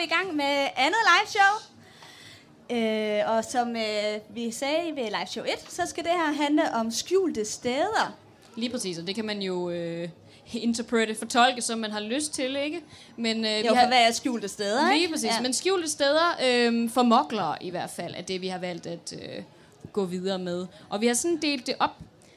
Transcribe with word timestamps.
vi 0.00 0.04
i 0.04 0.08
gang 0.08 0.36
med 0.36 0.68
andet 0.76 1.00
live 1.10 1.28
show. 1.28 1.52
Øh, 2.76 3.36
og 3.36 3.44
som 3.44 3.76
øh, 3.76 4.20
vi 4.36 4.50
sagde 4.50 4.96
ved 4.96 5.04
live 5.04 5.26
show 5.26 5.44
1, 5.44 5.50
så 5.68 5.82
skal 5.86 6.04
det 6.04 6.12
her 6.12 6.32
handle 6.32 6.74
om 6.74 6.90
skjulte 6.90 7.44
steder. 7.44 8.16
Lige 8.56 8.70
præcis, 8.70 8.98
og 8.98 9.06
det 9.06 9.14
kan 9.14 9.24
man 9.24 9.42
jo 9.42 9.70
øh, 9.70 10.08
interprete, 10.52 11.14
fortolke, 11.14 11.62
som 11.62 11.78
man 11.78 11.90
har 11.90 12.00
lyst 12.00 12.34
til, 12.34 12.56
ikke? 12.56 12.82
Men, 13.16 13.44
øh, 13.44 13.50
Jo, 13.50 13.56
vi 13.62 13.68
for 13.68 13.74
har, 13.74 13.86
hvad 13.86 14.06
er 14.08 14.12
skjulte 14.12 14.48
steder, 14.48 14.88
Lige 14.90 15.00
ikke? 15.00 15.12
præcis, 15.12 15.30
ja. 15.30 15.40
men 15.40 15.52
skjulte 15.52 15.88
steder 15.88 16.36
øh, 16.44 16.90
for 16.90 17.02
moklere 17.02 17.56
i 17.60 17.70
hvert 17.70 17.90
fald, 17.90 18.14
er 18.16 18.22
det, 18.22 18.40
vi 18.40 18.48
har 18.48 18.58
valgt 18.58 18.86
at 18.86 19.12
øh, 19.12 19.42
gå 19.92 20.04
videre 20.04 20.38
med. 20.38 20.66
Og 20.90 21.00
vi 21.00 21.06
har 21.06 21.14
sådan 21.14 21.38
delt 21.42 21.66
det 21.66 21.74
op, 21.78 21.96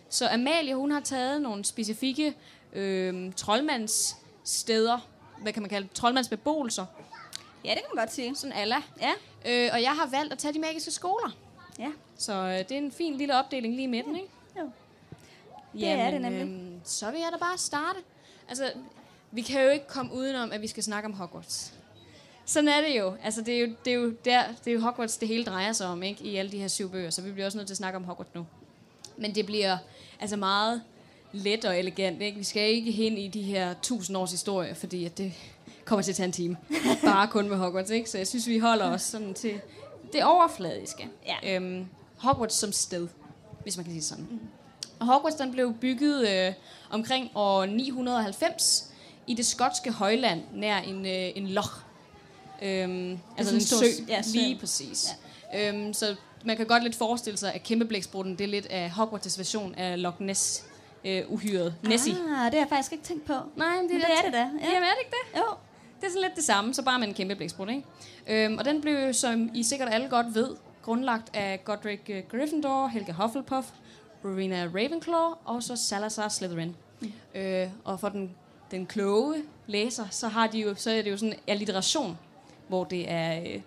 så 0.10 0.28
Amalie, 0.28 0.76
hun 0.76 0.92
har 0.92 1.00
taget 1.00 1.42
nogle 1.42 1.66
specifikke 1.66 2.34
øh, 2.74 3.34
troldmandssteder, 3.34 5.08
hvad 5.42 5.54
kan 5.54 5.62
man 5.62 5.70
kalde 5.70 5.88
det, 5.88 5.96
troldmandsbeboelser, 5.96 6.86
Ja, 7.66 7.70
det 7.70 7.78
kan 7.78 7.86
man 7.96 8.02
godt 8.06 8.14
sige. 8.14 8.36
sådan 8.36 8.54
alla. 8.56 8.76
Ja, 9.02 9.12
Øh, 9.46 9.70
og 9.74 9.82
jeg 9.82 9.92
har 9.92 10.06
valgt 10.12 10.34
at 10.34 10.40
tage 10.40 10.54
de 10.54 10.60
magiske 10.60 10.92
skoler. 10.92 11.36
ja. 11.80 11.90
Så 12.18 12.34
øh, 12.34 12.58
det 12.60 12.72
er 12.72 12.78
en 12.78 12.92
fin 12.92 13.18
lille 13.18 13.36
opdeling 13.40 13.74
lige 13.76 13.84
i 13.84 13.88
midten, 13.88 14.16
ikke? 14.16 14.28
Jo. 14.60 14.70
Det 15.80 15.88
er 15.90 16.12
det 16.12 16.22
nemlig. 16.22 16.42
Øhm, 16.42 16.80
så 16.84 17.12
vil 17.12 17.20
jeg 17.20 17.30
da 17.34 17.38
bare 17.38 17.58
starte. 17.58 18.00
Altså, 18.50 18.72
vi 19.32 19.42
kan 19.42 19.62
jo 19.64 19.70
ikke 19.70 19.88
komme 19.88 20.14
udenom, 20.14 20.52
at 20.52 20.62
vi 20.62 20.68
skal 20.68 20.84
snakke 20.84 21.08
om 21.08 21.14
Hogwarts. 21.14 21.74
Sådan 22.46 22.68
er 22.68 22.82
det 22.82 22.98
jo. 23.00 23.16
Altså, 23.24 23.42
det 23.42 23.56
er 23.56 23.60
jo, 23.60 23.76
det 23.86 23.94
er 23.94 23.98
jo, 23.98 24.10
der, 24.26 24.44
det 24.66 24.68
er 24.68 24.76
jo 24.76 24.80
Hogwarts, 24.80 25.18
det 25.18 25.28
hele 25.28 25.44
drejer 25.46 25.74
sig 25.74 25.88
om, 25.88 26.04
ikke? 26.04 26.24
I 26.24 26.36
alle 26.36 26.52
de 26.52 26.58
her 26.60 26.68
syv 26.68 26.90
bøger, 26.92 27.10
så 27.10 27.22
vi 27.22 27.32
bliver 27.32 27.46
også 27.46 27.58
nødt 27.58 27.68
til 27.68 27.74
at 27.74 27.78
snakke 27.78 27.98
om 27.98 28.04
Hogwarts 28.04 28.36
nu. 28.36 28.46
Men 29.18 29.36
det 29.36 29.46
bliver 29.46 29.78
altså 30.20 30.36
meget 30.38 30.82
let 31.32 31.66
og 31.66 31.80
elegant, 31.80 32.22
ikke? 32.22 32.38
Vi 32.38 32.44
skal 32.44 32.70
ikke 32.70 32.92
hen 32.92 33.18
i 33.18 33.28
de 33.28 33.42
her 33.42 33.74
tusind 33.82 34.18
års 34.18 34.32
historie, 34.32 34.76
fordi 34.76 35.06
at 35.06 35.18
det 35.18 35.34
kommer 35.94 36.04
til 36.04 36.12
at 36.12 36.16
tage 36.16 36.26
en 36.26 36.32
time. 36.32 36.58
Bare 37.06 37.28
kun 37.28 37.50
med 37.50 37.58
Hogwarts, 37.58 37.90
ikke? 37.90 38.10
Så 38.10 38.18
jeg 38.18 38.28
synes, 38.28 38.48
vi 38.48 38.58
holder 38.58 38.86
os 38.86 39.02
sådan 39.02 39.34
til 39.34 39.62
det 40.14 40.24
overfladiske. 40.24 41.10
Ja. 41.26 41.56
Øhm, 41.56 41.86
Hogwarts 42.18 42.56
som 42.56 42.72
sted, 42.72 43.08
hvis 43.64 43.78
man 43.78 43.84
kan 43.84 43.92
sige 43.94 44.00
det 44.00 44.08
sådan. 44.10 44.40
Og 45.00 45.06
Hogwarts 45.06 45.36
den 45.36 45.52
blev 45.52 45.74
bygget 45.74 46.30
øh, 46.30 46.54
omkring 46.90 47.32
år 47.36 47.66
990 47.66 48.90
i 49.28 49.34
det 49.34 49.46
skotske 49.46 49.92
højland, 49.92 50.42
nær 50.54 50.78
en, 50.78 51.06
øh, 51.06 51.32
en 51.36 51.48
loch. 51.48 51.72
Øhm, 52.62 53.20
altså 53.38 53.56
en 53.56 53.62
sø. 53.62 53.86
ja, 54.08 54.22
sø. 54.22 54.32
Lige 54.34 54.60
præcis. 54.60 55.08
Ja. 55.54 55.70
Øhm, 55.70 55.94
så 55.94 56.16
man 56.46 56.58
kan 56.58 56.66
godt 56.66 56.84
lidt 56.84 56.96
forestille 56.96 57.38
sig, 57.38 57.54
at 57.54 57.64
kæmpeblæksprutten, 57.64 58.38
det 58.38 58.44
er 58.44 58.48
lidt 58.48 58.66
af 58.66 58.90
Hogwarts' 58.90 59.38
version 59.38 59.76
af 59.76 60.02
Loch 60.02 60.22
Ness 60.22 60.64
øh, 61.06 61.24
uhyret. 61.28 61.76
Nessie. 61.84 62.14
Ah, 62.14 62.46
det 62.46 62.54
har 62.54 62.60
jeg 62.60 62.70
faktisk 62.70 62.92
ikke 62.92 63.04
tænkt 63.04 63.26
på. 63.26 63.34
Nej, 63.56 63.76
men 63.76 63.84
det, 63.84 63.92
Men 63.92 64.02
det 64.02 64.10
er 64.18 64.22
det 64.24 64.34
da. 64.34 64.38
Ja. 64.38 64.44
Jamen 64.44 64.84
er 64.84 64.94
det 64.94 65.00
ikke 65.00 65.16
det? 65.34 65.40
Jo. 65.40 65.44
Det 66.04 66.10
er 66.10 66.14
sådan 66.14 66.28
lidt 66.28 66.36
det 66.36 66.44
samme, 66.44 66.74
så 66.74 66.84
bare 66.84 67.00
med 67.00 67.08
en 67.08 67.14
kæmpe 67.14 67.36
blæksprut, 67.36 67.70
ikke? 67.70 67.84
Øhm, 68.28 68.58
og 68.58 68.66
den 68.66 68.82
blev, 68.82 69.14
som 69.14 69.50
I 69.54 69.64
sikkert 69.64 69.90
alle 69.92 70.10
godt 70.10 70.36
ved, 70.36 70.56
grundlagt 70.82 71.36
af 71.36 71.66
Godric 71.66 72.00
øh, 72.10 72.24
Gryffindor, 72.32 72.88
Helga 72.88 73.12
Hufflepuff, 73.12 73.68
Rowena 74.26 74.70
Ravenclaw 74.76 75.34
og 75.46 75.64
så 75.64 75.76
Salazar 75.76 76.30
Slytherin. 76.30 76.76
Mm. 77.02 77.12
Øh, 77.36 77.70
og 77.84 78.00
for 78.00 78.10
den, 78.10 78.32
den 78.72 78.86
kloge 78.86 79.44
læser, 79.68 80.08
så, 80.12 80.28
har 80.28 80.48
de 80.48 80.60
jo, 80.60 80.76
så 80.76 80.92
er 80.92 81.02
det 81.02 81.12
jo 81.12 81.18
sådan 81.18 81.34
en 81.34 81.40
alliteration, 81.48 82.18
hvor 82.68 82.84
det 82.84 83.12
er 83.12 83.42
øh, 83.42 83.62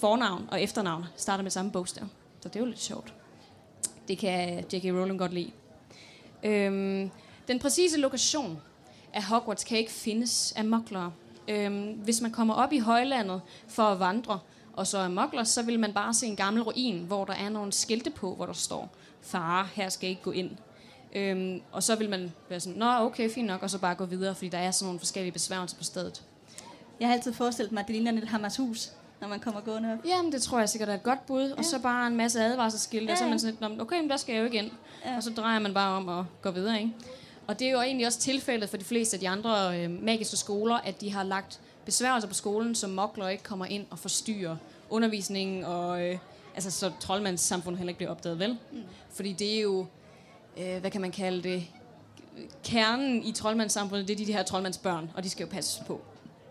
fornavn 0.00 0.48
og 0.50 0.62
efternavn 0.62 1.04
starter 1.16 1.42
med 1.42 1.50
samme 1.50 1.70
bogstav. 1.70 2.04
Så 2.40 2.48
det 2.48 2.56
er 2.56 2.60
jo 2.60 2.66
lidt 2.66 2.80
sjovt. 2.80 3.14
Det 4.08 4.18
kan 4.18 4.58
J.K. 4.58 4.84
Rowling 4.84 5.18
godt 5.18 5.32
lide. 5.32 5.50
Øhm, 6.42 7.10
den 7.48 7.58
præcise 7.58 7.98
lokation 7.98 8.60
af 9.12 9.24
Hogwarts 9.24 9.64
kan 9.64 9.78
ikke 9.78 9.92
findes 9.92 10.52
af 10.56 10.64
moklere. 10.64 11.12
Øhm, 11.48 11.82
hvis 12.04 12.20
man 12.20 12.30
kommer 12.30 12.54
op 12.54 12.72
i 12.72 12.78
højlandet 12.78 13.40
for 13.68 13.82
at 13.82 14.00
vandre, 14.00 14.38
og 14.72 14.86
så 14.86 14.98
er 14.98 15.08
mokler, 15.08 15.44
så 15.44 15.62
vil 15.62 15.80
man 15.80 15.92
bare 15.92 16.14
se 16.14 16.26
en 16.26 16.36
gammel 16.36 16.62
ruin, 16.62 16.98
hvor 17.06 17.24
der 17.24 17.32
er 17.34 17.48
nogle 17.48 17.72
skilte 17.72 18.10
på, 18.10 18.34
hvor 18.34 18.46
der 18.46 18.52
står, 18.52 18.88
fare, 19.20 19.66
her 19.74 19.88
skal 19.88 20.06
I 20.08 20.10
ikke 20.10 20.22
gå 20.22 20.30
ind. 20.30 20.50
Øhm, 21.14 21.60
og 21.72 21.82
så 21.82 21.96
vil 21.96 22.10
man 22.10 22.32
være 22.48 22.60
sådan, 22.60 22.78
nå 22.78 22.86
okay, 22.86 23.30
fint 23.30 23.46
nok, 23.46 23.62
og 23.62 23.70
så 23.70 23.78
bare 23.78 23.94
gå 23.94 24.04
videre, 24.04 24.34
fordi 24.34 24.48
der 24.48 24.58
er 24.58 24.70
sådan 24.70 24.86
nogle 24.86 24.98
forskellige 24.98 25.32
besværgelser 25.32 25.76
på 25.76 25.84
stedet. 25.84 26.22
Jeg 27.00 27.08
har 27.08 27.14
altid 27.14 27.32
forestillet 27.32 27.72
mig, 27.72 27.80
at 27.80 27.86
det 27.86 27.94
ligner 27.94 28.12
lidt 28.12 28.28
Hammers 28.28 28.56
hus, 28.56 28.92
når 29.20 29.28
man 29.28 29.40
kommer 29.40 29.60
gående 29.60 29.92
op. 29.92 29.98
Jamen, 30.06 30.32
det 30.32 30.42
tror 30.42 30.58
jeg 30.58 30.68
sikkert 30.68 30.88
er 30.88 30.94
et 30.94 31.02
godt 31.02 31.26
bud. 31.26 31.48
Ja. 31.48 31.54
Og 31.58 31.64
så 31.64 31.78
bare 31.78 32.06
en 32.06 32.16
masse 32.16 32.40
advarselsskilte, 32.44 33.06
ja, 33.06 33.12
og 33.12 33.18
så 33.18 33.24
er 33.24 33.28
man 33.28 33.38
sådan 33.38 33.56
lidt, 33.60 33.76
"Nå, 33.78 33.82
okay, 33.82 34.00
men 34.00 34.10
der 34.10 34.16
skal 34.16 34.32
jeg 34.32 34.40
jo 34.40 34.44
ikke 34.44 34.58
ind. 34.58 34.70
Ja. 35.04 35.10
Ja. 35.10 35.16
Og 35.16 35.22
så 35.22 35.30
drejer 35.30 35.58
man 35.58 35.74
bare 35.74 35.96
om 35.96 36.08
og 36.08 36.26
går 36.42 36.50
videre, 36.50 36.78
ikke? 36.80 36.92
Og 37.46 37.58
det 37.58 37.66
er 37.66 37.72
jo 37.72 37.80
egentlig 37.80 38.06
også 38.06 38.18
tilfældet 38.18 38.68
for 38.70 38.76
de 38.76 38.84
fleste 38.84 39.16
af 39.16 39.20
de 39.20 39.28
andre 39.28 39.80
øh, 39.80 39.90
magiske 39.90 40.36
skoler, 40.36 40.76
at 40.76 41.00
de 41.00 41.12
har 41.12 41.22
lagt 41.22 41.60
besværgelser 41.84 42.28
på 42.28 42.34
skolen, 42.34 42.74
så 42.74 42.86
mokler 42.86 43.28
ikke 43.28 43.44
kommer 43.44 43.66
ind 43.66 43.86
og 43.90 43.98
forstyrrer 43.98 44.56
undervisningen, 44.90 45.64
og 45.64 46.02
øh, 46.02 46.18
altså, 46.54 46.70
så 46.70 46.92
troldmandssamfundet 47.00 47.78
heller 47.78 47.90
ikke 47.90 47.98
bliver 47.98 48.10
opdaget, 48.10 48.38
vel? 48.38 48.58
Mm. 48.72 48.82
Fordi 49.10 49.32
det 49.32 49.56
er 49.56 49.60
jo, 49.60 49.86
øh, 50.56 50.78
hvad 50.80 50.90
kan 50.90 51.00
man 51.00 51.12
kalde 51.12 51.42
det, 51.42 51.66
kernen 52.64 53.22
i 53.22 53.32
troldmandssamfundet, 53.32 54.08
det 54.08 54.14
er 54.14 54.18
de, 54.18 54.26
de 54.26 54.32
her 54.32 54.42
troldmandsbørn, 54.42 55.10
og 55.14 55.24
de 55.24 55.30
skal 55.30 55.44
jo 55.44 55.50
passes 55.50 55.82
på. 55.86 56.00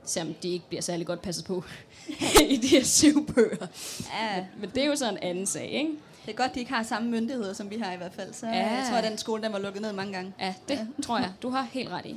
Selvom 0.03 0.33
de 0.33 0.49
ikke 0.49 0.65
bliver 0.67 0.81
særlig 0.81 1.07
godt 1.07 1.21
passet 1.21 1.45
på 1.45 1.63
i 2.49 2.57
de 2.57 2.67
her 2.67 2.83
syv 2.83 3.33
bøger. 3.33 3.67
Ja, 4.13 4.45
Men 4.59 4.69
det 4.69 4.83
er 4.83 4.87
jo 4.87 4.95
så 4.95 5.09
en 5.09 5.17
anden 5.17 5.45
sag, 5.45 5.69
ikke? 5.71 5.91
Det 6.25 6.31
er 6.31 6.35
godt, 6.35 6.55
de 6.55 6.59
ikke 6.59 6.73
har 6.73 6.83
samme 6.83 7.09
myndigheder, 7.09 7.53
som 7.53 7.69
vi 7.69 7.77
har 7.77 7.93
i 7.93 7.97
hvert 7.97 8.13
fald. 8.13 8.33
Så 8.33 8.45
Ja. 8.47 8.51
jeg 8.53 8.85
tror, 8.89 8.97
at 8.97 9.03
den 9.03 9.17
skole, 9.17 9.43
den 9.43 9.53
var 9.53 9.59
lukket 9.59 9.81
ned 9.81 9.93
mange 9.93 10.13
gange. 10.13 10.33
Ja, 10.39 10.53
det 10.67 10.73
ja. 10.75 10.85
tror 11.03 11.17
jeg. 11.17 11.31
Du 11.41 11.49
har 11.49 11.67
helt 11.71 11.89
ret 11.89 12.05
i. 12.05 12.15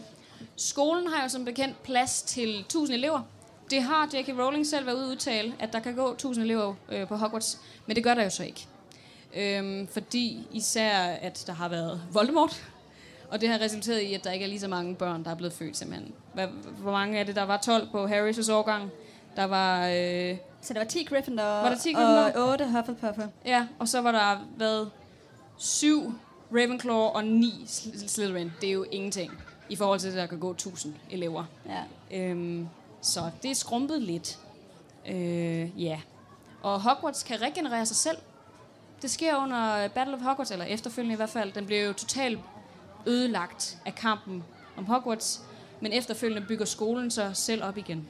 Skolen 0.56 1.06
har 1.06 1.22
jo 1.22 1.28
som 1.28 1.44
bekendt 1.44 1.82
plads 1.82 2.22
til 2.22 2.60
1000 2.60 2.94
elever. 2.94 3.20
Det 3.70 3.82
har 3.82 4.08
J.K. 4.14 4.28
Rowling 4.38 4.66
selv 4.66 4.86
været 4.86 4.96
ude 4.96 5.04
at 5.04 5.10
udtale, 5.10 5.54
at 5.60 5.72
der 5.72 5.80
kan 5.80 5.94
gå 5.94 6.12
1000 6.12 6.44
elever 6.44 6.74
øh, 6.88 7.08
på 7.08 7.16
Hogwarts. 7.16 7.58
Men 7.86 7.96
det 7.96 8.04
gør 8.04 8.14
der 8.14 8.22
jo 8.24 8.30
så 8.30 8.44
ikke. 8.44 8.66
Øhm, 9.36 9.88
fordi 9.88 10.46
især, 10.52 10.98
at 11.02 11.44
der 11.46 11.52
har 11.52 11.68
været 11.68 12.00
Voldemort. 12.12 12.62
Og 13.30 13.40
det 13.40 13.48
har 13.48 13.58
resulteret 13.60 14.00
i, 14.00 14.14
at 14.14 14.24
der 14.24 14.30
ikke 14.30 14.44
er 14.44 14.48
lige 14.48 14.60
så 14.60 14.68
mange 14.68 14.94
børn, 14.94 15.24
der 15.24 15.30
er 15.30 15.34
blevet 15.34 15.52
født 15.52 15.76
simpelthen. 15.76 16.12
Hvor 16.78 16.92
mange 16.92 17.18
er 17.18 17.24
det? 17.24 17.36
Der 17.36 17.42
var 17.42 17.56
12 17.56 17.88
på 17.90 18.06
Harrys 18.06 18.48
årgang. 18.48 18.90
Der 19.36 19.44
var... 19.44 19.86
Øh, 19.88 20.36
Så 20.60 20.74
der 20.74 20.80
var 20.80 20.84
10 20.86 21.04
Gryffindor, 21.04 21.42
Var 21.44 21.68
der 21.68 21.78
10 21.78 21.92
Gryffindor? 21.92 22.42
og 22.44 22.48
8 22.50 22.64
Hufflepuffer. 22.70 23.28
Ja, 23.44 23.66
og 23.78 23.88
så 23.88 24.00
var 24.00 24.12
der 24.12 24.38
været 24.56 24.90
syv 25.56 26.12
Ravenclaw 26.52 26.96
og 26.96 27.24
ni 27.24 27.52
Sl- 27.66 28.08
Slytherin. 28.08 28.52
Det 28.60 28.68
er 28.68 28.72
jo 28.72 28.84
ingenting 28.92 29.32
i 29.68 29.76
forhold 29.76 30.00
til, 30.00 30.08
at 30.08 30.14
der 30.14 30.26
kan 30.26 30.38
gå 30.38 30.50
1000 30.50 30.94
elever. 31.10 31.44
Ja. 31.68 31.82
Øhm, 32.18 32.68
så 33.02 33.30
det 33.42 33.50
er 33.50 33.54
skrumpet 33.54 34.02
lidt. 34.02 34.38
Øh, 35.08 35.82
ja. 35.82 36.00
Og 36.62 36.80
Hogwarts 36.82 37.22
kan 37.22 37.42
regenerere 37.42 37.86
sig 37.86 37.96
selv. 37.96 38.16
Det 39.02 39.10
sker 39.10 39.36
under 39.36 39.88
Battle 39.88 40.14
of 40.14 40.20
Hogwarts, 40.20 40.50
eller 40.50 40.64
efterfølgende 40.64 41.12
i 41.12 41.16
hvert 41.16 41.30
fald. 41.30 41.52
Den 41.52 41.66
blev 41.66 41.86
jo 41.86 41.92
totalt 41.92 42.38
ødelagt 43.06 43.78
af 43.86 43.94
kampen 43.94 44.44
om 44.76 44.84
Hogwarts. 44.86 45.42
Men 45.80 45.92
efterfølgende 45.92 46.46
bygger 46.48 46.64
skolen 46.64 47.10
sig 47.10 47.36
selv 47.36 47.64
op 47.64 47.78
igen. 47.78 48.08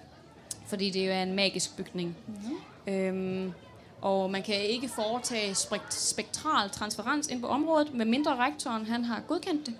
Fordi 0.67 0.91
det 0.91 1.07
jo 1.07 1.13
er 1.13 1.23
en 1.23 1.33
magisk 1.33 1.77
bygning. 1.77 2.17
Mm-hmm. 2.27 2.95
Øhm, 2.95 3.53
og 4.01 4.31
man 4.31 4.43
kan 4.43 4.55
ikke 4.55 4.89
foretage 4.89 5.55
spekt- 5.55 5.95
spektral 5.95 6.71
transferens 6.71 7.29
ind 7.29 7.41
på 7.41 7.47
området, 7.47 7.95
med 7.95 8.07
mindre 8.07 8.37
rektoren 8.37 8.87
han 8.87 9.05
har 9.05 9.21
godkendt 9.29 9.67
det. 9.67 9.75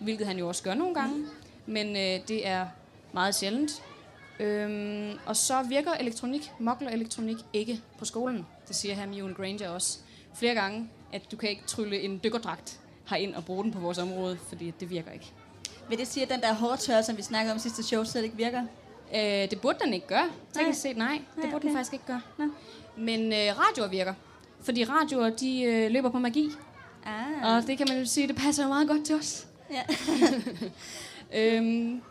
Hvilket 0.00 0.26
han 0.26 0.38
jo 0.38 0.48
også 0.48 0.62
gør 0.62 0.74
nogle 0.74 0.94
gange. 0.94 1.26
Men 1.66 1.88
øh, 1.96 2.28
det 2.28 2.46
er 2.46 2.66
meget 3.12 3.34
sjældent. 3.34 3.82
Øhm, 4.40 5.18
og 5.26 5.36
så 5.36 5.62
virker 5.62 5.92
elektronik, 5.92 6.52
mokler-elektronik, 6.58 7.36
ikke 7.52 7.80
på 7.98 8.04
skolen. 8.04 8.46
Det 8.68 8.76
siger 8.76 8.94
Hermione 8.94 9.34
Granger 9.34 9.68
også 9.68 9.98
flere 10.34 10.54
gange, 10.54 10.88
at 11.12 11.22
du 11.32 11.36
kan 11.36 11.48
ikke 11.48 11.62
trylle 11.66 12.00
en 12.00 12.20
dykkerdragt 12.24 12.80
herind 13.08 13.34
og 13.34 13.44
bruge 13.44 13.64
den 13.64 13.72
på 13.72 13.78
vores 13.78 13.98
område, 13.98 14.38
fordi 14.48 14.72
det 14.80 14.90
virker 14.90 15.12
ikke. 15.12 15.32
Vil 15.88 15.98
det 15.98 16.06
sige, 16.06 16.24
at 16.24 16.30
den 16.30 16.40
der 16.40 16.54
hårdtør, 16.54 17.02
som 17.02 17.16
vi 17.16 17.22
snakkede 17.22 17.52
om 17.52 17.58
sidste 17.58 17.82
show, 17.82 18.04
slet 18.04 18.24
ikke 18.24 18.36
virker? 18.36 18.62
Øh, 19.14 19.50
det 19.50 19.60
burde 19.60 19.78
den 19.84 19.94
ikke 19.94 20.06
gøre. 20.06 20.30
Teknisk 20.52 20.80
set 20.80 20.96
nej. 20.96 21.08
Det 21.12 21.20
Nej, 21.36 21.46
burde 21.46 21.56
okay. 21.56 21.68
den 21.68 21.76
faktisk 21.76 21.92
ikke 21.92 22.06
gøre. 22.06 22.20
Nå. 22.38 22.44
Men 22.96 23.32
øh, 23.32 23.38
radioer 23.38 23.88
virker. 23.88 24.14
Fordi 24.62 24.84
radioer, 24.84 25.30
de 25.30 25.62
øh, 25.62 25.90
løber 25.90 26.10
på 26.10 26.18
magi. 26.18 26.50
Ah. 27.06 27.56
Og 27.56 27.66
det 27.66 27.78
kan 27.78 27.86
man 27.90 27.98
jo 27.98 28.06
sige, 28.06 28.28
det 28.28 28.36
passer 28.36 28.68
meget 28.68 28.88
godt 28.88 29.06
til 29.06 29.14
os. 29.14 29.46
Ja. 29.70 29.82
Øhm, 31.36 32.02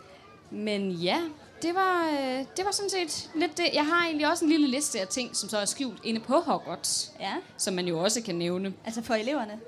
men 0.52 0.92
ja, 0.92 1.22
det 1.62 1.76
var, 1.76 2.10
øh, 2.10 2.46
det 2.58 2.66
var 2.66 2.72
sådan 2.72 2.90
set 2.90 3.30
lidt 3.36 3.58
det. 3.58 3.66
Jeg 3.74 3.86
har 3.86 4.06
egentlig 4.06 4.30
også 4.30 4.46
en 4.46 4.52
lille 4.52 4.68
liste 4.68 5.00
af 5.00 5.08
ting, 5.08 5.36
som 5.36 5.50
så 5.50 5.58
er 5.58 5.66
skjult 5.66 6.00
inde 6.04 6.20
på 6.20 6.40
Hogwarts, 6.40 7.12
ja. 7.20 7.34
som 7.58 7.74
man 7.74 7.88
jo 7.88 8.00
også 8.00 8.22
kan 8.22 8.36
nævne. 8.36 8.74
Altså 8.86 9.02
for 9.02 9.14
eleverne. 9.14 9.60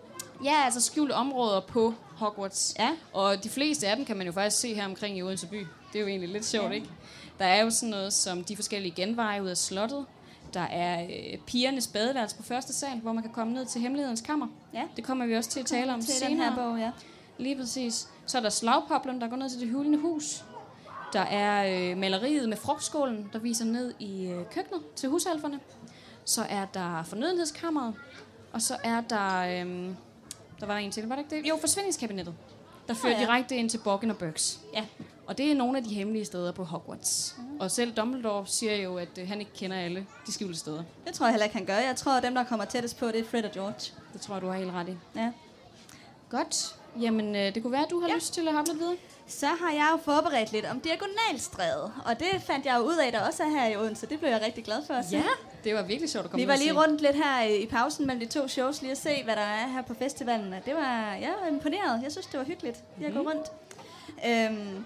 Ja, 0.44 0.66
altså 0.66 0.82
skjulte 0.82 1.14
områder 1.14 1.60
på 1.60 1.94
Hogwarts. 2.18 2.76
Ja. 2.80 2.90
Og 3.14 3.44
de 3.44 3.50
fleste 3.50 3.88
af 3.88 3.96
dem 3.96 4.06
kan 4.06 4.18
man 4.18 4.28
jo 4.28 4.34
faktisk 4.34 4.62
se 4.62 4.74
her 4.74 4.86
omkring 4.86 5.18
i 5.18 5.22
Odense 5.22 5.48
by. 5.48 5.66
Det 5.96 6.02
er 6.02 6.04
jo 6.04 6.10
egentlig 6.10 6.30
lidt 6.30 6.46
sjovt, 6.46 6.70
ja. 6.70 6.72
ikke? 6.72 6.88
Der 7.40 7.46
er 7.46 7.64
jo 7.64 7.70
sådan 7.70 7.90
noget 7.90 8.14
som 8.14 8.44
de 8.44 8.56
forskellige 8.56 8.94
genveje 8.96 9.44
ud 9.44 9.48
af 9.48 9.58
slottet. 9.58 10.06
Der 10.54 10.62
er 10.62 11.04
øh, 11.04 11.38
pigernes 11.48 11.88
badeværelse 11.88 12.36
på 12.36 12.44
første 12.44 12.74
sal, 12.74 13.00
hvor 13.00 13.14
man 13.14 13.24
kan 13.24 13.32
komme 13.32 13.54
ned 13.54 13.66
til 13.66 13.82
hemmelighedens 13.82 14.22
kammer. 14.22 14.48
Ja. 14.74 14.84
Det 14.96 15.04
kommer 15.04 15.26
vi 15.26 15.36
også 15.36 15.50
til 15.50 15.60
at 15.60 15.66
tale 15.66 15.94
om 15.94 16.02
til 16.02 16.14
senere. 16.14 16.30
den 16.30 16.40
her 16.40 16.56
bog, 16.56 16.80
ja. 16.80 16.92
Lige 17.38 17.56
præcis. 17.56 18.08
Så 18.26 18.38
er 18.38 18.42
der 18.42 18.50
slagpoplen, 18.50 19.22
der 19.22 19.28
går 19.28 19.36
ned 19.36 19.50
til 19.50 19.60
det 19.60 19.70
hulende 19.70 19.98
hus. 19.98 20.46
Der 21.14 21.20
er 21.20 21.92
øh, 21.92 21.98
maleriet 21.98 22.50
med 22.50 22.58
frugtskålen, 22.58 23.30
der 23.34 23.40
viser 23.40 23.66
ned 23.66 23.94
i 24.00 24.26
øh, 24.26 24.46
køkkenet 24.52 24.82
til 24.96 25.10
husalferne. 25.10 25.60
Så 26.26 26.46
er 26.50 26.66
der 26.66 27.04
fornødenhedskammeret. 27.04 27.94
Og 28.54 28.62
så 28.62 28.78
er 28.84 29.02
der... 29.02 29.40
Øh, 29.40 29.90
der 30.60 30.66
var 30.66 30.78
en 30.78 30.92
til, 30.92 31.08
var 31.08 31.16
det 31.16 31.24
ikke 31.24 31.36
det? 31.36 31.50
Jo, 31.50 31.58
forsvindingskabinettet. 31.60 32.34
Der 32.88 32.94
fører 32.94 33.14
ja. 33.14 33.20
direkte 33.20 33.56
ind 33.56 33.70
til 33.70 33.78
Borgen 33.78 34.10
og 34.12 34.18
Burks. 34.18 34.60
Ja. 34.74 34.86
Og 35.27 35.38
det 35.38 35.51
er 35.51 35.56
nogle 35.56 35.77
af 35.77 35.83
de 35.83 35.94
hemmelige 35.94 36.25
steder 36.25 36.51
på 36.51 36.63
Hogwarts. 36.63 37.36
Mm. 37.38 37.60
Og 37.60 37.72
selv 37.72 37.94
Dumbledore 37.94 38.48
siger 38.48 38.75
jo, 38.75 38.98
at 38.98 39.18
øh, 39.19 39.27
han 39.27 39.39
ikke 39.39 39.51
kender 39.54 39.77
alle 39.77 40.06
de 40.27 40.31
skjulte 40.31 40.60
steder. 40.60 40.83
Det 41.06 41.13
tror 41.13 41.25
jeg 41.25 41.33
heller 41.33 41.44
ikke, 41.44 41.57
han 41.57 41.66
gør. 41.66 41.77
Jeg 41.77 41.95
tror, 41.95 42.12
at 42.12 42.24
dem, 42.24 42.36
der 42.36 42.44
kommer 42.44 42.66
tættest 42.66 42.98
på, 42.98 43.07
det 43.07 43.19
er 43.19 43.24
Fred 43.24 43.44
og 43.44 43.51
George. 43.51 43.94
Det 44.13 44.22
tror 44.22 44.36
jeg, 44.36 44.42
du 44.42 44.48
har 44.48 44.57
helt 44.57 44.72
ret 44.72 44.89
i. 44.89 44.98
Ja. 45.16 45.31
Godt. 46.30 46.75
Jamen, 47.01 47.36
øh, 47.36 47.56
det 47.56 47.63
kunne 47.63 47.72
være, 47.72 47.83
at 47.83 47.89
du 47.89 48.00
har 48.00 48.07
ja. 48.07 48.13
Ja. 48.13 48.18
lyst 48.18 48.33
til 48.33 48.48
at 48.48 48.54
hoppe 48.54 48.72
lidt 48.72 48.80
videre. 48.80 48.95
Så 49.27 49.48
har 49.48 49.72
jeg 49.72 49.89
jo 49.92 49.98
forberedt 49.98 50.51
lidt 50.51 50.66
om 50.66 50.80
diagonalstræde, 50.80 51.92
og 52.06 52.19
det 52.19 52.42
fandt 52.42 52.66
jeg 52.66 52.75
jo 52.77 52.83
ud 52.83 52.98
af, 53.06 53.12
der 53.12 53.27
også 53.27 53.44
er 53.44 53.50
her 53.50 53.68
i 53.68 53.75
Odense. 53.75 54.07
Det 54.07 54.19
blev 54.19 54.30
jeg 54.30 54.42
rigtig 54.45 54.63
glad 54.63 54.86
for 54.88 54.94
at 54.94 55.06
se. 55.06 55.24
det 55.63 55.75
var 55.75 55.83
virkelig 55.83 56.10
sjovt 56.10 56.25
at 56.25 56.31
komme 56.31 56.45
Vi 56.45 56.48
var 56.48 56.56
lige 56.56 56.74
rundt 56.74 57.01
lidt 57.01 57.16
her 57.16 57.44
i 57.44 57.66
pausen 57.66 58.07
mellem 58.07 58.27
de 58.27 58.39
to 58.39 58.48
shows, 58.48 58.81
lige 58.81 58.92
at 58.92 58.98
se, 58.98 59.24
hvad 59.24 59.36
der 59.36 59.42
er 59.42 59.68
her 59.68 59.81
på 59.81 59.94
festivalen. 59.94 60.54
Og 60.54 60.66
det 60.66 60.75
var, 60.75 61.13
jeg 61.13 61.33
var 61.42 61.48
imponeret. 61.48 62.04
Jeg 62.04 62.12
synes, 62.12 62.25
det 62.27 62.39
var 62.39 62.45
hyggeligt, 62.45 62.83
at 63.06 63.13
gå 63.13 63.19
rundt. 63.19 63.48
Øhm, 64.27 64.86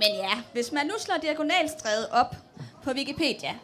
men 0.00 0.14
ja, 0.14 0.42
hvis 0.52 0.72
man 0.72 0.86
nu 0.86 0.92
slår 0.98 1.16
diagonalstræde 1.22 2.12
op 2.12 2.36
på 2.82 2.90
Wikipedia, 2.90 3.54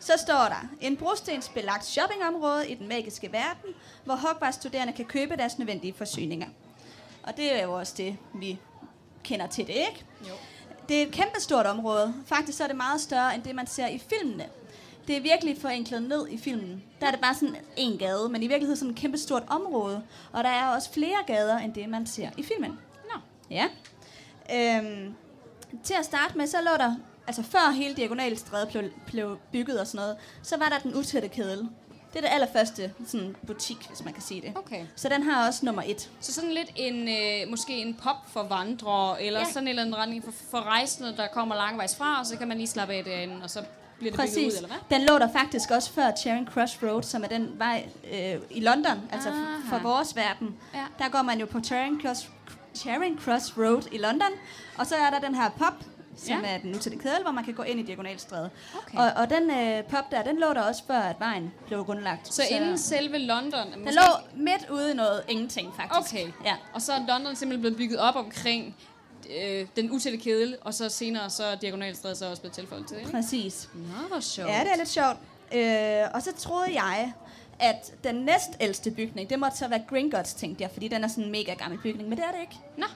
så 0.00 0.12
står 0.16 0.44
der 0.48 0.68
en 0.80 0.96
brostensbelagt 0.96 1.84
shoppingområde 1.84 2.68
i 2.68 2.74
den 2.74 2.88
magiske 2.88 3.32
verden, 3.32 3.74
hvor 4.04 4.14
Hogwarts-studerende 4.14 4.92
kan 4.92 5.04
købe 5.04 5.36
deres 5.36 5.58
nødvendige 5.58 5.94
forsyninger. 5.94 6.48
Og 7.22 7.36
det 7.36 7.58
er 7.58 7.62
jo 7.62 7.72
også 7.72 7.94
det, 7.96 8.16
vi 8.34 8.58
kender 9.24 9.46
til 9.46 9.66
det, 9.66 9.74
ikke? 9.74 10.04
Jo. 10.28 10.34
Det 10.88 11.02
er 11.02 11.06
et 11.06 11.12
kæmpestort 11.12 11.66
område. 11.66 12.14
Faktisk 12.26 12.58
så 12.58 12.64
er 12.64 12.68
det 12.68 12.76
meget 12.76 13.00
større, 13.00 13.34
end 13.34 13.42
det, 13.42 13.54
man 13.54 13.66
ser 13.66 13.86
i 13.86 13.98
filmene. 13.98 14.46
Det 15.06 15.16
er 15.16 15.20
virkelig 15.20 15.56
forenklet 15.60 16.02
ned 16.02 16.28
i 16.28 16.38
filmen. 16.38 16.82
Der 17.00 17.06
er 17.06 17.10
det 17.10 17.20
bare 17.20 17.34
sådan 17.34 17.56
en 17.76 17.98
gade, 17.98 18.28
men 18.28 18.42
i 18.42 18.46
virkeligheden 18.46 18.76
sådan 18.76 18.90
et 18.90 18.96
kæmpestort 18.96 19.42
område. 19.46 20.02
Og 20.32 20.44
der 20.44 20.50
er 20.50 20.68
også 20.68 20.92
flere 20.92 21.18
gader, 21.26 21.58
end 21.58 21.74
det, 21.74 21.88
man 21.88 22.06
ser 22.06 22.30
i 22.36 22.42
filmen. 22.42 22.78
Nå. 23.14 23.20
Ja. 23.50 23.66
Øhm, 24.54 25.14
til 25.84 25.94
at 25.98 26.04
starte 26.04 26.38
med, 26.38 26.46
så 26.46 26.56
lå 26.60 26.70
der, 26.78 26.94
altså 27.26 27.42
før 27.42 27.70
hele 27.70 27.94
Diagonalstræde 27.94 28.66
blev, 28.66 28.84
blev 29.06 29.38
bygget 29.52 29.80
og 29.80 29.86
sådan 29.86 30.00
noget, 30.00 30.16
så 30.42 30.56
var 30.56 30.68
der 30.68 30.78
den 30.78 30.94
utætte 30.94 31.28
kedel. 31.28 31.68
Det 32.12 32.16
er 32.16 32.20
det 32.20 32.28
allerførste 32.32 32.92
sådan, 33.06 33.36
butik, 33.46 33.76
hvis 33.88 34.04
man 34.04 34.12
kan 34.14 34.22
sige 34.22 34.40
det. 34.40 34.52
Okay. 34.56 34.84
Så 34.96 35.08
den 35.08 35.22
har 35.22 35.46
også 35.46 35.66
nummer 35.66 35.82
et. 35.86 36.10
Så 36.20 36.32
sådan 36.32 36.50
lidt 36.52 36.70
en, 36.76 37.08
øh, 37.08 37.50
måske 37.50 37.72
en 37.72 37.94
pop 37.94 38.16
for 38.26 38.42
vandrere, 38.42 39.22
eller 39.22 39.40
ja. 39.40 39.46
Sådan 39.46 39.62
en 39.62 39.68
eller 39.68 39.82
anden 39.82 39.96
retning 39.96 40.24
for, 40.24 40.32
for 40.50 40.58
rejsende, 40.58 41.16
der 41.16 41.26
kommer 41.26 41.54
langvejs 41.54 41.96
fra, 41.96 42.20
og 42.20 42.26
så 42.26 42.36
kan 42.36 42.48
man 42.48 42.56
lige 42.56 42.66
slappe 42.66 42.94
af 42.94 43.04
derinde, 43.04 43.40
og 43.42 43.50
så 43.50 43.64
bliver 43.98 44.12
det 44.12 44.20
bygget 44.20 44.36
ud, 44.36 44.44
Præcis. 44.44 44.56
eller 44.56 44.68
hvad? 44.68 44.98
Den 44.98 45.06
lå 45.06 45.18
der 45.18 45.32
faktisk 45.32 45.70
også 45.70 45.92
før 45.92 46.10
Charing 46.20 46.48
Cross 46.48 46.82
Road, 46.82 47.02
som 47.02 47.24
er 47.24 47.28
den 47.28 47.58
vej 47.58 47.88
øh, 48.12 48.40
i 48.50 48.60
London, 48.60 49.00
altså 49.12 49.28
Aha. 49.28 49.42
for 49.68 49.78
vores 49.78 50.16
verden. 50.16 50.56
Ja. 50.74 50.84
Der 50.98 51.08
går 51.08 51.22
man 51.22 51.40
jo 51.40 51.46
på 51.46 51.60
Charing 51.60 52.02
Cross, 52.02 52.30
Charing 52.78 53.20
Cross 53.20 53.56
Road 53.58 53.82
i 53.92 53.98
London, 53.98 54.28
og 54.78 54.86
så 54.86 54.94
er 54.96 55.10
der 55.10 55.18
den 55.20 55.34
her 55.34 55.50
pop, 55.50 55.74
som 56.16 56.40
Ja. 56.44 56.54
er 56.54 56.58
den 56.58 56.70
nu 56.72 56.78
til 56.78 56.92
det 56.92 57.00
kedel, 57.02 57.22
hvor 57.22 57.30
man 57.30 57.44
kan 57.44 57.54
gå 57.54 57.62
ind 57.62 57.80
i 57.80 57.82
Diagonalstræde. 57.82 58.50
Okay. 58.78 58.98
Og, 58.98 59.12
og 59.22 59.30
den 59.30 59.50
øh, 59.50 59.84
pop 59.84 60.04
der, 60.10 60.22
den 60.22 60.38
lå 60.40 60.46
der 60.54 60.62
også 60.62 60.82
før, 60.86 60.98
at 61.00 61.16
vejen 61.20 61.52
blev 61.66 61.84
grundlagt. 61.84 62.34
Så 62.34 62.42
inden 62.50 62.78
selve 62.78 63.18
London... 63.18 63.72
Den 63.72 63.80
måske- 63.84 63.94
lå 63.94 64.02
midt 64.42 64.70
ude 64.70 64.90
i 64.90 64.94
noget 64.94 65.22
ingenting, 65.28 65.74
faktisk. 65.76 66.14
Okay. 66.14 66.32
Ja. 66.44 66.54
Og 66.72 66.82
så 66.82 66.92
er 66.92 66.98
London 67.08 67.36
simpelthen 67.36 67.60
blevet 67.60 67.76
bygget 67.76 67.98
op 68.00 68.16
omkring 68.16 68.76
øh, 69.42 69.66
den 69.76 69.90
utætte 69.90 70.18
kedel, 70.18 70.56
og 70.60 70.74
så 70.74 70.88
senere 70.88 71.30
så 71.30 71.44
er 71.44 71.54
Diagonalstræde 71.54 72.14
så 72.16 72.30
også 72.30 72.42
blevet 72.42 72.54
tilføjet 72.54 72.86
til, 72.86 72.98
ikke? 72.98 73.10
Præcis. 73.10 73.68
Nå, 73.74 74.08
hvor 74.08 74.20
sjovt. 74.20 74.48
Ja, 74.50 74.60
det 74.64 74.72
er 74.72 74.76
lidt 74.76 74.88
sjovt. 74.88 75.18
Øh, 75.54 76.10
og 76.14 76.22
så 76.22 76.32
troede 76.38 76.82
jeg, 76.82 77.12
at 77.60 77.92
den 78.04 78.14
næstældste 78.14 78.90
bygning, 78.90 79.30
det 79.30 79.38
måtte 79.38 79.56
så 79.56 79.68
være 79.68 79.82
Gringotts, 79.88 80.34
tænkte 80.34 80.62
jeg, 80.62 80.70
fordi 80.70 80.88
den 80.88 81.04
er 81.04 81.08
sådan 81.08 81.24
en 81.24 81.30
mega 81.30 81.54
gammel 81.54 81.80
bygning, 81.80 82.08
men 82.08 82.18
det 82.18 82.24
er 82.26 82.30
det 82.32 82.40
ikke. 82.40 82.56
Nå, 82.76 82.86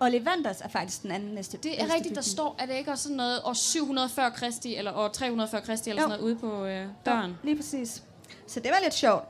Ollivanders 0.00 0.60
er 0.60 0.68
faktisk 0.68 1.02
den 1.02 1.10
anden 1.10 1.34
næste 1.34 1.56
det 1.56 1.80
er 1.80 1.84
rigtigt, 1.84 2.02
der 2.04 2.08
bygning. 2.10 2.24
står, 2.24 2.56
at 2.58 2.68
det 2.68 2.74
ikke 2.76 2.90
er 2.90 2.94
sådan 2.94 3.16
noget 3.16 3.40
år 3.44 3.52
740 3.52 4.30
Kristi, 4.30 4.76
eller 4.76 4.92
år 4.96 5.08
340 5.08 5.60
Kristi, 5.62 5.90
eller 5.90 6.02
Jo. 6.02 6.08
sådan 6.08 6.20
noget 6.20 6.32
ude 6.32 6.40
på 6.40 6.64
øh, 6.64 6.86
døren. 7.06 7.30
Jo, 7.30 7.36
lige 7.42 7.56
præcis. 7.56 8.02
Så 8.46 8.60
det 8.60 8.70
var 8.70 8.78
lidt 8.82 8.94
sjovt. 8.94 9.24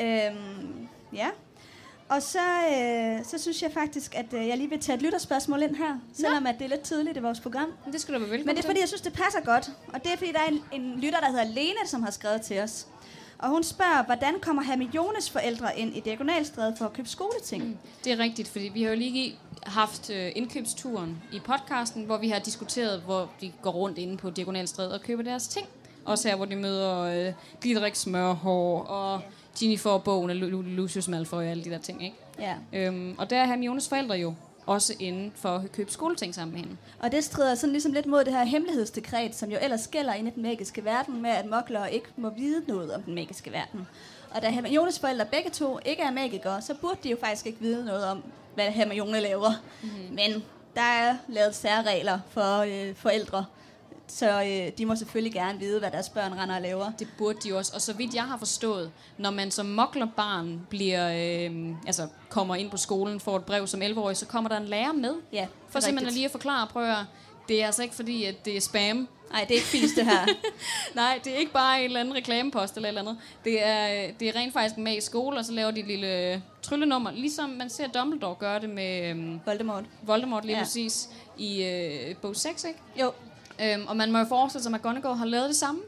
Øhm, 0.00 0.88
ja. 1.12 1.28
Og 2.08 2.22
så, 2.22 2.38
øh, 2.78 3.24
så 3.24 3.38
synes 3.38 3.62
jeg 3.62 3.72
faktisk, 3.72 4.14
at 4.14 4.32
øh, 4.32 4.48
jeg 4.48 4.56
lige 4.56 4.70
vil 4.70 4.80
tage 4.80 4.96
et 4.96 5.02
lytterspørgsmål 5.02 5.62
ind 5.62 5.76
her, 5.76 5.98
selvom 6.14 6.46
at 6.46 6.54
det 6.58 6.64
er 6.64 6.68
lidt 6.68 6.80
tidligt 6.80 7.16
i 7.16 7.20
vores 7.20 7.40
program. 7.40 7.72
Men 7.84 7.92
det 7.92 8.00
skulle 8.00 8.14
du 8.14 8.20
være 8.20 8.30
velkommen 8.30 8.46
Men 8.46 8.56
det 8.56 8.62
er 8.64 8.68
fordi, 8.68 8.80
jeg 8.80 8.88
synes, 8.88 9.00
det 9.00 9.12
passer 9.12 9.40
godt. 9.44 9.70
Og 9.94 10.04
det 10.04 10.12
er 10.12 10.16
fordi, 10.16 10.32
der 10.32 10.38
er 10.38 10.46
en, 10.48 10.62
en 10.82 11.00
lytter, 11.00 11.20
der 11.20 11.26
hedder 11.30 11.44
Lene, 11.44 11.78
som 11.86 12.02
har 12.02 12.10
skrevet 12.10 12.42
til 12.42 12.60
os. 12.60 12.86
Og 13.38 13.48
hun 13.48 13.62
spørger, 13.64 14.04
hvordan 14.04 14.34
kommer 14.42 14.62
Hermiones 14.62 15.30
forældre 15.30 15.78
ind 15.78 15.96
i 15.96 16.00
Diagonalstræde 16.00 16.74
for 16.78 16.84
at 16.84 16.92
købe 16.92 17.08
skoleting? 17.08 17.64
Mm. 17.64 17.76
Det 18.04 18.12
er 18.12 18.18
rigtigt, 18.18 18.48
fordi 18.48 18.70
vi 18.74 18.82
har 18.82 18.90
jo 18.90 18.96
lige 18.96 19.34
haft 19.62 20.10
øh, 20.10 20.32
indkøbsturen 20.36 21.22
i 21.32 21.40
podcasten, 21.40 22.04
hvor 22.04 22.16
vi 22.16 22.28
har 22.28 22.38
diskuteret, 22.38 23.00
hvor 23.00 23.30
de 23.40 23.52
går 23.62 23.70
rundt 23.70 23.98
inde 23.98 24.16
på 24.16 24.30
Diagonalstræde 24.30 24.94
og 24.94 25.00
køber 25.00 25.22
deres 25.22 25.48
ting. 25.48 25.66
Også 26.04 26.28
her, 26.28 26.36
hvor 26.36 26.44
de 26.44 26.56
møder 26.56 26.98
øh, 27.00 27.32
Glitterik 27.60 27.94
Smørhår 27.94 28.82
og 28.82 29.20
Ginny 29.58 29.78
får 29.78 29.98
bogen 29.98 30.30
af 30.30 30.34
Lu- 30.34 30.52
Lu- 30.52 30.68
Lucius 30.76 31.08
Malfoy 31.08 31.36
og 31.38 31.46
alle 31.46 31.64
de 31.64 31.70
der 31.70 31.78
ting, 31.78 32.04
ikke? 32.04 32.16
Ja. 32.38 32.54
Øhm, 32.72 33.14
og 33.18 33.30
der 33.30 33.36
er 33.36 33.46
Hermiones 33.46 33.88
forældre 33.88 34.14
jo 34.14 34.34
også 34.66 34.94
inde 34.98 35.30
for 35.34 35.48
at 35.48 35.72
købe 35.72 35.92
skoleting 35.92 36.34
sammen 36.34 36.54
med 36.54 36.60
hende. 36.60 36.76
Og 36.98 37.12
det 37.12 37.24
strider 37.24 37.54
sådan 37.54 37.72
ligesom 37.72 37.92
lidt 37.92 38.06
mod 38.06 38.24
det 38.24 38.32
her 38.32 38.44
hemmelighedsdekret, 38.44 39.34
som 39.34 39.50
jo 39.50 39.58
ellers 39.62 39.88
gælder 39.88 40.14
inde 40.14 40.30
i 40.30 40.34
den 40.34 40.42
magiske 40.42 40.84
verden, 40.84 41.22
med 41.22 41.30
at 41.30 41.46
mokler 41.46 41.86
ikke 41.86 42.06
må 42.16 42.30
vide 42.30 42.62
noget 42.68 42.94
om 42.94 43.02
den 43.02 43.14
magiske 43.14 43.52
verden. 43.52 43.86
Og 44.30 44.42
da 44.42 44.50
Hermiones 44.50 44.98
forældre 44.98 45.24
begge 45.24 45.50
to 45.50 45.78
ikke 45.84 46.02
er 46.02 46.10
magikere, 46.10 46.62
så 46.62 46.74
burde 46.74 46.98
de 47.02 47.10
jo 47.10 47.16
faktisk 47.20 47.46
ikke 47.46 47.60
vide 47.60 47.84
noget 47.84 48.04
om, 48.04 48.22
hvad 48.54 48.70
Hermione 48.70 49.20
laver. 49.20 49.50
Mm-hmm. 49.82 50.14
Men 50.14 50.44
der 50.74 50.82
er 50.82 51.16
lavet 51.28 51.54
særregler 51.54 52.18
for 52.30 52.58
øh, 52.58 52.94
forældre, 52.94 53.44
så 54.08 54.42
øh, 54.42 54.72
de 54.78 54.86
må 54.86 54.96
selvfølgelig 54.96 55.32
gerne 55.32 55.58
vide, 55.58 55.78
hvad 55.78 55.90
deres 55.90 56.08
børn 56.08 56.32
render 56.32 56.56
og 56.56 56.62
laver. 56.62 56.92
Det 56.98 57.08
burde 57.18 57.38
de 57.44 57.56
også. 57.56 57.72
Og 57.74 57.80
så 57.80 57.92
vidt 57.92 58.14
jeg 58.14 58.22
har 58.22 58.38
forstået, 58.38 58.90
når 59.18 59.30
man 59.30 59.50
som 59.50 59.66
moklerbarn 59.66 60.66
bliver, 60.70 61.08
øh, 61.08 61.74
altså 61.86 62.08
kommer 62.28 62.54
ind 62.54 62.70
på 62.70 62.76
skolen, 62.76 63.20
får 63.20 63.36
et 63.36 63.44
brev 63.44 63.66
som 63.66 63.82
11-årig, 63.82 64.16
så 64.16 64.26
kommer 64.26 64.48
der 64.48 64.56
en 64.56 64.66
lærer 64.66 64.92
med. 64.92 65.14
Ja, 65.32 65.46
For 65.68 65.80
simpelthen 65.80 66.14
lige 66.14 66.24
at 66.24 66.30
forklare, 66.30 66.66
prøv 66.66 66.90
at 66.90 67.04
det 67.48 67.62
er 67.62 67.66
altså 67.66 67.82
ikke 67.82 67.94
fordi, 67.94 68.24
at 68.24 68.44
det 68.44 68.56
er 68.56 68.60
spam. 68.60 69.08
Nej, 69.30 69.40
det 69.40 69.50
er 69.50 69.54
ikke 69.54 69.66
fisk, 69.66 69.96
det 69.96 70.04
her. 70.04 70.26
Nej, 70.94 71.20
det 71.24 71.34
er 71.34 71.36
ikke 71.36 71.52
bare 71.52 71.78
en 71.78 71.84
eller 71.84 72.00
anden 72.00 72.14
reklamepost 72.14 72.76
eller 72.76 72.88
et 72.88 72.90
eller 72.90 73.00
andet. 73.00 73.18
Det 73.44 73.66
er, 73.66 74.10
det 74.20 74.28
er 74.28 74.36
rent 74.36 74.52
faktisk 74.52 74.78
med 74.78 74.96
i 74.96 75.00
skole, 75.00 75.38
og 75.38 75.44
så 75.44 75.52
laver 75.52 75.70
de 75.70 75.80
et 75.80 75.86
lille 75.86 76.42
tryllenummer. 76.62 77.10
Ligesom 77.10 77.50
man 77.50 77.70
ser 77.70 77.86
Dumbledore 77.86 78.34
gøre 78.34 78.60
det 78.60 78.70
med 78.70 79.10
øhm, 79.10 79.40
Voldemort. 79.46 79.84
Voldemort 80.02 80.44
lige. 80.44 80.56
Ja. 80.56 80.62
præcis 80.62 81.08
i 81.38 81.64
øh, 81.64 82.16
bog 82.16 82.36
6, 82.36 82.64
ikke? 82.64 82.78
Jo, 83.00 83.12
Øhm, 83.62 83.86
og 83.86 83.96
man 83.96 84.12
må 84.12 84.18
jo 84.18 84.24
forestille 84.24 84.62
sig, 84.62 84.74
at 84.74 84.80
McGonagall 84.80 85.14
har 85.16 85.26
lavet 85.26 85.48
det 85.48 85.56
samme. 85.56 85.80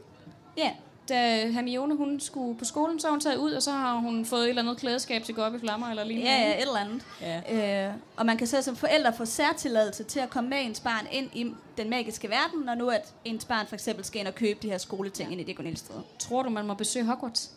ja. 0.57 0.71
Da 1.09 1.47
Hermione 1.47 1.95
hun 1.95 2.19
skulle 2.19 2.57
på 2.57 2.65
skolen, 2.65 2.99
så 2.99 3.09
hun 3.09 3.19
taget 3.19 3.37
ud, 3.37 3.51
og 3.51 3.61
så 3.63 3.71
har 3.71 3.95
hun 3.95 4.25
fået 4.25 4.43
et 4.43 4.49
eller 4.49 4.61
andet 4.61 4.77
klædeskab 4.77 5.23
til 5.23 5.31
at 5.31 5.35
gå 5.35 5.41
op 5.41 5.55
i 5.55 5.59
flammer 5.59 5.89
eller 5.89 6.03
lignende. 6.03 6.31
Ja, 6.31 6.41
ja, 6.41 6.57
et 6.57 6.61
eller 6.61 6.77
andet. 6.79 7.01
Ja. 7.21 7.87
Øh, 7.87 7.93
og 8.17 8.25
man 8.25 8.37
kan 8.37 8.47
så 8.47 8.61
som 8.61 8.75
forældre 8.75 9.13
få 9.13 9.25
særtilladelse 9.25 10.03
til 10.03 10.19
at 10.19 10.29
komme 10.29 10.49
med 10.49 10.57
ens 10.61 10.79
barn 10.79 11.07
ind 11.11 11.29
i 11.33 11.53
den 11.77 11.89
magiske 11.89 12.29
verden, 12.29 12.65
når 12.65 12.75
nu 12.75 12.89
at 12.89 13.13
ens 13.25 13.45
barn 13.45 13.67
for 13.67 13.75
eksempel 13.75 14.05
skal 14.05 14.19
ind 14.19 14.27
og 14.27 14.35
købe 14.35 14.59
de 14.61 14.69
her 14.69 14.77
skoleting 14.77 15.29
ja. 15.29 15.31
ind 15.31 15.41
i 15.41 15.43
Diagonalstræde. 15.43 16.01
Tror 16.19 16.43
du, 16.43 16.49
man 16.49 16.65
må 16.67 16.73
besøge 16.73 17.05
Hogwarts? 17.05 17.51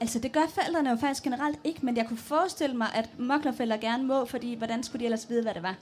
Altså 0.00 0.18
det 0.18 0.32
gør 0.32 0.46
forældrene 0.54 0.90
jo 0.90 0.96
faktisk 0.96 1.22
generelt 1.22 1.58
ikke, 1.64 1.80
men 1.82 1.96
jeg 1.96 2.06
kunne 2.06 2.18
forestille 2.18 2.76
mig, 2.76 2.88
at 2.94 3.08
moklerforældre 3.18 3.78
gerne 3.78 4.02
må, 4.04 4.24
fordi 4.24 4.54
hvordan 4.54 4.82
skulle 4.82 5.00
de 5.00 5.04
ellers 5.04 5.30
vide, 5.30 5.42
hvad 5.42 5.54
det 5.54 5.62
var? 5.62 5.74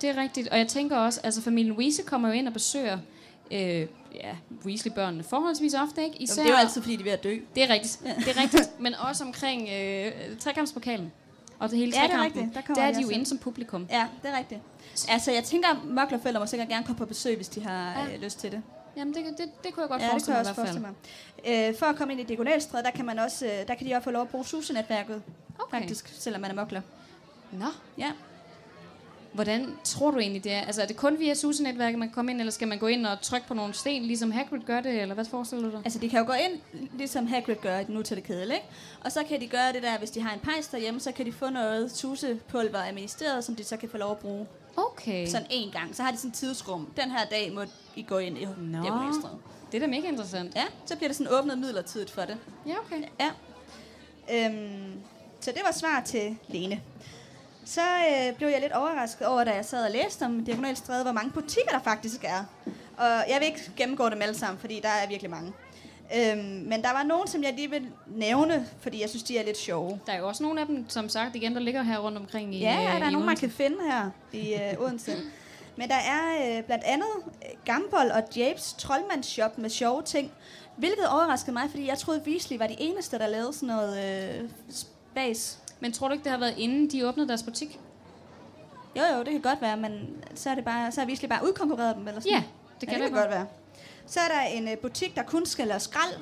Det 0.00 0.08
er 0.10 0.16
rigtigt, 0.22 0.48
og 0.48 0.58
jeg 0.58 0.68
tænker 0.68 0.96
også, 0.96 1.20
altså 1.24 1.42
familien 1.42 1.72
Weasley 1.76 2.04
kommer 2.04 2.28
jo 2.28 2.34
ind 2.34 2.46
og 2.48 2.52
besøger 2.52 2.98
øh, 3.50 3.58
ja, 4.14 4.36
Weasley-børnene 4.64 5.22
forholdsvis 5.24 5.74
ofte, 5.74 6.04
ikke? 6.04 6.16
Især... 6.22 6.42
Det 6.42 6.48
er 6.50 6.54
jo 6.54 6.58
altid, 6.58 6.82
fordi 6.82 6.96
de 6.96 7.00
er 7.00 7.04
ved 7.04 7.12
at 7.12 7.24
dø. 7.24 7.38
Det 7.54 7.62
er 7.62 7.70
rigtigt, 7.74 8.00
det 8.18 8.28
er 8.36 8.42
rigtigt, 8.42 8.80
men 8.80 8.94
også 8.94 9.24
omkring 9.24 9.68
øh, 9.72 10.12
trekampspokalen 10.40 11.12
og 11.58 11.70
det 11.70 11.78
hele 11.78 11.92
Ja, 11.96 12.02
det 12.06 12.12
er 12.14 12.22
rigtigt. 12.24 12.46
Der 12.54 12.74
Der, 12.74 12.82
er 12.82 12.90
de 12.92 12.96
de 12.96 13.00
jo 13.02 13.08
inde 13.08 13.18
ind. 13.18 13.26
som 13.26 13.38
publikum. 13.38 13.86
Ja, 13.90 14.06
det 14.22 14.30
er 14.30 14.38
rigtigt. 14.38 14.60
Altså 15.08 15.32
jeg 15.32 15.44
tænker, 15.44 15.68
at 15.68 15.76
moklerforældre 15.84 16.40
må 16.40 16.46
sikkert 16.46 16.68
gerne 16.68 16.84
komme 16.86 16.98
på 16.98 17.06
besøg, 17.06 17.36
hvis 17.36 17.48
de 17.48 17.60
har 17.62 18.00
Ja. 18.08 18.14
øh, 18.14 18.22
lyst 18.22 18.38
til 18.40 18.52
det. 18.52 18.62
Jamen, 18.96 19.14
det, 19.14 19.24
det, 19.38 19.64
det 19.64 19.74
kunne 19.74 19.80
jeg 19.82 19.88
godt 19.88 20.02
Ja, 20.02 20.06
det 20.06 20.10
kan 20.10 20.10
forestille 20.10 20.36
jeg 20.36 20.44
mig 20.44 20.50
også 20.50 20.60
i 20.60 20.64
hvert 20.64 20.68
fald. 20.74 20.82
forestille 21.46 21.64
mig. 21.66 21.70
Øh, 21.70 21.78
for 21.78 21.86
at 21.86 21.96
komme 21.96 22.12
ind 22.12 22.20
i 22.20 22.24
Diagonalstræde, 22.24 22.84
der 22.84 22.90
kan 22.90 23.04
man 23.04 23.18
også, 23.18 23.46
øh, 23.46 23.52
der 23.68 23.74
kan 23.74 23.86
de 23.86 23.94
også 23.94 24.04
få 24.04 24.10
lov 24.10 24.22
at 24.22 24.28
bruge 24.28 24.44
SUSE-netværket, 24.44 25.22
Okay. 25.58 25.78
faktisk, 25.80 26.12
selvom 26.18 26.40
man 26.40 26.50
er 26.50 26.54
mokler. 26.54 26.80
Nå, 27.52 27.64
Ja. 27.98 28.12
Hvordan 29.34 29.76
tror 29.84 30.10
du 30.10 30.18
egentlig 30.18 30.44
det 30.44 30.52
er? 30.52 30.60
Altså, 30.60 30.82
er 30.82 30.86
det 30.86 30.96
kun 30.96 31.18
via 31.18 31.34
SUSE-netværket, 31.34 31.98
man 31.98 32.08
kan 32.08 32.14
komme 32.14 32.30
ind, 32.30 32.40
eller 32.40 32.50
skal 32.52 32.68
man 32.68 32.78
gå 32.78 32.86
ind 32.86 33.06
og 33.06 33.20
trykke 33.20 33.46
på 33.46 33.54
nogle 33.54 33.74
sten, 33.74 34.02
ligesom 34.02 34.30
Hagrid 34.30 34.60
gør 34.60 34.80
det, 34.80 35.00
eller 35.02 35.14
hvad 35.14 35.24
forestiller 35.24 35.64
du 35.64 35.70
dig? 35.70 35.80
Altså, 35.84 35.98
de 35.98 36.08
kan 36.08 36.18
jo 36.18 36.26
gå 36.26 36.32
ind, 36.32 36.60
ligesom 36.98 37.26
Hagrid 37.26 37.54
gør 37.54 37.78
i 37.78 37.84
den 37.84 37.94
nu 37.94 38.02
til 38.02 38.16
det 38.16 38.24
kedel, 38.24 38.50
ikke? 38.50 38.64
Og 39.04 39.12
så 39.12 39.24
kan 39.28 39.40
de 39.40 39.46
gøre 39.46 39.72
det 39.72 39.82
der, 39.82 39.98
hvis 39.98 40.10
de 40.10 40.20
har 40.20 40.34
en 40.34 40.40
pejs 40.40 40.66
derhjemme, 40.66 41.00
så 41.00 41.12
kan 41.12 41.26
de 41.26 41.32
få 41.32 41.50
noget 41.50 41.92
tusepulver 41.92 42.78
af 42.78 42.94
ministeriet, 42.94 43.44
som 43.44 43.56
de 43.56 43.64
så 43.64 43.76
kan 43.76 43.88
få 43.88 43.96
lov 43.96 44.10
at 44.10 44.18
bruge 44.18 44.46
Okay. 44.76 45.26
Sådan 45.26 45.46
en 45.50 45.70
gang. 45.70 45.96
Så 45.96 46.02
har 46.02 46.10
de 46.10 46.16
sådan 46.16 46.28
en 46.28 46.32
tidsrum. 46.32 46.88
Den 46.96 47.10
her 47.10 47.24
dag 47.24 47.52
må 47.52 47.62
I 47.96 48.02
gå 48.02 48.18
ind 48.18 48.38
i 48.38 48.44
Nå. 48.44 48.82
Det 49.72 49.82
er 49.82 49.86
da 49.86 49.86
mega 49.86 50.08
interessant. 50.08 50.54
Ja, 50.56 50.64
så 50.86 50.96
bliver 50.96 51.08
det 51.08 51.16
sådan 51.16 51.32
åbnet 51.32 51.58
midlertidigt 51.58 52.10
for 52.10 52.22
det. 52.22 52.36
Ja, 52.66 52.74
okay. 52.78 53.02
Ja. 53.20 53.30
Øhm, 54.32 54.92
så 55.40 55.50
det 55.50 55.60
var 55.64 55.72
svar 55.72 56.02
til 56.04 56.36
Lene. 56.48 56.80
Så 57.64 57.80
øh, 57.80 58.36
blev 58.36 58.48
jeg 58.48 58.60
lidt 58.60 58.72
overrasket 58.72 59.26
over, 59.26 59.44
da 59.44 59.54
jeg 59.54 59.64
sad 59.64 59.84
og 59.84 59.90
læste 59.90 60.22
om 60.22 60.44
Diagonalstræde, 60.44 61.02
hvor 61.02 61.12
mange 61.12 61.30
butikker 61.30 61.70
der 61.70 61.80
faktisk 61.80 62.24
er. 62.24 62.44
Og 62.96 63.06
jeg 63.06 63.36
vil 63.38 63.46
ikke 63.46 63.70
gennemgå 63.76 64.08
dem 64.08 64.22
alle 64.22 64.34
sammen, 64.34 64.58
fordi 64.58 64.80
der 64.82 64.88
er 64.88 65.08
virkelig 65.08 65.30
mange. 65.30 65.52
Øhm, 66.16 66.42
men 66.42 66.82
der 66.82 66.92
var 66.92 67.02
nogen, 67.02 67.28
som 67.28 67.42
jeg 67.42 67.52
lige 67.54 67.70
vil 67.70 67.86
nævne, 68.06 68.66
fordi 68.80 69.00
jeg 69.00 69.08
synes, 69.08 69.22
de 69.22 69.38
er 69.38 69.44
lidt 69.44 69.58
sjove. 69.58 70.00
Der 70.06 70.12
er 70.12 70.18
jo 70.18 70.28
også 70.28 70.42
nogle 70.42 70.60
af 70.60 70.66
dem, 70.66 70.88
som 70.88 71.08
sagt, 71.08 71.36
igen, 71.36 71.54
der 71.54 71.60
ligger 71.60 71.82
her 71.82 71.98
rundt 71.98 72.18
omkring 72.18 72.54
i 72.54 72.58
Ja, 72.58 72.72
ja, 72.72 72.94
øh, 72.94 73.00
der 73.00 73.04
er 73.04 73.08
i 73.08 73.12
nogen, 73.12 73.26
man 73.26 73.36
kan 73.36 73.50
finde 73.50 73.76
her 73.90 74.10
i 74.32 74.54
øh, 74.54 74.80
Odense. 74.80 75.16
Men 75.76 75.88
der 75.88 75.94
er 75.94 76.56
øh, 76.58 76.64
blandt 76.64 76.84
andet 76.84 77.08
øh, 77.26 77.48
Gambold 77.64 78.10
og 78.10 78.22
Japes 78.36 78.74
troldmandsshop 78.78 79.58
med 79.58 79.70
sjove 79.70 80.02
ting. 80.02 80.32
Hvilket 80.76 81.08
overraskede 81.08 81.52
mig, 81.52 81.70
fordi 81.70 81.86
jeg 81.86 81.98
troede, 81.98 82.22
Weasley 82.26 82.58
var 82.58 82.66
de 82.66 82.76
eneste, 82.78 83.18
der 83.18 83.26
lavede 83.26 83.52
sådan 83.52 83.66
noget 83.66 84.24
øh, 84.42 84.48
spas. 84.70 85.58
Men 85.84 85.92
tror 85.92 86.08
du 86.08 86.12
ikke, 86.12 86.24
det 86.24 86.30
har 86.32 86.38
været 86.38 86.54
inden 86.58 86.90
de 86.90 87.08
åbnede 87.08 87.28
deres 87.28 87.42
butik? 87.42 87.80
Jo, 88.96 89.02
jo, 89.02 89.18
det 89.18 89.30
kan 89.32 89.40
godt 89.40 89.60
være, 89.60 89.76
men 89.76 90.24
så 90.34 90.50
er 90.50 90.54
det 90.54 90.64
bare, 90.64 90.92
så 90.92 91.00
har 91.00 91.08
Weasley 91.08 91.28
bare 91.28 91.44
udkonkurreret 91.46 91.96
dem, 91.96 92.08
eller 92.08 92.20
sådan 92.20 92.32
Ja, 92.36 92.42
det 92.80 92.88
kan 92.88 92.98
ja, 92.98 93.04
det 93.04 93.10
det 93.12 93.14
kan 93.14 93.22
godt 93.22 93.30
være. 93.30 93.46
Så 94.06 94.20
er 94.20 94.28
der 94.28 94.40
en 94.40 94.68
øh, 94.68 94.78
butik, 94.78 95.14
der 95.16 95.22
kun 95.22 95.46
skal 95.46 95.66
lave 95.66 95.80
skrald. 95.80 96.14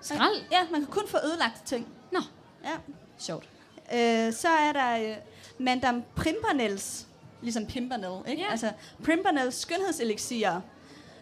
Skrald? 0.00 0.42
Ja, 0.52 0.58
man 0.70 0.80
kan 0.80 0.90
kun 0.90 1.08
få 1.08 1.16
ødelagt 1.24 1.62
ting. 1.66 1.86
Nå, 2.12 2.18
Ja. 2.64 2.70
sjovt. 3.18 3.48
Øh, 3.94 4.32
så 4.32 4.48
er 4.48 4.72
der 4.72 5.10
øh, 5.10 5.16
Madame 5.58 6.04
Pimpernels, 6.16 7.06
ligesom 7.42 7.66
Pimpernel, 7.66 8.30
ikke? 8.30 8.42
Ja. 8.42 8.50
Altså 8.50 8.72
Pimpernels 9.04 9.54
skønhedselixier. 9.54 10.60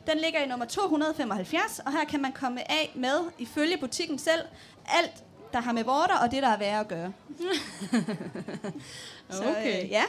Den 0.07 0.19
ligger 0.19 0.41
i 0.41 0.47
nummer 0.47 0.67
275, 0.67 1.79
og 1.87 1.93
her 1.93 2.05
kan 2.05 2.23
man 2.23 2.33
komme 2.33 2.71
af 2.71 2.93
med, 2.95 3.19
ifølge 3.39 3.77
butikken 3.79 4.19
selv, 4.19 4.41
alt, 4.87 5.25
der 5.53 5.61
har 5.61 5.73
med 5.73 5.85
vorter 5.85 6.15
og 6.19 6.31
det, 6.31 6.43
der 6.43 6.49
er 6.49 6.59
værre 6.59 6.81
at 6.81 6.89
gøre. 6.89 7.13
Okay. 9.31 9.85
øh, 9.85 9.91
ja. 9.91 10.03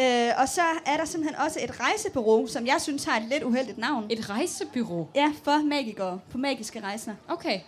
Øh, 0.00 0.34
og 0.40 0.48
så 0.48 0.62
er 0.86 0.96
der 0.96 1.04
simpelthen 1.04 1.40
også 1.40 1.58
et 1.62 1.80
rejsebureau, 1.80 2.46
som 2.46 2.66
jeg 2.66 2.76
synes 2.80 3.04
har 3.04 3.16
et 3.16 3.22
lidt 3.30 3.42
uheldigt 3.42 3.78
navn. 3.78 4.06
Et 4.10 4.30
rejsebyrå? 4.30 5.08
Ja, 5.14 5.32
for 5.44 5.64
magikere 5.64 6.20
på 6.30 6.38
magiske 6.38 6.80
rejser. 6.80 7.14
Okay. 7.28 7.60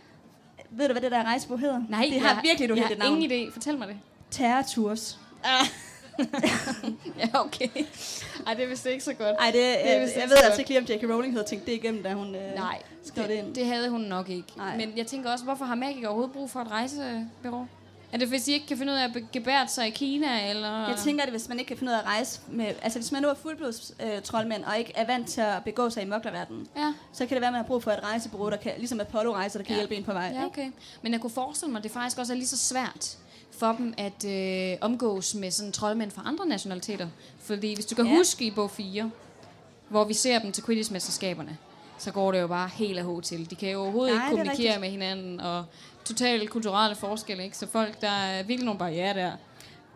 Ved 0.70 0.86
du, 0.88 0.92
hvad 0.92 1.02
det 1.02 1.10
der 1.10 1.22
rejsebureau 1.24 1.60
hedder? 1.60 1.82
Nej, 1.88 2.08
det 2.12 2.20
har 2.20 2.28
jeg, 2.28 2.40
virkelig 2.42 2.64
et 2.64 2.68
jeg 2.68 2.76
uheldigt 2.78 3.02
har 3.02 3.08
navn. 3.10 3.22
ingen 3.22 3.48
idé. 3.48 3.52
Fortæl 3.52 3.78
mig 3.78 3.88
det. 3.88 3.96
Terror 4.30 4.62
Tours. 4.62 5.18
ja, 7.20 7.28
okay. 7.34 7.68
Ej, 8.46 8.54
det 8.54 8.64
er 8.64 8.68
vist 8.68 8.86
ikke 8.86 9.04
så 9.04 9.12
godt. 9.14 9.36
Ej, 9.40 9.50
det, 9.50 9.64
er 9.64 9.90
jeg, 9.92 10.00
jeg 10.16 10.28
ved 10.28 10.36
så 10.36 10.44
altså 10.44 10.60
ikke 10.60 10.70
lige, 10.70 10.78
om 10.80 10.84
J.K. 10.84 11.10
Rowling 11.14 11.34
havde 11.34 11.46
tænkt 11.46 11.66
det 11.66 11.72
igennem, 11.72 12.02
da 12.02 12.12
hun 12.12 12.34
øh, 12.34 12.54
Nej, 12.54 12.82
skrev 13.04 13.28
det 13.28 13.34
ind. 13.34 13.46
det, 13.46 13.54
det 13.56 13.66
havde 13.66 13.88
hun 13.90 14.00
nok 14.00 14.28
ikke. 14.30 14.48
Nej. 14.56 14.76
Men 14.76 14.92
jeg 14.96 15.06
tænker 15.06 15.30
også, 15.32 15.44
hvorfor 15.44 15.64
har 15.64 15.74
magikere 15.74 16.06
overhovedet 16.08 16.32
brug 16.32 16.50
for 16.50 16.60
et 16.60 16.70
rejsebyrå? 16.70 17.66
Er 18.12 18.16
det, 18.18 18.28
hvis 18.28 18.42
de 18.42 18.52
ikke 18.52 18.66
kan 18.66 18.78
finde 18.78 18.92
ud 18.92 18.96
af 18.98 19.04
at 19.04 19.22
gebære 19.32 19.68
sig 19.68 19.86
i 19.86 19.90
Kina, 19.90 20.50
eller... 20.50 20.88
Jeg 20.88 20.96
tænker 21.04 21.24
det, 21.24 21.32
hvis 21.32 21.48
man 21.48 21.58
ikke 21.58 21.68
kan 21.68 21.76
finde 21.76 21.90
ud 21.90 21.94
af 21.94 22.00
at 22.00 22.06
rejse 22.06 22.40
med... 22.48 22.66
Altså, 22.82 22.98
hvis 22.98 23.12
man 23.12 23.22
nu 23.22 23.28
er 23.28 23.34
fuldblods 23.34 23.92
øh, 24.02 24.22
troldmænd, 24.22 24.64
og 24.64 24.78
ikke 24.78 24.92
er 24.94 25.06
vant 25.06 25.28
til 25.28 25.40
at 25.40 25.64
begå 25.64 25.90
sig 25.90 26.02
i 26.02 26.06
moklerverdenen, 26.06 26.66
Ja. 26.76 26.92
så 27.12 27.26
kan 27.26 27.34
det 27.34 27.40
være, 27.40 27.48
at 27.48 27.52
man 27.52 27.60
har 27.62 27.66
brug 27.66 27.82
for 27.82 27.90
et 27.90 28.02
rejsebureau, 28.02 28.50
der 28.50 28.56
kan, 28.56 28.72
ligesom 28.78 29.00
Apollo-rejser, 29.00 29.58
der 29.58 29.64
kan 29.64 29.72
Ja. 29.74 29.78
hjælpe 29.78 29.96
en 29.96 30.04
på 30.04 30.12
vej. 30.12 30.32
Ja, 30.34 30.44
okay. 30.46 30.70
Men 31.02 31.12
jeg 31.12 31.20
kunne 31.20 31.30
forestille 31.30 31.72
mig, 31.72 31.78
at 31.78 31.84
det 31.84 31.92
faktisk 31.92 32.18
også 32.18 32.32
er 32.32 32.36
lige 32.36 32.46
så 32.48 32.58
svært 32.58 33.16
for 33.62 33.72
dem 33.72 33.94
at 33.98 34.24
øh, 34.24 34.76
omgås 34.80 35.34
med 35.34 35.50
sådan 35.50 35.72
troldmænd 35.72 36.10
fra 36.10 36.22
andre 36.26 36.46
nationaliteter. 36.46 37.08
Fordi 37.40 37.74
hvis 37.74 37.86
du 37.86 37.94
kan 37.94 38.04
Ja. 38.04 38.10
ja. 38.10 38.16
huske 38.16 38.44
i 38.44 38.50
bog 38.50 38.70
4, 38.70 39.10
hvor 39.88 40.04
vi 40.04 40.14
ser 40.14 40.38
dem 40.38 40.52
til 40.52 40.64
Quidditch-mesterskaberne, 40.64 41.56
så 41.98 42.10
går 42.12 42.32
det 42.32 42.40
jo 42.40 42.46
bare 42.46 42.68
helt 42.68 42.98
af 42.98 43.04
hovedet 43.04 43.24
til. 43.24 43.50
De 43.50 43.54
kan 43.56 43.68
jo 43.70 43.82
overhovedet 43.82 44.16
Nej, 44.16 44.24
ikke 44.30 44.40
er 44.40 44.44
kommunikere 44.44 44.78
med 44.80 44.90
hinanden, 44.90 45.40
og 45.40 45.64
totalt 46.04 46.50
kulturelle 46.50 46.96
forskelle, 46.96 47.44
ikke? 47.44 47.56
Så 47.56 47.66
folk, 47.66 48.00
der 48.00 48.08
er 48.10 48.42
virkelig 48.42 48.64
nogle 48.64 48.78
barriere 48.78 49.14
der. 49.14 49.32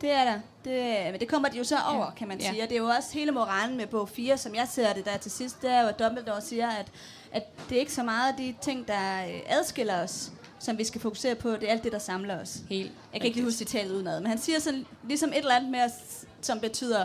Det 0.01 0.11
er 0.11 0.25
der. 0.25 0.41
Det, 0.65 1.11
men 1.13 1.21
det 1.21 1.29
kommer 1.29 1.49
de 1.49 1.59
jo 1.59 1.65
så 1.65 1.77
over, 1.95 2.11
kan 2.17 2.29
man 2.29 2.41
Ja. 2.41 2.51
sige. 2.51 2.63
Og 2.63 2.69
det 2.69 2.75
er 2.77 2.81
jo 2.81 2.87
også 2.87 3.09
hele 3.13 3.33
moralen 3.33 3.77
med 3.77 3.87
bog 3.87 4.09
4, 4.09 4.39
som 4.39 4.55
jeg 4.55 4.69
ser 4.71 4.93
det 4.93 5.05
der 5.05 5.17
til 5.17 5.31
sidst, 5.31 5.63
det 5.63 5.71
er 5.73 5.81
jo, 5.83 5.89
at 5.89 5.99
Dumbledore 5.99 6.41
siger, 6.41 6.69
at, 6.69 6.87
at 7.33 7.43
det 7.69 7.77
er 7.77 7.81
ikke 7.81 7.93
så 7.95 8.03
meget 8.03 8.35
de 8.39 8.55
ting, 8.63 8.89
der 8.89 9.25
øh, 9.27 9.41
adskiller 9.47 10.03
os, 10.03 10.31
som 10.59 10.79
vi 10.79 10.85
skal 10.85 11.01
fokusere 11.01 11.35
på. 11.35 11.51
Det 11.51 11.63
er 11.63 11.73
alt 11.73 11.85
det, 11.85 11.93
der 11.93 11.99
samler 11.99 12.41
os. 12.41 12.59
Helt 12.69 12.93
Jeg 13.13 13.21
kan 13.21 13.27
ikke 13.27 13.37
lige 13.37 13.45
huske 13.45 13.59
citatet 13.59 13.91
udenad, 13.91 14.21
men 14.21 14.29
han 14.31 14.39
siger 14.39 14.59
sådan, 14.59 14.87
ligesom 15.09 15.31
et 15.31 15.39
eller 15.39 15.55
andet 15.55 15.71
med, 15.71 15.81
os, 15.81 16.25
som 16.41 16.61
betyder, 16.61 17.05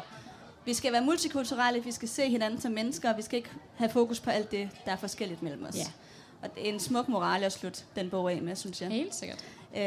vi 0.66 0.74
skal 0.74 0.94
være 0.94 1.02
multikulturelle, 1.02 1.84
vi 1.84 1.92
skal 1.92 2.10
se 2.10 2.30
hinanden 2.30 2.62
som 2.62 2.72
mennesker, 2.72 3.12
og 3.12 3.18
vi 3.18 3.22
skal 3.22 3.38
ikke 3.38 3.50
have 3.76 3.90
fokus 3.90 4.20
på 4.20 4.30
alt 4.30 4.52
det, 4.52 4.70
der 4.86 4.92
er 4.92 4.96
forskelligt 4.96 5.44
mellem 5.44 5.66
os. 5.66 5.76
Ja. 5.76 5.86
Og 6.42 6.56
det 6.56 6.70
er 6.70 6.74
en 6.74 6.80
smuk 6.80 7.10
moral 7.10 7.44
at 7.44 7.52
slutte 7.52 7.82
den 7.96 8.10
bog 8.10 8.32
af 8.32 8.42
med, 8.42 8.56
synes 8.56 8.82
jeg. 8.82 8.90
Helt 8.90 9.16
sikkert. 9.16 9.46
Øh, 9.76 9.82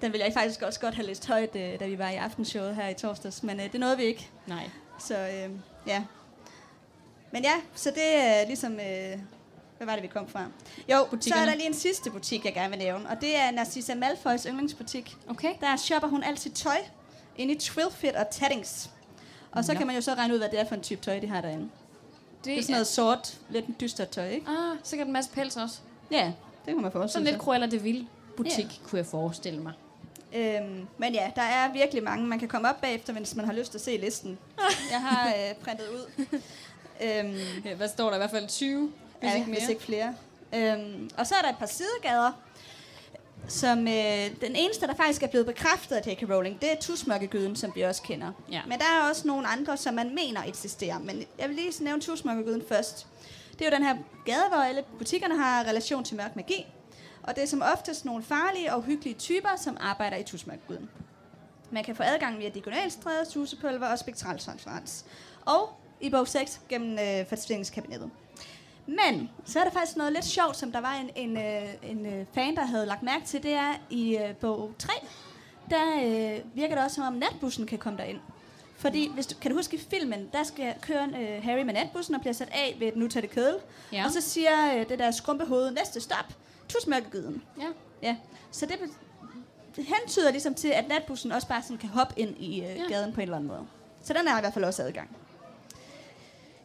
den 0.00 0.12
ville 0.12 0.24
jeg 0.24 0.32
faktisk 0.32 0.62
også 0.62 0.80
godt 0.80 0.94
have 0.94 1.06
læst 1.06 1.26
højt, 1.26 1.56
øh, 1.56 1.80
da 1.80 1.86
vi 1.86 1.98
var 1.98 2.10
i 2.10 2.16
aftenshowet 2.16 2.76
her 2.76 2.88
i 2.88 2.94
torsdags, 2.94 3.42
men 3.42 3.60
øh, 3.60 3.72
det 3.72 3.80
nåede 3.80 3.96
vi 3.96 4.02
ikke. 4.02 4.28
Nej. 4.46 4.70
Så 5.00 5.18
øh, 5.18 5.50
ja. 5.86 6.04
Men 7.32 7.42
ja, 7.42 7.54
så 7.74 7.90
det 7.90 8.16
er 8.16 8.46
ligesom... 8.46 8.72
Øh, 8.80 9.18
hvad 9.78 9.86
var 9.86 9.94
det, 9.94 10.02
vi 10.02 10.08
kom 10.08 10.28
fra? 10.28 10.40
Jo, 10.42 10.46
så 10.88 10.94
er 11.04 11.06
Butikkerne. 11.10 11.46
der 11.46 11.54
lige 11.54 11.66
en 11.66 11.74
sidste 11.74 12.10
butik, 12.10 12.44
jeg 12.44 12.54
gerne 12.54 12.70
vil 12.70 12.78
nævne, 12.78 13.08
og 13.08 13.20
det 13.20 13.36
er 13.36 13.50
Narcissa 13.50 13.94
Malfoys 13.94 14.42
yndlingsbutik. 14.42 15.16
Okay. 15.28 15.54
Der 15.60 15.76
shopper 15.76 16.08
hun 16.08 16.22
altid 16.22 16.50
tøj 16.50 16.76
inde 17.36 17.54
i 17.54 17.58
Twilfit 17.58 18.14
og 18.14 18.30
Taddings. 18.30 18.90
Og 19.52 19.64
så 19.64 19.72
Nå. 19.72 19.78
kan 19.78 19.86
man 19.86 19.96
jo 19.96 20.02
så 20.02 20.14
regne 20.14 20.34
ud, 20.34 20.38
hvad 20.38 20.48
det 20.48 20.60
er 20.60 20.64
for 20.68 20.74
en 20.74 20.80
type 20.80 21.00
tøj, 21.00 21.18
de 21.18 21.26
har 21.26 21.40
derinde. 21.40 21.62
Det, 21.64 22.44
Det 22.44 22.58
er 22.58 22.62
sådan 22.62 22.72
noget 22.72 22.86
sort, 22.86 23.38
lidt 23.50 23.64
dystert 23.80 24.08
tøj, 24.08 24.28
ikke? 24.28 24.46
Ah, 24.48 24.76
sikkert 24.82 25.06
en 25.06 25.12
masse 25.12 25.30
pels 25.30 25.56
også. 25.56 25.78
Ja, 26.10 26.24
det 26.66 26.74
kan 26.74 26.82
man 26.82 26.92
forestille 26.92 27.08
Sådan 27.12 27.26
sig. 27.26 27.32
lidt 27.32 27.42
Cruella 27.42 27.66
de 27.66 27.82
Vil 27.82 28.06
butik, 28.36 28.58
yeah. 28.58 28.70
kunne 28.88 28.98
jeg 28.98 29.06
forestille 29.06 29.60
mig. 29.62 29.72
Øhm, 30.36 30.86
men 30.98 31.14
ja, 31.14 31.30
der 31.36 31.42
er 31.42 31.72
virkelig 31.72 32.02
mange. 32.02 32.26
Man 32.26 32.38
kan 32.38 32.48
komme 32.48 32.68
op 32.68 32.80
bagefter, 32.80 33.12
hvis 33.12 33.34
man 33.34 33.44
har 33.44 33.52
lyst 33.52 33.70
til 33.70 33.78
at 33.78 33.84
se 33.84 33.96
listen. 33.96 34.38
Jeg 34.92 35.00
har 35.00 35.28
øh, 35.28 35.54
printet 35.64 35.84
ud. 35.88 36.06
øhm, 37.04 37.36
Ja, 37.64 37.74
hvad 37.74 37.88
står 37.88 38.08
der? 38.08 38.14
I 38.16 38.18
hvert 38.18 38.30
fald 38.30 38.48
20, 38.48 38.92
hvis 39.20 39.30
ja, 39.30 39.36
ikke 39.36 39.50
mere. 39.50 39.60
hvis 39.60 39.68
ikke 39.68 39.82
flere. 39.82 40.14
Øhm, 40.54 41.10
og 41.18 41.26
så 41.26 41.34
er 41.34 41.42
der 41.42 41.48
et 41.48 41.58
par 41.58 41.66
sidegader, 41.66 42.32
som 43.48 43.78
øh, 43.78 44.40
den 44.40 44.56
eneste, 44.56 44.86
der 44.86 44.94
faktisk 44.94 45.22
er 45.22 45.26
blevet 45.26 45.46
bekræftet 45.46 45.96
af 45.96 46.06
J.K. 46.06 46.30
Rowling, 46.30 46.60
det 46.60 46.72
er 46.72 46.76
tusmørkegyden, 46.76 47.56
som 47.56 47.72
vi 47.74 47.82
også 47.82 48.02
kender. 48.02 48.32
Ja. 48.52 48.60
Men 48.66 48.78
der 48.78 48.84
er 48.84 49.08
også 49.08 49.26
nogle 49.26 49.48
andre, 49.48 49.76
som 49.76 49.94
man 49.94 50.14
mener 50.14 50.44
eksisterer. 50.46 50.98
Men 50.98 51.24
jeg 51.38 51.48
vil 51.48 51.56
lige 51.56 51.84
nævne 51.84 52.02
tusmørkegyden 52.02 52.62
først. 52.68 53.06
Det 53.52 53.66
er 53.66 53.70
jo 53.70 53.76
den 53.76 53.86
her 53.86 53.96
gade, 54.24 54.48
hvor 54.48 54.58
alle 54.58 54.84
butikkerne 54.98 55.36
har 55.36 55.64
relation 55.64 56.04
til 56.04 56.16
mørk 56.16 56.36
magi. 56.36 56.66
Og 57.22 57.36
det 57.36 57.42
er 57.42 57.46
som 57.46 57.62
oftest 57.72 58.04
nogle 58.04 58.22
farlige 58.22 58.74
og 58.74 58.82
hyggelige 58.82 59.14
typer, 59.14 59.48
som 59.56 59.76
arbejder 59.80 60.16
i 60.16 60.22
tusmørkegyden. 60.22 60.90
Man 61.70 61.84
kan 61.84 61.96
få 61.96 62.02
adgang 62.02 62.38
via 62.38 62.48
diagonalstræde, 62.48 63.30
susepulver 63.30 63.86
og 63.86 63.98
spektraltransferens. 63.98 65.04
Og 65.46 65.70
i 66.00 66.10
bog 66.10 66.28
6 66.28 66.60
gennem 66.68 66.98
øh, 66.98 67.26
fortvivlingskabinettet. 67.28 68.10
Men 68.88 69.30
så 69.44 69.60
er 69.60 69.64
der 69.64 69.70
faktisk 69.70 69.96
noget 69.96 70.12
lidt 70.12 70.24
sjovt, 70.24 70.56
som 70.56 70.72
der 70.72 70.80
var 70.80 70.94
en, 70.94 71.10
en, 71.16 71.36
øh, 71.36 71.90
en 71.90 72.06
øh, 72.06 72.26
fan, 72.32 72.56
der 72.56 72.64
havde 72.64 72.86
lagt 72.86 73.02
mærke 73.02 73.26
til. 73.26 73.42
Det 73.42 73.52
er 73.52 73.74
i 73.90 74.16
øh, 74.16 74.36
bog 74.36 74.72
3, 74.78 74.92
der 75.70 75.82
øh, 76.04 76.56
virker 76.56 76.74
det 76.74 76.84
også 76.84 76.94
som 76.94 77.04
om 77.04 77.12
natbussen 77.12 77.66
kan 77.66 77.78
komme 77.78 77.98
derind. 77.98 78.18
Fordi, 78.76 79.10
hvis 79.14 79.26
du, 79.26 79.38
kan 79.40 79.50
du 79.50 79.56
huske 79.56 79.76
i 79.76 79.80
filmen, 79.90 80.28
der 80.32 80.42
skal 80.42 80.74
køre 80.80 81.08
øh, 81.20 81.44
Harry 81.44 81.62
med 81.62 81.74
natbussen 81.74 82.14
og 82.14 82.20
bliver 82.20 82.34
sat 82.34 82.48
af 82.52 82.76
ved 82.78 82.88
et 82.88 82.96
nu 82.96 83.06
det 83.06 83.30
kødel. 83.30 83.56
Ja. 83.92 84.04
Og 84.04 84.10
så 84.10 84.20
siger 84.20 84.74
øh, 84.74 84.88
det 84.88 84.98
der 84.98 85.10
skrumpehoved, 85.10 85.70
næste 85.70 86.00
stop, 86.00 86.26
tusmørkegyden. 86.68 87.42
Ja. 87.60 87.66
Ja, 88.02 88.16
så 88.50 88.66
det, 88.66 88.78
det 89.76 89.84
hentyder 89.84 90.30
ligesom 90.30 90.54
til, 90.54 90.68
at 90.68 90.88
natbussen 90.88 91.32
også 91.32 91.48
bare 91.48 91.62
sådan 91.62 91.78
kan 91.78 91.88
hoppe 91.88 92.14
ind 92.20 92.36
i 92.38 92.60
øh, 92.60 92.76
ja. 92.76 92.82
gaden 92.88 93.12
på 93.12 93.20
en 93.20 93.22
eller 93.22 93.36
anden 93.36 93.48
måde. 93.48 93.66
Så 94.02 94.12
den 94.12 94.28
er 94.28 94.38
i 94.38 94.40
hvert 94.40 94.54
fald 94.54 94.64
også 94.64 94.82
adgang. 94.82 95.16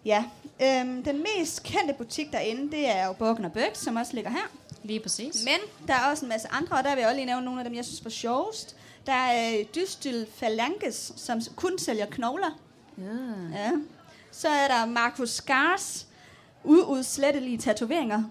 Ja, 0.06 0.26
øhm, 0.64 1.04
den 1.04 1.24
mest 1.24 1.64
kendte 1.64 1.94
butik 1.98 2.32
derinde, 2.32 2.72
det 2.72 2.90
er 2.90 3.06
jo 3.08 3.14
Borgen 3.14 3.46
og 3.46 3.52
som 3.74 3.96
også 3.96 4.14
ligger 4.14 4.32
her. 4.32 4.52
Lige 4.84 5.00
præcis. 5.00 5.46
Men 5.46 5.88
der 5.88 5.94
er 5.94 6.10
også 6.12 6.26
en 6.26 6.30
masse 6.30 6.48
andre, 6.52 6.78
og 6.78 6.84
der 6.84 6.96
vil 6.96 7.00
jeg 7.00 7.08
også 7.08 7.16
lige 7.16 7.26
nævne 7.26 7.46
nogle 7.46 7.60
af 7.60 7.66
dem, 7.66 7.76
jeg 7.76 7.86
synes 7.86 8.04
var 8.04 8.10
sjovest. 8.10 8.76
Der 9.06 9.14
er 9.14 9.60
øh, 9.60 9.66
Dystil 9.76 10.28
Phalanges, 10.38 11.14
som 11.16 11.42
kun 11.56 11.78
sælger 11.80 12.06
knogler. 12.06 12.60
Ja. 12.98 13.04
Ja. 13.60 13.72
Så 14.32 14.50
er 14.50 14.68
der 14.68 14.86
Markus 14.86 15.30
Skars 15.30 16.08
uudslettelige 16.64 17.58
tatoveringer. 17.58 18.24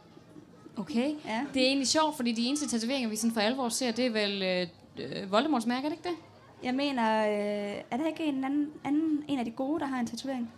Okay. 0.77 1.15
Ja. 1.27 1.45
Det 1.55 1.63
er 1.63 1.67
egentlig 1.67 1.89
sjovt, 1.89 2.17
fordi 2.17 2.33
de 2.33 2.47
eneste 2.47 2.69
tatoveringer, 2.69 3.09
vi 3.09 3.17
sådan 3.17 3.35
for 3.35 3.41
alvor 3.41 3.69
ser, 3.69 3.91
det 3.93 4.07
er 4.07 4.11
vel 4.11 4.43
øh, 4.43 4.67
øh, 4.99 5.33
Voldemorts 5.33 5.67
mærke, 5.67 5.85
er 5.87 5.89
det 5.91 5.99
ikke 5.99 6.09
det? 6.09 6.17
Jeg 6.63 6.75
mener, 6.75 7.27
øh, 7.27 7.83
er 7.91 7.97
der 7.97 8.07
ikke 8.07 8.25
en 8.25 8.45
anden, 8.45 8.71
anden 8.85 9.25
en 9.29 9.39
af 9.39 9.45
de 9.45 9.51
gode, 9.51 9.81
der 9.81 9.87
har 9.87 10.01
en 10.01 10.07
tatovering? 10.07 10.53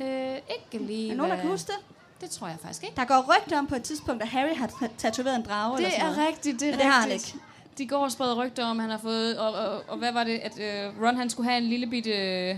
Øh, 0.00 0.36
ikke 0.72 0.86
lige. 0.86 1.12
Er 1.12 1.16
nogen, 1.16 1.32
der 1.32 1.40
kan 1.40 1.50
huske 1.50 1.66
det? 1.66 1.76
Det 2.20 2.30
tror 2.30 2.46
jeg 2.48 2.56
faktisk 2.62 2.82
ikke. 2.82 2.96
Der 2.96 3.04
går 3.04 3.34
rygter 3.36 3.58
om 3.58 3.66
på 3.66 3.74
et 3.74 3.82
tidspunkt, 3.82 4.22
at 4.22 4.28
Harry 4.28 4.56
har 4.56 4.66
ta- 4.80 4.88
tatoveret 4.98 5.36
en 5.36 5.42
drage 5.42 5.76
eller 5.76 5.88
Det 5.88 5.94
sådan 5.98 6.12
er 6.12 6.16
noget. 6.16 6.28
rigtigt, 6.28 6.60
det 6.60 6.66
er 6.68 6.72
Men 6.72 6.78
det 6.80 6.86
har 6.86 7.00
han 7.00 7.10
ikke. 7.10 7.34
De 7.78 7.86
går 7.86 8.04
og 8.04 8.12
spreder 8.12 8.44
rygter 8.44 8.64
om, 8.64 8.78
han 8.78 8.90
har 8.90 8.98
fået... 8.98 9.38
Og, 9.38 9.52
og, 9.54 9.82
og 9.88 9.98
hvad 9.98 10.12
var 10.12 10.24
det? 10.24 10.38
At 10.38 10.58
øh, 10.60 11.02
Ron 11.02 11.16
han 11.16 11.30
skulle 11.30 11.48
have 11.50 11.62
en 11.62 11.68
lille 11.68 11.86
bitte... 11.86 12.10
Øh, 12.10 12.56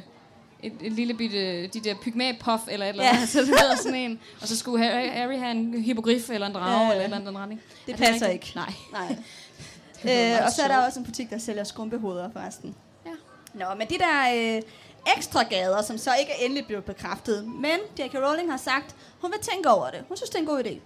et, 0.62 0.72
et 0.80 0.92
lille 0.92 1.14
bitte, 1.14 1.66
de 1.66 1.80
der 1.80 1.94
pygmæ-puff 1.94 2.60
eller 2.68 2.86
et 2.86 2.90
eller 2.90 3.04
Ja. 3.04 3.10
andet, 3.14 3.28
så 3.28 3.38
det 3.40 3.48
hedder 3.48 3.76
sådan 3.76 3.94
en, 3.94 4.20
og 4.42 4.48
så 4.48 4.56
skulle 4.56 4.84
Harry, 4.84 5.08
Harry 5.08 5.38
have 5.38 5.50
en 5.50 5.82
hippogriff 5.82 6.30
eller 6.30 6.46
en 6.46 6.54
drage 6.54 6.70
Ja, 6.80 6.86
ja. 6.86 6.90
eller 6.90 7.00
et 7.00 7.04
eller 7.04 7.16
andet 7.16 7.34
retning. 7.36 7.60
Det 7.86 7.92
Er 7.92 7.96
passer 7.98 8.26
ikke. 8.28 8.52
Nej. 8.54 8.72
Nej. 8.92 9.16
øh, 10.36 10.46
og 10.46 10.52
så 10.52 10.62
er 10.62 10.68
der 10.68 10.86
også 10.86 10.98
en 10.98 11.04
butik, 11.04 11.30
der 11.30 11.38
sælger 11.38 11.64
skrumpehoveder 11.64 12.30
forresten. 12.32 12.74
Ja. 13.06 13.10
Nå, 13.54 13.74
men 13.78 13.88
de 13.88 13.94
der 13.98 14.56
øh, 14.56 14.62
ekstra 15.16 15.42
gader, 15.42 15.82
som 15.82 15.98
så 15.98 16.10
ikke 16.20 16.32
er 16.32 16.44
endelig 16.44 16.66
blevet 16.66 16.84
bekræftet, 16.84 17.44
men 17.44 17.78
J.K. 17.98 18.14
Rowling 18.14 18.50
har 18.50 18.58
sagt, 18.58 18.96
hun 19.20 19.32
vil 19.32 19.40
tænke 19.40 19.70
over 19.70 19.90
det. 19.90 20.04
Hun 20.08 20.16
synes, 20.16 20.30
det 20.30 20.36
er 20.36 20.40
en 20.40 20.46
god 20.46 20.64
idé. 20.64 20.78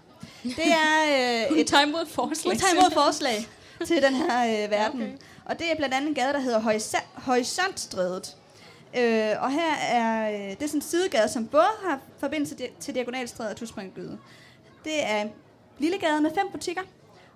Det 0.42 0.66
er 0.72 1.48
øh, 1.50 1.58
et 1.58 1.70
et 2.02 2.08
forslag. 2.08 2.52
hun 2.60 2.78
imod 2.78 2.90
forslag 2.90 3.46
til 3.86 4.02
den 4.02 4.14
her 4.14 4.64
øh, 4.64 4.70
verden. 4.70 5.02
okay. 5.02 5.12
Og 5.44 5.58
det 5.58 5.72
er 5.72 5.76
blandt 5.76 5.94
andet 5.94 6.08
en 6.08 6.14
gade, 6.14 6.32
der 6.32 6.38
hedder 6.38 6.60
Horisont, 6.60 7.04
Horisontstrædet. 7.14 8.36
Øh, 8.96 9.30
og 9.42 9.50
her 9.50 9.74
er 9.74 10.30
øh, 10.32 10.50
det 10.50 10.62
er 10.62 10.66
sådan 10.66 10.78
en 10.78 10.82
sidegade, 10.82 11.28
som 11.28 11.46
både 11.46 11.70
har 11.86 11.98
forbindelse 12.18 12.54
di- 12.60 12.80
til 12.80 12.94
Diagonalstrædet 12.94 13.52
og 13.52 13.58
Tusmanggyde. 13.58 14.18
Det 14.84 15.04
er 15.06 15.20
en 15.22 15.30
lille 15.78 15.98
gade 15.98 16.20
med 16.20 16.30
fem 16.34 16.50
butikker, 16.52 16.82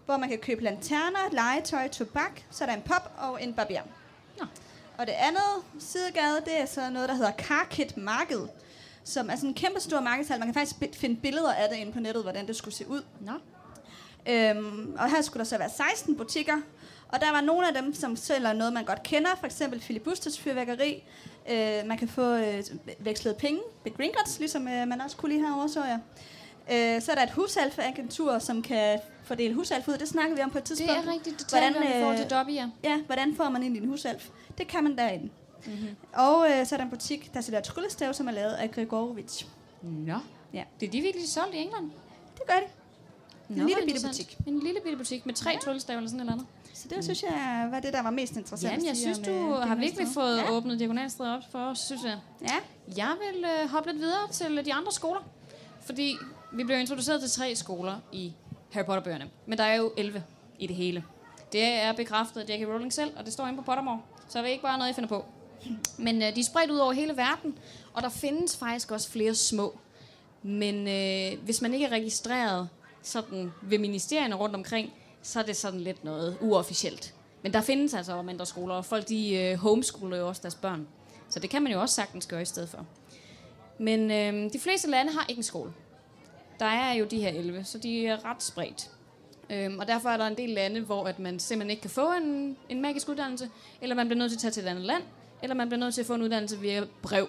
hvor 0.04 0.16
man 0.16 0.28
kan 0.28 0.38
købe 0.38 0.62
lanterner, 0.62 1.18
legetøj, 1.32 1.88
tobak, 1.88 2.40
så 2.50 2.64
er 2.64 2.68
der 2.68 2.74
en 2.76 2.82
pop 2.82 3.10
og 3.18 3.42
en 3.42 3.54
barber. 3.54 3.80
Nå. 4.40 4.46
Og 4.98 5.06
det 5.06 5.12
andet 5.12 5.64
sidegade, 5.78 6.40
det 6.44 6.60
er 6.60 6.66
så 6.66 6.90
noget, 6.90 7.08
der 7.08 7.14
hedder 7.14 7.32
Carkit 7.32 7.96
Marked, 7.96 8.48
som 9.04 9.30
er 9.30 9.36
sådan 9.36 9.48
en 9.48 9.54
kæmpe 9.54 9.80
stor 9.80 10.00
markedshal. 10.00 10.38
Man 10.38 10.48
kan 10.48 10.54
faktisk 10.54 10.96
finde 10.96 11.16
billeder 11.20 11.52
af 11.52 11.68
det 11.68 11.76
inde 11.76 11.92
på 11.92 12.00
nettet, 12.00 12.22
hvordan 12.22 12.46
det 12.46 12.56
skulle 12.56 12.74
se 12.74 12.88
ud. 12.88 13.02
Nå. 13.20 13.32
Øhm, 14.28 14.96
og 14.98 15.10
her 15.10 15.22
skulle 15.22 15.38
der 15.38 15.44
så 15.44 15.58
være 15.58 15.70
16 15.70 16.16
butikker, 16.16 16.56
og 17.08 17.20
der 17.20 17.32
var 17.32 17.40
nogle 17.40 17.68
af 17.68 17.74
dem, 17.74 17.94
som 17.94 18.16
sælger 18.16 18.52
noget, 18.52 18.72
man 18.72 18.84
godt 18.84 19.02
kender, 19.02 19.30
for 19.38 19.46
eksempel 19.46 19.80
Filibusters 19.80 20.38
fyrværkeri. 20.38 21.04
Øh, 21.50 21.86
man 21.86 21.98
kan 21.98 22.08
få 22.08 22.34
øh, 22.34 22.62
vekslet 22.98 23.36
penge 23.36 23.60
ved 23.84 23.96
Gringotts, 23.96 24.38
ligesom 24.38 24.68
øh, 24.68 24.88
man 24.88 25.00
også 25.00 25.16
kunne 25.16 25.32
lige 25.32 25.46
herovre, 25.46 25.68
så 25.68 25.84
jeg. 25.84 25.98
Øh, 26.72 27.02
så 27.02 27.10
er 27.10 27.14
der 27.14 27.22
et 27.22 27.30
husalfagentur, 27.30 28.38
som 28.38 28.62
kan 28.62 28.98
fordele 29.24 29.54
husalf 29.54 29.88
ud. 29.88 29.98
Det 29.98 30.08
snakker 30.08 30.36
vi 30.36 30.42
om 30.42 30.50
på 30.50 30.58
et 30.58 30.68
Det 30.68 30.76
tidspunkt. 30.78 31.06
er 31.08 31.12
rigtigt. 31.12 31.38
Det 31.38 31.46
taler 31.46 31.70
vi 31.70 31.76
om 31.76 31.82
i 31.82 32.00
forhold 32.00 32.16
til 32.16 32.24
øh, 32.24 32.30
Dobby, 32.30 32.50
ja. 32.54 32.68
Ja, 32.84 33.00
hvordan 33.06 33.36
får 33.36 33.48
man 33.48 33.62
ind 33.62 33.76
i 33.76 33.80
en 33.80 33.88
husalf? 33.88 34.28
Det 34.58 34.68
kan 34.68 34.84
man 34.84 34.96
derinde. 34.98 35.28
Mm-hmm. 35.66 35.88
Og 36.14 36.46
øh, 36.50 36.66
så 36.66 36.74
er 36.74 36.76
der 36.76 36.84
en 36.84 36.90
butik, 36.90 37.34
der 37.34 37.40
sælger 37.40 37.60
tryllestav, 37.60 38.14
som 38.14 38.28
er 38.28 38.32
lavet 38.32 38.52
af 38.52 38.70
Gregorovic. 38.70 39.42
Nå. 39.82 40.18
Ja. 40.52 40.64
Det 40.80 40.86
er 40.86 40.90
de 40.90 41.00
virkelig 41.00 41.28
solgt 41.28 41.54
i 41.54 41.58
England. 41.58 41.90
Det 42.38 42.42
gør 42.46 42.54
det. 42.54 42.68
Nå, 43.48 43.54
lille 43.64 43.74
hvor 43.74 43.84
bitte 43.86 44.06
butik. 44.06 44.38
En 44.46 44.58
lille 44.60 44.80
bitte 44.84 44.98
butik 44.98 45.26
med 45.26 45.34
tre 45.34 45.50
Ja. 45.50 45.58
tryllestav 45.58 45.96
eller 45.96 46.08
sådan 46.08 46.20
eller 46.20 46.32
andet. 46.32 46.46
Så 46.74 46.88
det 46.88 47.04
synes 47.04 47.22
jeg 47.22 47.68
var 47.70 47.80
det, 47.80 47.92
der 47.92 48.02
var 48.02 48.10
mest 48.10 48.36
interessant. 48.36 48.72
Jamen, 48.72 48.86
jeg 48.86 48.96
synes, 48.96 49.18
du 49.18 49.30
øh, 49.30 49.54
har 49.68 49.74
virkelig 49.74 50.06
fået 50.14 50.36
Ja. 50.36 50.50
åbnet 50.50 50.78
Diagonalstræde 50.78 51.36
op 51.36 51.42
for 51.52 51.58
os, 51.58 51.78
synes 51.78 52.02
jeg. 52.04 52.18
Ja. 52.42 52.54
Jeg 52.96 53.12
vil 53.20 53.44
øh, 53.44 53.70
hoppe 53.70 53.90
lidt 53.90 54.02
videre 54.02 54.28
til 54.32 54.64
de 54.64 54.74
andre 54.74 54.92
skoler. 54.92 55.20
Fordi 55.82 56.16
vi 56.52 56.64
blev 56.64 56.78
introduceret 56.78 57.20
til 57.20 57.30
tre 57.30 57.56
skoler 57.56 57.96
i 58.12 58.32
Harry 58.74 58.84
Potter-bøgerne. 58.84 59.30
Men 59.46 59.58
der 59.58 59.64
er 59.64 59.74
jo 59.74 59.92
11 59.96 60.22
i 60.58 60.66
det 60.66 60.76
hele. 60.76 61.04
Det 61.52 61.64
er 61.64 61.92
bekræftet 61.92 62.40
af 62.40 62.58
J.K. 62.58 62.68
Rowling 62.68 62.92
selv, 62.92 63.12
og 63.16 63.24
det 63.24 63.32
står 63.32 63.46
inde 63.46 63.58
på 63.58 63.64
Pottermore. 63.64 64.00
Så 64.28 64.38
det 64.38 64.46
er 64.46 64.50
ikke 64.50 64.62
bare 64.62 64.78
noget, 64.78 64.88
jeg 64.88 64.94
finder 64.94 65.08
på. 65.08 65.24
Men 65.98 66.22
øh, 66.22 66.34
de 66.34 66.40
er 66.40 66.44
spredt 66.44 66.70
ud 66.70 66.78
over 66.78 66.92
hele 66.92 67.16
verden, 67.16 67.58
og 67.94 68.02
der 68.02 68.08
findes 68.08 68.56
faktisk 68.56 68.90
også 68.90 69.10
flere 69.10 69.34
små. 69.34 69.78
Men 70.42 70.88
øh, 70.88 71.44
hvis 71.44 71.62
man 71.62 71.74
ikke 71.74 71.86
er 71.86 71.90
registreret 71.90 72.68
sådan 73.02 73.52
ved 73.62 73.78
ministerierne 73.78 74.34
rundt 74.34 74.54
omkring, 74.54 74.92
så 75.22 75.38
er 75.38 75.42
det 75.42 75.56
sådan 75.56 75.80
lidt 75.80 76.04
noget 76.04 76.36
uofficielt. 76.40 77.14
Men 77.42 77.52
der 77.52 77.60
findes 77.60 77.94
altså 77.94 78.22
mindre 78.22 78.46
skoler, 78.46 78.74
og 78.74 78.84
folk 78.84 79.08
de 79.08 79.34
øh, 79.34 79.56
homeschooler 79.56 80.16
jo 80.16 80.28
også 80.28 80.42
deres 80.42 80.54
børn. 80.54 80.86
Så 81.28 81.40
det 81.40 81.50
kan 81.50 81.62
man 81.62 81.72
jo 81.72 81.80
også 81.80 81.94
sagtens 81.94 82.26
gøre 82.26 82.42
i 82.42 82.44
stedet 82.44 82.68
for. 82.68 82.86
Men 83.78 84.10
øh, 84.10 84.52
de 84.52 84.58
fleste 84.58 84.90
lande 84.90 85.12
har 85.12 85.26
ikke 85.28 85.38
en 85.38 85.42
skole. 85.42 85.72
Der 86.60 86.66
er 86.66 86.92
jo 86.92 87.04
de 87.04 87.20
her 87.20 87.28
11, 87.28 87.64
så 87.64 87.78
de 87.78 88.06
er 88.06 88.24
ret 88.24 88.42
spredt. 88.42 88.90
Øhm, 89.50 89.78
og 89.78 89.86
derfor 89.86 90.08
er 90.08 90.16
der 90.16 90.26
en 90.26 90.36
del 90.36 90.48
lande, 90.48 90.80
hvor 90.80 91.04
at 91.04 91.18
man 91.18 91.38
simpelthen 91.38 91.70
ikke 91.70 91.80
kan 91.80 91.90
få 91.90 92.12
en, 92.12 92.56
en 92.68 92.82
magisk 92.82 93.08
uddannelse, 93.08 93.50
eller 93.80 93.96
man 93.96 94.06
bliver 94.06 94.18
nødt 94.18 94.30
til 94.30 94.36
at 94.36 94.40
tage 94.40 94.52
til 94.52 94.62
et 94.62 94.68
andet 94.68 94.84
land, 94.84 95.02
eller 95.42 95.54
man 95.54 95.68
bliver 95.68 95.80
nødt 95.80 95.94
til 95.94 96.00
at 96.00 96.06
få 96.06 96.14
en 96.14 96.22
uddannelse 96.22 96.60
via 96.60 96.84
brev. 97.02 97.28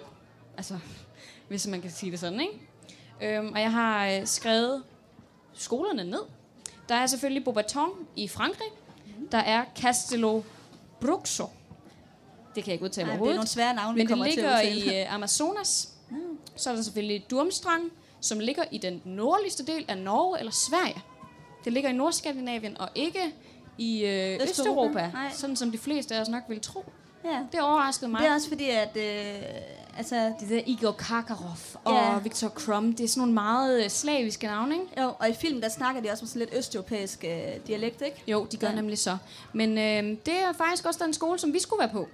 Altså, 0.56 0.78
hvis 1.48 1.66
man 1.66 1.80
kan 1.80 1.90
sige 1.90 2.12
det 2.12 2.20
sådan, 2.20 2.40
ikke? 2.40 3.38
Øhm, 3.38 3.52
og 3.52 3.60
jeg 3.60 3.72
har 3.72 4.08
øh, 4.08 4.26
skrevet 4.26 4.82
skolerne 5.54 6.04
ned. 6.04 6.22
Der 6.88 6.94
er 6.94 7.06
selvfølgelig 7.06 7.44
Beaubaton 7.44 7.90
i 8.16 8.28
Frankrig. 8.28 8.68
Der 9.32 9.38
er 9.38 9.64
Castello 9.76 10.42
Bruxo. 11.00 11.44
Det 12.54 12.64
kan 12.64 12.70
jeg 12.70 12.72
ikke 12.72 12.84
udtale 12.84 13.04
Ej, 13.04 13.06
det 13.06 13.14
er 13.14 13.18
overhovedet. 13.18 13.36
nogle 13.36 13.48
svære 13.48 13.74
navne, 13.74 13.94
vi 13.94 14.04
Men 14.04 14.18
det 14.18 14.26
ligger 14.26 14.60
i 14.60 15.02
uh, 15.02 15.14
Amazonas. 15.14 15.88
Så 16.56 16.70
er 16.70 16.74
der 16.74 16.82
selvfølgelig 16.82 17.26
Durmstrang, 17.30 17.92
som 18.20 18.38
ligger 18.40 18.64
i 18.70 18.78
den 18.78 19.02
nordligste 19.04 19.66
del 19.66 19.84
af 19.88 19.98
Norge 19.98 20.38
eller 20.38 20.52
Sverige. 20.52 21.02
Det 21.64 21.72
ligger 21.72 21.90
i 21.90 21.92
Nordskandinavien 21.92 22.80
og 22.80 22.88
ikke 22.94 23.20
i 23.78 24.04
øh, 24.04 24.38
Østeuropa? 24.42 24.42
Østeuropa, 24.44 25.10
sådan 25.32 25.56
som 25.56 25.70
de 25.70 25.78
fleste 25.78 26.14
af 26.14 26.20
os 26.20 26.28
nok 26.28 26.42
vil 26.48 26.60
tro. 26.60 26.84
Ja. 27.24 27.38
Det 27.52 27.60
overraskede 27.60 28.10
mig. 28.10 28.20
Det 28.20 28.28
er 28.28 28.34
også 28.34 28.48
fordi, 28.48 28.70
at 28.70 28.96
øh, 28.96 29.42
altså, 29.98 30.32
det 30.40 30.48
der 30.50 30.60
Igor 30.66 30.92
Karkaroff 30.92 31.74
og 31.84 31.92
Ja. 31.94 32.18
Viktor 32.18 32.48
Krum, 32.48 32.92
det 32.92 33.04
er 33.04 33.08
sådan 33.08 33.20
nogle 33.20 33.34
meget 33.34 33.84
øh, 33.84 33.90
slaviske 33.90 34.46
navne, 34.46 34.74
ikke? 34.74 35.02
jo, 35.02 35.12
og 35.18 35.28
i 35.28 35.32
filmen, 35.34 35.62
der 35.62 35.68
snakker 35.68 36.00
de 36.02 36.10
også 36.10 36.24
med 36.24 36.28
sådan 36.28 36.40
lidt 36.40 36.54
østeuropæisk 36.58 37.24
øh, 37.24 37.66
dialekt, 37.66 38.02
ikke? 38.02 38.22
Jo, 38.28 38.44
de 38.52 38.56
gør 38.56 38.68
Ja. 38.68 38.74
nemlig 38.74 38.98
så. 38.98 39.16
Men 39.52 39.70
øh, 39.78 40.16
det 40.26 40.34
er 40.40 40.52
faktisk 40.52 40.86
også 40.86 41.04
den 41.04 41.12
skole, 41.14 41.38
som 41.38 41.52
vi 41.52 41.58
skulle 41.58 41.80
være 41.80 41.88
på, 41.92 42.08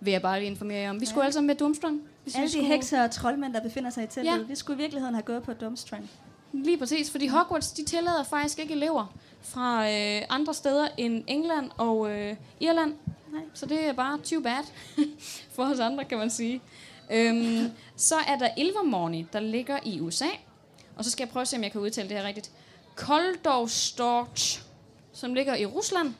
vil 0.00 0.10
jeg 0.12 0.22
bare 0.22 0.38
lige 0.40 0.50
informere 0.50 0.78
jer 0.78 0.90
om. 0.90 1.00
Vi 1.00 1.06
skulle 1.06 1.20
Ja. 1.20 1.24
alle 1.24 1.32
sammen 1.32 1.46
med 1.46 1.54
Durmstrang. 1.54 2.00
Hvis 2.22 2.34
vi 2.34 2.38
Alle 2.38 2.46
de 2.48 2.52
skulle... 2.52 2.66
hekser 2.66 3.04
og 3.04 3.10
troldmænd, 3.10 3.54
der 3.54 3.60
befinder 3.62 3.90
sig 3.90 4.04
i 4.04 4.06
teltet, 4.06 4.32
Ja. 4.32 4.38
vi 4.38 4.54
skulle 4.54 4.76
i 4.78 4.82
virkeligheden 4.82 5.14
have 5.14 5.22
gået 5.22 5.42
på 5.42 5.52
Dumstrang. 5.52 6.10
Lige 6.52 6.78
præcis, 6.78 7.10
fordi 7.10 7.26
Hogwarts, 7.26 7.72
de 7.72 7.84
tillader 7.84 8.24
faktisk 8.24 8.58
ikke 8.58 8.74
elever 8.74 9.14
fra 9.42 9.90
øh, 9.90 10.22
andre 10.28 10.54
steder 10.54 10.88
end 10.96 11.24
England 11.26 11.70
og 11.78 12.10
øh, 12.10 12.36
Irland. 12.60 12.94
Nej. 13.32 13.42
Så 13.54 13.66
det 13.66 13.86
er 13.88 13.92
bare 13.92 14.18
too 14.18 14.40
bad 14.42 14.64
for 15.54 15.64
os 15.64 15.78
andre, 15.80 16.04
kan 16.04 16.18
man 16.18 16.30
sige. 16.30 16.60
Øhm, 17.12 17.70
så 17.96 18.14
er 18.28 18.38
der 18.38 18.48
Ilvermorny, 18.56 19.26
der 19.32 19.40
ligger 19.40 19.78
i 19.84 20.00
USA. 20.00 20.26
Og 20.96 21.04
så 21.04 21.10
skal 21.10 21.24
jeg 21.24 21.32
prøve 21.32 21.40
at 21.42 21.48
se, 21.48 21.56
om 21.56 21.62
jeg 21.62 21.72
kan 21.72 21.80
udtale 21.80 22.08
det 22.08 22.16
her 22.16 22.24
rigtigt. 22.26 22.50
Koldovstorch, 22.96 24.62
som 25.12 25.34
ligger 25.34 25.54
i 25.54 25.66
Rusland. 25.66 26.14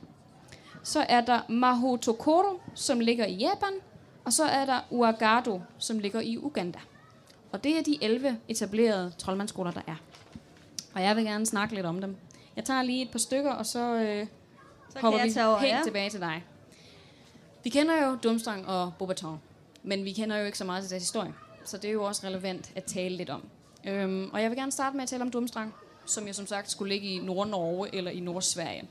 Så 0.83 1.01
er 1.09 1.21
der 1.21 1.41
Mahotokoro, 1.49 2.61
som 2.75 3.01
ligger 3.01 3.27
i 3.27 3.35
Japan. 3.35 3.73
Og 4.31 4.35
så 4.35 4.45
er 4.45 4.65
der 4.65 4.81
Uagado, 4.91 5.61
som 5.79 5.99
ligger 5.99 6.21
i 6.21 6.39
Uganda. 6.39 6.79
Og 7.53 7.65
det 7.65 7.79
er 7.79 7.83
de 7.83 7.99
11 8.03 8.39
etablerede 8.49 9.13
troldmandsskoler, 9.19 9.71
der 9.71 9.81
er. 9.87 9.97
Og 10.95 11.03
jeg 11.03 11.17
vil 11.17 11.25
gerne 11.25 11.47
snakke 11.47 11.75
lidt 11.75 11.87
om 11.87 12.01
dem. 12.01 12.17
Jeg 12.57 12.65
tager 12.65 12.83
lige 12.83 13.03
et 13.03 13.11
par 13.11 13.19
stykker, 13.19 13.51
og 13.51 13.67
så, 13.67 13.95
øh, 13.95 14.27
Så 14.93 14.99
hopper 15.01 15.25
vi 15.25 15.41
over, 15.41 15.59
helt 15.59 15.73
ja. 15.73 15.81
tilbage 15.85 16.11
til 16.11 16.21
dig. 16.21 16.45
Vi 17.65 17.71
kender 17.71 18.07
jo 18.07 18.17
Dumstrang 18.23 18.67
og 18.67 18.93
Beaubaton, 18.99 19.41
men 19.83 20.05
vi 20.05 20.13
kender 20.13 20.37
jo 20.37 20.47
ikke 20.47 20.59
så 20.59 20.65
meget 20.65 20.83
til 20.83 20.91
deres 20.91 21.03
historie. 21.03 21.35
Så 21.65 21.77
det 21.77 21.89
er 21.89 21.93
jo 21.93 22.05
også 22.05 22.27
relevant 22.27 22.73
at 22.75 22.85
tale 22.85 23.17
lidt 23.17 23.31
om. 23.31 23.43
Øhm, 23.87 24.31
og 24.33 24.43
jeg 24.43 24.51
vil 24.51 24.59
gerne 24.59 24.73
starte 24.73 24.97
med 24.97 25.03
at 25.03 25.09
tale 25.09 25.23
om 25.23 25.31
Dumstrang, 25.31 25.75
som 26.07 26.27
jo 26.27 26.33
som 26.33 26.47
sagt 26.47 26.71
skulle 26.71 26.95
ligge 26.95 27.09
i 27.09 27.19
Nord-Norge 27.19 27.95
eller 27.95 28.11
i 28.11 28.21
Nord-Sverige. 28.21 28.89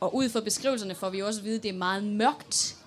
Og 0.00 0.14
ud 0.14 0.28
fra 0.28 0.40
beskrivelserne 0.40 0.94
får 0.94 1.10
vi 1.10 1.22
også 1.22 1.40
at 1.40 1.44
vide, 1.44 1.56
at 1.56 1.62
det 1.62 1.68
er 1.68 1.78
meget 1.78 2.04
mørkt, 2.04 2.78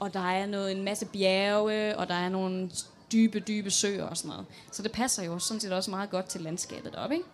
og 0.00 0.14
der 0.14 0.30
er 0.30 0.46
noget, 0.46 0.72
en 0.72 0.82
masse 0.82 1.06
bjerge, 1.06 1.98
og 1.98 2.08
der 2.08 2.14
er 2.14 2.28
nogle 2.28 2.70
dybe, 3.12 3.40
dybe 3.40 3.70
søer 3.70 4.04
og 4.04 4.16
sådan 4.16 4.28
noget. 4.28 4.46
Så 4.72 4.82
det 4.82 4.92
passer 4.92 5.24
jo 5.24 5.38
sådan 5.38 5.60
set 5.60 5.72
også 5.72 5.90
meget 5.90 6.10
godt 6.10 6.26
til 6.26 6.40
landskabet 6.40 6.92
deroppe, 6.92 7.14
ikke? 7.14 7.28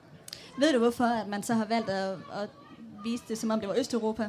Ved 0.59 0.73
du, 0.73 0.79
hvorfor 0.79 1.05
at 1.05 1.29
man 1.29 1.43
så 1.43 1.55
har 1.55 1.65
valgt 1.65 1.91
at, 1.91 2.13
at 2.13 2.49
vise 3.05 3.25
det, 3.29 3.39
som 3.39 3.51
om 3.51 3.61
det 3.61 3.69
var 3.69 3.75
Østeuropa? 3.79 4.29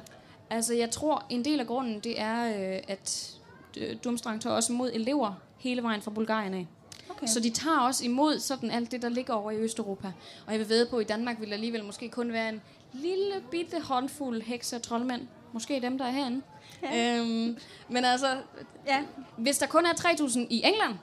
Altså, 0.49 0.73
jeg 0.73 0.91
tror, 0.91 1.25
en 1.29 1.45
del 1.45 1.59
af 1.59 1.67
grunden, 1.67 1.99
det 1.99 2.19
er, 2.21 2.47
øh, 2.47 2.81
at 2.87 3.35
øh, 3.77 3.95
Dumstrang 4.03 4.41
tager 4.41 4.55
også 4.55 4.73
imod 4.73 4.91
elever 4.93 5.33
hele 5.57 5.83
vejen 5.83 6.01
fra 6.01 6.11
Bulgarien 6.11 6.53
af. 6.53 6.67
Okay. 7.09 7.27
Så 7.27 7.39
de 7.39 7.49
tager 7.49 7.79
også 7.79 8.05
imod 8.05 8.39
sådan 8.39 8.71
alt 8.71 8.91
det, 8.91 9.01
der 9.01 9.09
ligger 9.09 9.33
over 9.33 9.51
i 9.51 9.57
Østeuropa. 9.57 10.11
Og 10.45 10.51
jeg 10.51 10.59
vil 10.59 10.69
ved 10.69 10.85
på, 10.85 10.97
at 10.97 11.03
i 11.03 11.07
Danmark 11.07 11.39
vil 11.39 11.47
der 11.47 11.53
alligevel 11.53 11.83
måske 11.83 12.09
kun 12.09 12.33
være 12.33 12.49
en 12.49 12.61
lille 12.93 13.33
bitte 13.51 13.81
håndfuld 13.81 14.41
hekse 14.41 14.75
og 14.75 14.81
troldmænd. 14.81 15.21
Måske 15.53 15.79
dem, 15.81 15.97
der 15.97 16.05
er 16.05 16.11
herinde. 16.11 16.41
Ja. 16.93 17.17
Øhm, 17.17 17.57
men 17.89 18.05
altså, 18.05 18.27
ja. 18.87 19.03
hvis 19.37 19.57
der 19.57 19.65
kun 19.67 19.85
er 19.85 19.93
3.000 19.93 20.39
i 20.39 20.61
England, 20.65 20.93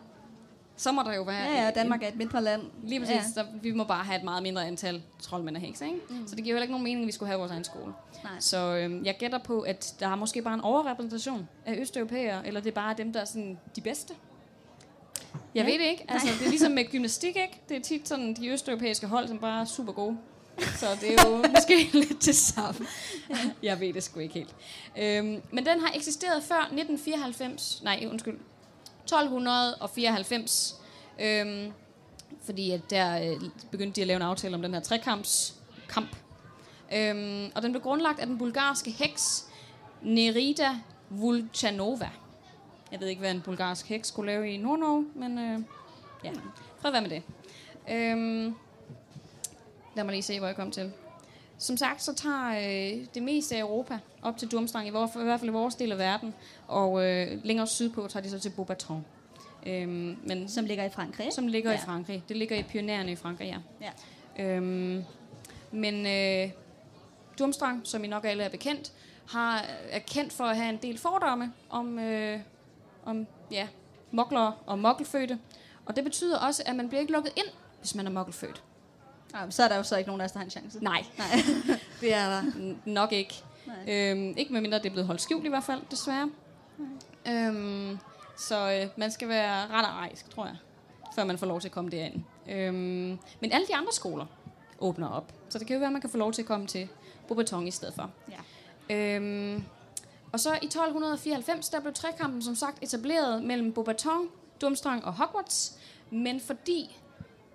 så 0.76 0.92
må 0.92 1.02
der 1.02 1.14
jo 1.14 1.22
være... 1.22 1.44
ja, 1.44 1.64
ja, 1.64 1.70
Danmark 1.70 2.02
er 2.02 2.08
et 2.08 2.16
mindre 2.16 2.42
land. 2.42 2.62
Lige 2.82 3.00
præcis, 3.00 3.14
ja. 3.16 3.22
så 3.34 3.44
vi 3.62 3.72
må 3.72 3.84
bare 3.84 4.04
have 4.04 4.18
et 4.18 4.24
meget 4.24 4.42
mindre 4.42 4.66
antal 4.66 5.02
troldmænd 5.22 5.56
og 5.56 5.62
hekse, 5.62 5.84
ikke? 5.86 5.98
Mm. 6.10 6.26
Så 6.26 6.34
det 6.34 6.44
giver 6.44 6.54
jo 6.54 6.56
heller 6.56 6.62
ikke 6.62 6.72
nogen 6.72 6.84
mening, 6.84 7.00
at 7.02 7.06
vi 7.06 7.12
skulle 7.12 7.26
have 7.28 7.38
vores 7.38 7.52
egen 7.52 7.64
skole. 7.64 7.92
Nej. 8.24 8.32
Så 8.40 8.76
øhm, 8.76 9.04
jeg 9.04 9.16
gætter 9.18 9.38
på, 9.38 9.60
at 9.60 9.94
der 10.00 10.08
er 10.08 10.16
måske 10.16 10.42
bare 10.42 10.54
en 10.54 10.60
overrepræsentation 10.60 11.48
af 11.66 11.76
østeuropæere, 11.80 12.46
eller 12.46 12.60
det 12.60 12.70
er 12.70 12.74
bare 12.74 12.94
dem, 12.98 13.12
der 13.12 13.20
er 13.20 13.24
sådan 13.24 13.58
de 13.76 13.80
bedste. 13.80 14.14
Jeg 15.54 15.64
Ja. 15.66 15.72
ved 15.72 15.78
det 15.78 15.86
ikke. 15.86 16.04
Altså, 16.08 16.28
det 16.38 16.46
er 16.46 16.50
ligesom 16.50 16.72
med 16.72 16.84
gymnastik, 16.90 17.36
ikke? 17.36 17.60
Det 17.68 17.76
er 17.76 17.80
tit 17.80 18.08
sådan 18.08 18.34
de 18.34 18.48
østeuropæiske 18.48 19.06
hold, 19.06 19.28
som 19.28 19.38
bare 19.38 19.60
er 19.60 19.64
super 19.64 19.92
gode. 19.92 20.16
Så 20.76 20.86
det 21.00 21.14
er 21.14 21.28
jo 21.28 21.36
måske 21.36 21.90
lidt 22.06 22.24
det 22.24 22.36
samme. 22.36 22.86
Jeg 23.62 23.80
ved 23.80 23.92
det 23.92 24.02
sgu 24.02 24.20
ikke 24.20 24.34
helt. 24.34 24.54
Øhm, 24.98 25.42
men 25.50 25.66
den 25.66 25.80
har 25.80 25.92
eksisteret 25.94 26.42
før 26.42 26.60
1994. 26.60 27.80
Nej, 27.84 28.06
undskyld. 28.10 28.38
1294. 29.04 30.74
Øhm, 31.20 31.72
fordi 32.44 32.70
at 32.70 32.90
der 32.90 33.32
øh, 33.32 33.50
begyndte 33.70 33.96
de 33.96 34.00
at 34.00 34.06
lave 34.06 34.16
en 34.16 34.22
aftale 34.22 34.54
om 34.54 34.62
den 34.62 34.74
her 34.74 34.80
trekampskamp. 34.80 36.16
Øhm, 36.94 37.50
og 37.54 37.62
den 37.62 37.72
blev 37.72 37.82
grundlagt 37.82 38.20
af 38.20 38.26
den 38.26 38.38
bulgarske 38.38 38.90
heks 38.90 39.44
Nerida 40.02 40.70
Vulchanova. 41.10 42.10
Jeg 42.92 43.00
ved 43.00 43.08
ikke, 43.08 43.20
hvad 43.20 43.30
en 43.30 43.40
bulgarsk 43.40 43.88
heks 43.88 44.08
skulle 44.08 44.32
lave 44.32 44.50
i 44.50 44.56
Nord-Norge, 44.56 45.06
men 45.14 45.38
øh, 45.38 45.60
ja, 46.24 46.30
fred 46.80 46.90
være 46.90 47.02
med 47.02 47.10
det. 47.10 47.22
Øhm, 47.90 48.54
lad 49.94 50.04
mig 50.04 50.12
lige 50.12 50.22
se, 50.22 50.38
hvor 50.38 50.46
jeg 50.46 50.56
kom 50.56 50.70
til. 50.70 50.92
Som 51.58 51.76
sagt, 51.76 52.02
så 52.02 52.14
tager 52.14 52.48
øh, 52.48 53.06
det 53.14 53.22
meste 53.22 53.56
af 53.56 53.60
Europa 53.60 53.98
op 54.22 54.36
til 54.36 54.48
Durmstrang, 54.48 54.88
i, 54.88 54.90
vor, 54.90 55.20
i 55.20 55.24
hvert 55.24 55.40
fald 55.40 55.50
i 55.50 55.52
vores 55.52 55.74
del 55.74 55.92
af 55.92 55.98
verden, 55.98 56.34
og 56.68 57.04
øh, 57.04 57.44
længere 57.44 57.66
sydpå 57.66 58.08
tager 58.08 58.22
de 58.22 58.30
så 58.30 58.38
til 58.38 58.50
Beaubaton. 58.50 59.04
Øhm, 59.66 60.18
men, 60.24 60.48
Som 60.48 60.64
ligger 60.64 60.84
i 60.84 60.90
Frankrig, 60.90 61.32
som 61.32 61.46
ligger 61.46 61.70
ja. 61.70 61.76
I 61.76 61.80
Frankrig. 61.80 62.24
Det 62.28 62.36
ligger 62.36 62.56
i 62.56 62.62
Pyrenæerne 62.62 63.12
i 63.12 63.16
Frankrig, 63.16 63.46
ja. 63.80 63.86
Ja. 64.38 64.44
Øhm, 64.44 65.04
men 65.72 66.06
øh, 66.06 66.50
Durmstrang, 67.38 67.80
som 67.86 68.04
I 68.04 68.06
nok 68.06 68.24
alle 68.24 68.42
er 68.42 68.48
bekendt, 68.48 68.92
har, 69.28 69.64
er 69.90 69.98
kendt 69.98 70.32
for 70.32 70.44
at 70.44 70.56
have 70.56 70.68
en 70.68 70.78
del 70.82 70.98
fordomme 70.98 71.52
om, 71.70 71.98
øh, 71.98 72.40
om 73.04 73.26
ja, 73.50 73.68
moklere 74.10 74.54
og 74.66 74.78
mokkelfødte. 74.78 75.38
Og 75.86 75.96
det 75.96 76.04
betyder 76.04 76.38
også, 76.38 76.62
at 76.66 76.76
man 76.76 76.88
bliver 76.88 77.00
ikke 77.00 77.12
lukket 77.12 77.32
ind, 77.36 77.46
hvis 77.80 77.94
man 77.94 78.06
er 78.06 78.10
mokkelfødt. 78.10 78.62
Ah, 79.34 79.52
så 79.52 79.62
er 79.62 79.68
der 79.68 79.76
jo 79.76 79.82
så 79.82 79.96
ikke 79.96 80.08
nogen 80.08 80.20
af 80.20 80.24
os, 80.24 80.32
der 80.32 80.38
har 80.38 80.44
en 80.44 80.50
chance. 80.50 80.78
Nej, 80.84 81.04
Nej. 81.18 81.26
det 82.00 82.14
er 82.14 82.28
der. 82.28 82.42
nok 82.84 83.12
ikke. 83.12 83.34
Nej. 83.66 84.10
Øhm, 84.10 84.34
ikke 84.36 84.52
medmindre 84.52 84.78
det 84.78 84.86
er 84.86 84.90
blevet 84.90 85.06
holdt 85.06 85.20
skjult 85.20 85.44
i 85.44 85.48
hvert 85.48 85.64
fald, 85.64 85.80
desværre. 85.90 86.30
Øhm, 87.28 87.98
så 88.38 88.72
øh, 88.72 88.88
man 88.96 89.10
skal 89.10 89.28
være 89.28 89.66
ret 89.66 89.84
arisk, 89.86 90.30
tror 90.30 90.46
jeg, 90.46 90.56
før 91.14 91.24
man 91.24 91.38
får 91.38 91.46
lov 91.46 91.60
til 91.60 91.68
at 91.68 91.72
komme 91.72 91.90
derind. 91.90 92.22
Øhm, 92.50 93.18
men 93.40 93.52
alle 93.52 93.66
de 93.66 93.74
andre 93.76 93.92
skoler 93.92 94.26
åbner 94.80 95.08
op, 95.08 95.32
så 95.48 95.58
det 95.58 95.66
kan 95.66 95.74
jo 95.74 95.78
være, 95.78 95.86
at 95.88 95.92
man 95.92 96.00
kan 96.00 96.10
få 96.10 96.16
lov 96.18 96.32
til 96.32 96.42
at 96.42 96.48
komme 96.48 96.66
til 96.66 96.88
Beaubaton 97.28 97.66
i 97.68 97.70
stedet 97.70 97.94
for. 97.94 98.10
Ja. 98.30 98.96
Øhm, 98.96 99.64
og 100.32 100.40
så 100.40 100.52
i 100.62 100.66
1294, 100.66 101.68
der 101.68 101.80
blev 101.80 101.92
trekampen 101.92 102.42
som 102.42 102.54
sagt 102.54 102.78
etableret 102.82 103.42
mellem 103.42 103.72
Beaubaton, 103.72 104.28
Durmstrang 104.60 105.04
og 105.04 105.12
Hogwarts, 105.12 105.78
men 106.10 106.40
fordi 106.40 106.96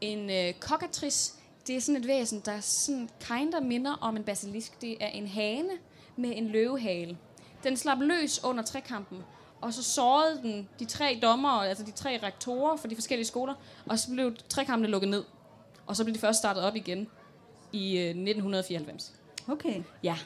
en 0.01 0.29
øh, 0.29 0.53
cockatrice, 0.59 1.33
det 1.67 1.75
er 1.75 1.79
sådan 1.79 2.01
et 2.01 2.07
væsen, 2.07 2.41
der 2.45 2.59
sådan 2.59 3.09
kinder 3.19 3.59
minder 3.59 3.93
om 3.93 4.17
en 4.17 4.23
basilisk. 4.23 4.81
Det 4.81 4.97
er 5.03 5.07
en 5.07 5.27
hane 5.27 5.69
med 6.15 6.31
en 6.35 6.47
løvehale. 6.47 7.17
Den 7.63 7.77
slap 7.77 7.97
løs 8.01 8.43
under 8.43 8.63
trekampen, 8.63 9.23
og 9.61 9.73
så 9.73 9.83
sårede 9.83 10.39
den 10.43 10.69
de 10.79 10.85
tre 10.85 11.19
dommere, 11.21 11.67
altså 11.67 11.83
de 11.83 11.91
tre 11.91 12.19
rektorer 12.23 12.77
for 12.77 12.87
de 12.87 12.95
forskellige 12.95 13.27
skoler, 13.27 13.53
og 13.85 13.99
så 13.99 14.11
blev 14.11 14.35
trekampene 14.49 14.87
lukket 14.87 15.09
ned. 15.09 15.23
Og 15.85 15.95
så 15.95 16.03
blev 16.03 16.15
de 16.15 16.19
først 16.19 16.39
startet 16.39 16.63
op 16.63 16.75
igen 16.75 17.07
i 17.71 17.97
øh, 17.97 18.09
1994. 18.09 19.13
Okay. 19.47 19.83
Ja. 20.03 20.17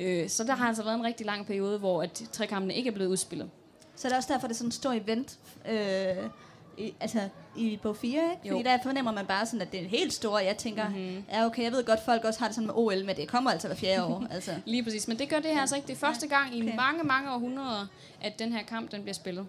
Øh, 0.00 0.28
så 0.28 0.44
der 0.44 0.54
har 0.54 0.68
altså 0.68 0.82
været 0.82 0.94
en 0.94 1.04
rigtig 1.04 1.26
lang 1.26 1.46
periode, 1.46 1.78
hvor 1.78 2.02
at 2.02 2.22
trekampene 2.32 2.74
ikke 2.74 2.88
er 2.88 2.94
blevet 2.94 3.10
udspillet. 3.10 3.50
Så 3.96 4.08
er 4.08 4.10
det 4.10 4.16
også 4.16 4.32
derfor, 4.32 4.46
det 4.46 4.54
er 4.54 4.58
sådan 4.58 4.68
en 4.68 4.72
stor 4.72 4.92
event, 4.92 5.38
øh, 5.68 6.30
i, 6.78 6.94
altså 7.00 7.28
i 7.56 7.78
bog 7.82 7.96
4, 7.96 8.10
ikke? 8.10 8.22
Fordi 8.36 8.48
Jo. 8.48 8.62
der 8.62 8.78
fornemmer 8.82 9.12
man 9.12 9.26
bare 9.26 9.46
sådan, 9.46 9.60
at 9.60 9.72
det 9.72 9.80
er 9.80 9.84
en 9.84 9.90
helt 9.90 10.12
stor, 10.12 10.38
jeg 10.38 10.56
tænker, 10.56 10.88
mm-hmm. 10.88 11.24
ja 11.32 11.46
okay, 11.46 11.62
jeg 11.62 11.72
ved 11.72 11.84
godt, 11.84 12.00
folk 12.04 12.24
også 12.24 12.40
har 12.40 12.46
det 12.46 12.54
sådan 12.54 12.66
med 12.66 12.74
OL, 12.76 13.04
men 13.04 13.16
det 13.16 13.28
kommer 13.28 13.50
altså 13.50 13.68
hver 13.68 13.76
fjerde 13.76 14.04
år, 14.04 14.26
altså. 14.30 14.54
Lige 14.64 14.84
præcis, 14.84 15.08
men 15.08 15.18
det 15.18 15.28
gør 15.28 15.36
det 15.40 15.50
her 15.50 15.60
altså 15.60 15.76
ikke. 15.76 15.86
Det 15.86 15.92
er 15.94 15.98
første 15.98 16.26
gang 16.26 16.56
i 16.56 16.62
Okay. 16.62 16.76
mange, 16.76 17.02
mange 17.04 17.30
århundreder, 17.32 17.86
at 18.22 18.38
den 18.38 18.52
her 18.52 18.62
kamp 18.62 18.92
den 18.92 19.02
bliver 19.02 19.14
spillet. 19.14 19.46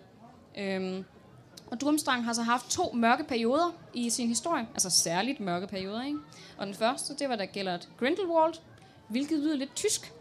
Øhm, 0.58 1.06
og 1.72 1.82
Durmstrang 1.82 2.26
har 2.26 2.34
så 2.34 2.42
haft 2.42 2.70
to 2.70 2.92
mørke 2.94 3.24
perioder 3.24 3.74
i 3.94 4.10
sin 4.10 4.28
historie, 4.28 4.68
altså 4.74 4.90
særligt 4.90 5.40
mørke 5.40 5.68
perioder, 5.68 6.04
ikke? 6.04 6.20
Og 6.58 6.66
den 6.68 6.76
første, 6.76 7.16
det 7.20 7.30
var 7.30 7.36
der 7.36 7.46
gælder 7.46 7.78
Grindelwald, 8.00 8.54
hvilket 9.08 9.40
lyder 9.40 9.56
lidt 9.56 9.76
tysk, 9.76 10.12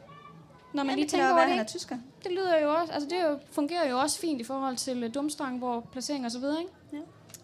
når 0.74 0.82
man 0.82 0.90
ja, 0.90 0.96
lige 0.96 1.08
tænker 1.08 1.30
over 1.30 1.40
det. 1.40 1.50
han 1.50 1.58
er 1.58 1.64
tysker. 1.64 1.96
Det 2.24 2.32
lyder 2.32 2.58
jo 2.60 2.74
også, 2.74 2.92
altså 2.92 3.08
det 3.08 3.16
jo, 3.22 3.38
fungerer 3.52 3.90
jo 3.90 3.98
også 3.98 4.18
fint 4.18 4.40
i 4.40 4.44
forhold 4.44 4.76
til 4.76 5.04
uh, 5.04 5.14
Dumstrang, 5.14 5.58
hvor 5.58 5.80
placering 5.92 6.24
og 6.24 6.30
så 6.30 6.38
videre, 6.38 6.58
ikke? 6.60 6.72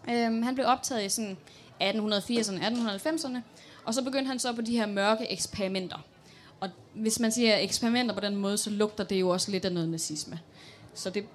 Ja. 0.07 0.25
Øhm, 0.27 0.43
han 0.43 0.55
blev 0.55 0.67
optaget 0.67 1.05
i 1.05 1.09
sådan 1.09 1.37
1880'erne, 1.81 2.63
1890'erne, 2.63 3.37
og 3.85 3.93
så 3.93 4.03
begyndte 4.03 4.27
han 4.27 4.39
så 4.39 4.53
på 4.53 4.61
de 4.61 4.77
her 4.77 4.85
mørke 4.85 5.31
eksperimenter. 5.31 5.97
Og 6.59 6.69
hvis 6.93 7.19
man 7.19 7.31
siger 7.31 7.57
eksperimenter 7.57 8.15
på 8.15 8.21
den 8.21 8.35
måde, 8.35 8.57
så 8.57 8.69
lugter 8.69 9.03
det 9.03 9.19
jo 9.19 9.29
også 9.29 9.51
lidt 9.51 9.65
af 9.65 9.71
noget 9.71 9.89
nazisme. 9.89 10.39
Så 10.93 11.09
det 11.09 11.25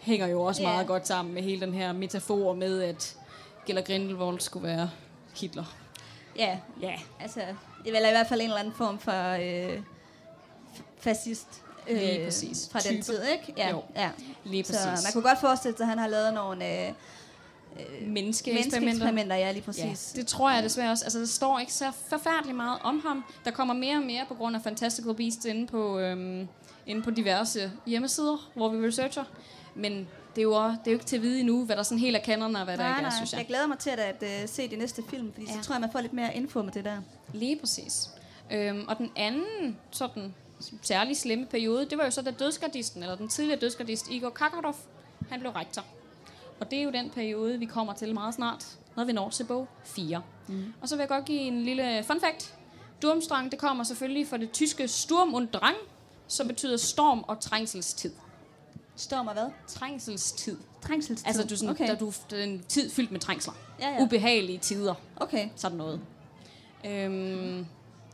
hænger 0.00 0.26
jo 0.26 0.42
også 0.42 0.62
Ja. 0.62 0.68
meget 0.68 0.86
godt 0.86 1.06
sammen 1.06 1.34
med 1.34 1.42
hele 1.42 1.60
den 1.60 1.74
her 1.74 1.92
metafor 1.92 2.54
med, 2.54 2.82
at 2.82 3.16
Gellert 3.66 3.84
Grindelwald 3.86 4.40
skulle 4.40 4.66
være 4.68 4.90
Hitler. 5.40 5.64
Ja, 6.36 6.58
Ja, 6.82 6.94
altså, 7.20 7.40
det 7.84 7.88
er 7.88 7.92
vel 8.00 8.08
i 8.08 8.10
hvert 8.10 8.26
fald 8.26 8.40
en 8.40 8.46
eller 8.46 8.58
anden 8.60 8.74
form 8.74 8.98
for 8.98 9.32
øh, 9.32 9.80
fascist. 11.00 11.46
Øh, 11.88 11.96
Lige 12.00 12.24
præcis. 12.24 12.68
Fra 12.72 12.78
den 12.80 12.90
Type. 12.90 13.02
tid, 13.02 13.22
ikke? 13.32 13.54
Ja, 13.56 13.70
Jo, 13.70 13.82
ja. 13.96 14.10
lige 14.44 14.62
præcis. 14.62 14.76
Så 14.80 14.86
man 15.04 15.12
kunne 15.12 15.22
godt 15.28 15.40
forestille 15.40 15.76
sig, 15.76 15.84
at 15.84 15.88
han 15.88 15.98
har 15.98 16.06
lavet 16.06 16.34
nogle 16.34 16.86
øh, 16.86 16.92
Menneskeeksperimenter. 18.06 18.80
menneskeeksperimenter, 18.80 19.36
ja, 19.36 19.52
lige 19.52 19.62
præcis. 19.62 20.12
Ja, 20.14 20.20
det 20.20 20.26
tror 20.26 20.50
jeg 20.50 20.62
desværre 20.62 20.90
også. 20.90 21.04
Altså, 21.04 21.18
der 21.18 21.26
står 21.26 21.58
ikke 21.58 21.72
så 21.72 21.92
forfærdeligt 22.08 22.56
meget 22.56 22.78
om 22.82 23.00
ham. 23.06 23.24
Der 23.44 23.50
kommer 23.50 23.74
mere 23.74 23.96
og 23.96 24.02
mere 24.02 24.24
på 24.28 24.34
grund 24.34 24.56
af 24.56 24.62
Fantastical 24.62 25.14
Beasts 25.14 25.44
inde 25.44 25.66
på, 25.66 25.98
øhm, 25.98 26.48
inde 26.86 27.02
på 27.02 27.10
diverse 27.10 27.72
hjemmesider, 27.86 28.50
hvor 28.54 28.68
vi 28.68 28.86
researcher. 28.86 29.24
Men 29.74 29.92
det 30.36 30.38
er, 30.38 30.42
jo, 30.42 30.54
det 30.54 30.70
er 30.86 30.90
jo 30.90 30.92
ikke 30.92 31.04
til 31.04 31.16
at 31.16 31.22
vide 31.22 31.40
endnu, 31.40 31.64
hvad 31.64 31.76
der 31.76 31.82
sådan 31.82 31.98
helt 31.98 32.16
er 32.16 32.20
kanon 32.20 32.56
og 32.56 32.64
hvad 32.64 32.78
der 32.78 32.84
nej, 32.84 32.98
ikke 32.98 33.06
er, 33.06 33.10
synes 33.16 33.32
jeg. 33.32 33.38
jeg 33.38 33.46
glæder 33.46 33.66
mig 33.66 33.78
til 33.78 33.90
at, 33.90 33.98
at 33.98 34.22
uh, 34.22 34.48
se 34.48 34.68
de 34.70 34.76
næste 34.76 35.02
film, 35.10 35.32
fordi. 35.32 35.46
Ja. 35.46 35.52
så 35.52 35.60
tror 35.62 35.74
jeg, 35.74 35.80
man 35.80 35.92
får 35.92 36.00
lidt 36.00 36.12
mere 36.12 36.36
info 36.36 36.62
med 36.62 36.72
det 36.72 36.84
der. 36.84 36.96
Lige 37.32 37.56
præcis. 37.56 38.08
Øhm, 38.52 38.84
og 38.88 38.98
den 38.98 39.10
anden 39.16 39.76
sådan 39.90 40.34
særlig 40.82 41.16
slemme 41.16 41.46
periode, 41.46 41.86
det 41.90 41.98
var 41.98 42.04
jo 42.04 42.10
så 42.10 42.22
da 42.22 42.30
dødsgardisten, 42.30 43.02
eller 43.02 43.16
den 43.16 43.28
tidligere 43.28 43.60
dødsgardist 43.60 44.10
Igor 44.10 44.30
Kakarov, 44.30 44.76
han 45.30 45.40
blev 45.40 45.52
rektor. 45.52 45.84
Og 46.60 46.70
det 46.70 46.78
er 46.78 46.82
jo 46.82 46.90
den 46.90 47.10
periode, 47.10 47.58
vi 47.58 47.64
kommer 47.64 47.92
til 47.92 48.14
meget 48.14 48.34
snart, 48.34 48.66
når 48.96 49.04
vi 49.04 49.12
når 49.12 49.30
til 49.30 49.44
bog 49.44 49.68
4. 49.84 50.22
Mm. 50.46 50.72
Og 50.80 50.88
så 50.88 50.96
vil 50.96 51.02
jeg 51.02 51.08
godt 51.08 51.24
give 51.24 51.40
en 51.40 51.62
lille 51.62 52.04
fun 52.04 52.20
fact. 52.20 52.54
Durmstrang, 53.02 53.50
det 53.50 53.58
kommer 53.58 53.84
selvfølgelig 53.84 54.28
fra 54.28 54.36
det 54.36 54.52
tyske 54.52 54.88
Sturm 54.88 55.34
und 55.34 55.48
Drang, 55.48 55.76
som 56.28 56.48
betyder 56.48 56.76
storm 56.76 57.24
og 57.28 57.40
trængselstid. 57.40 58.12
Storm 58.96 59.26
og 59.26 59.32
hvad? 59.32 59.46
Trængselstid. 59.66 60.56
Trængselstid. 60.82 61.26
Altså 61.26 61.44
du, 61.46 61.56
sådan, 61.56 61.70
okay. 61.70 61.88
da 61.88 61.94
du 61.94 62.12
det 62.30 62.40
er 62.40 62.44
en 62.44 62.64
tid 62.68 62.90
fyldt 62.90 63.12
med 63.12 63.20
trængsler. 63.20 63.54
Ja, 63.80 63.90
ja. 63.90 64.02
Ubehagelige 64.02 64.58
tider. 64.58 64.94
Okay, 65.16 65.48
Sådan 65.56 65.78
noget. 65.78 66.00
Øhm, 66.84 67.66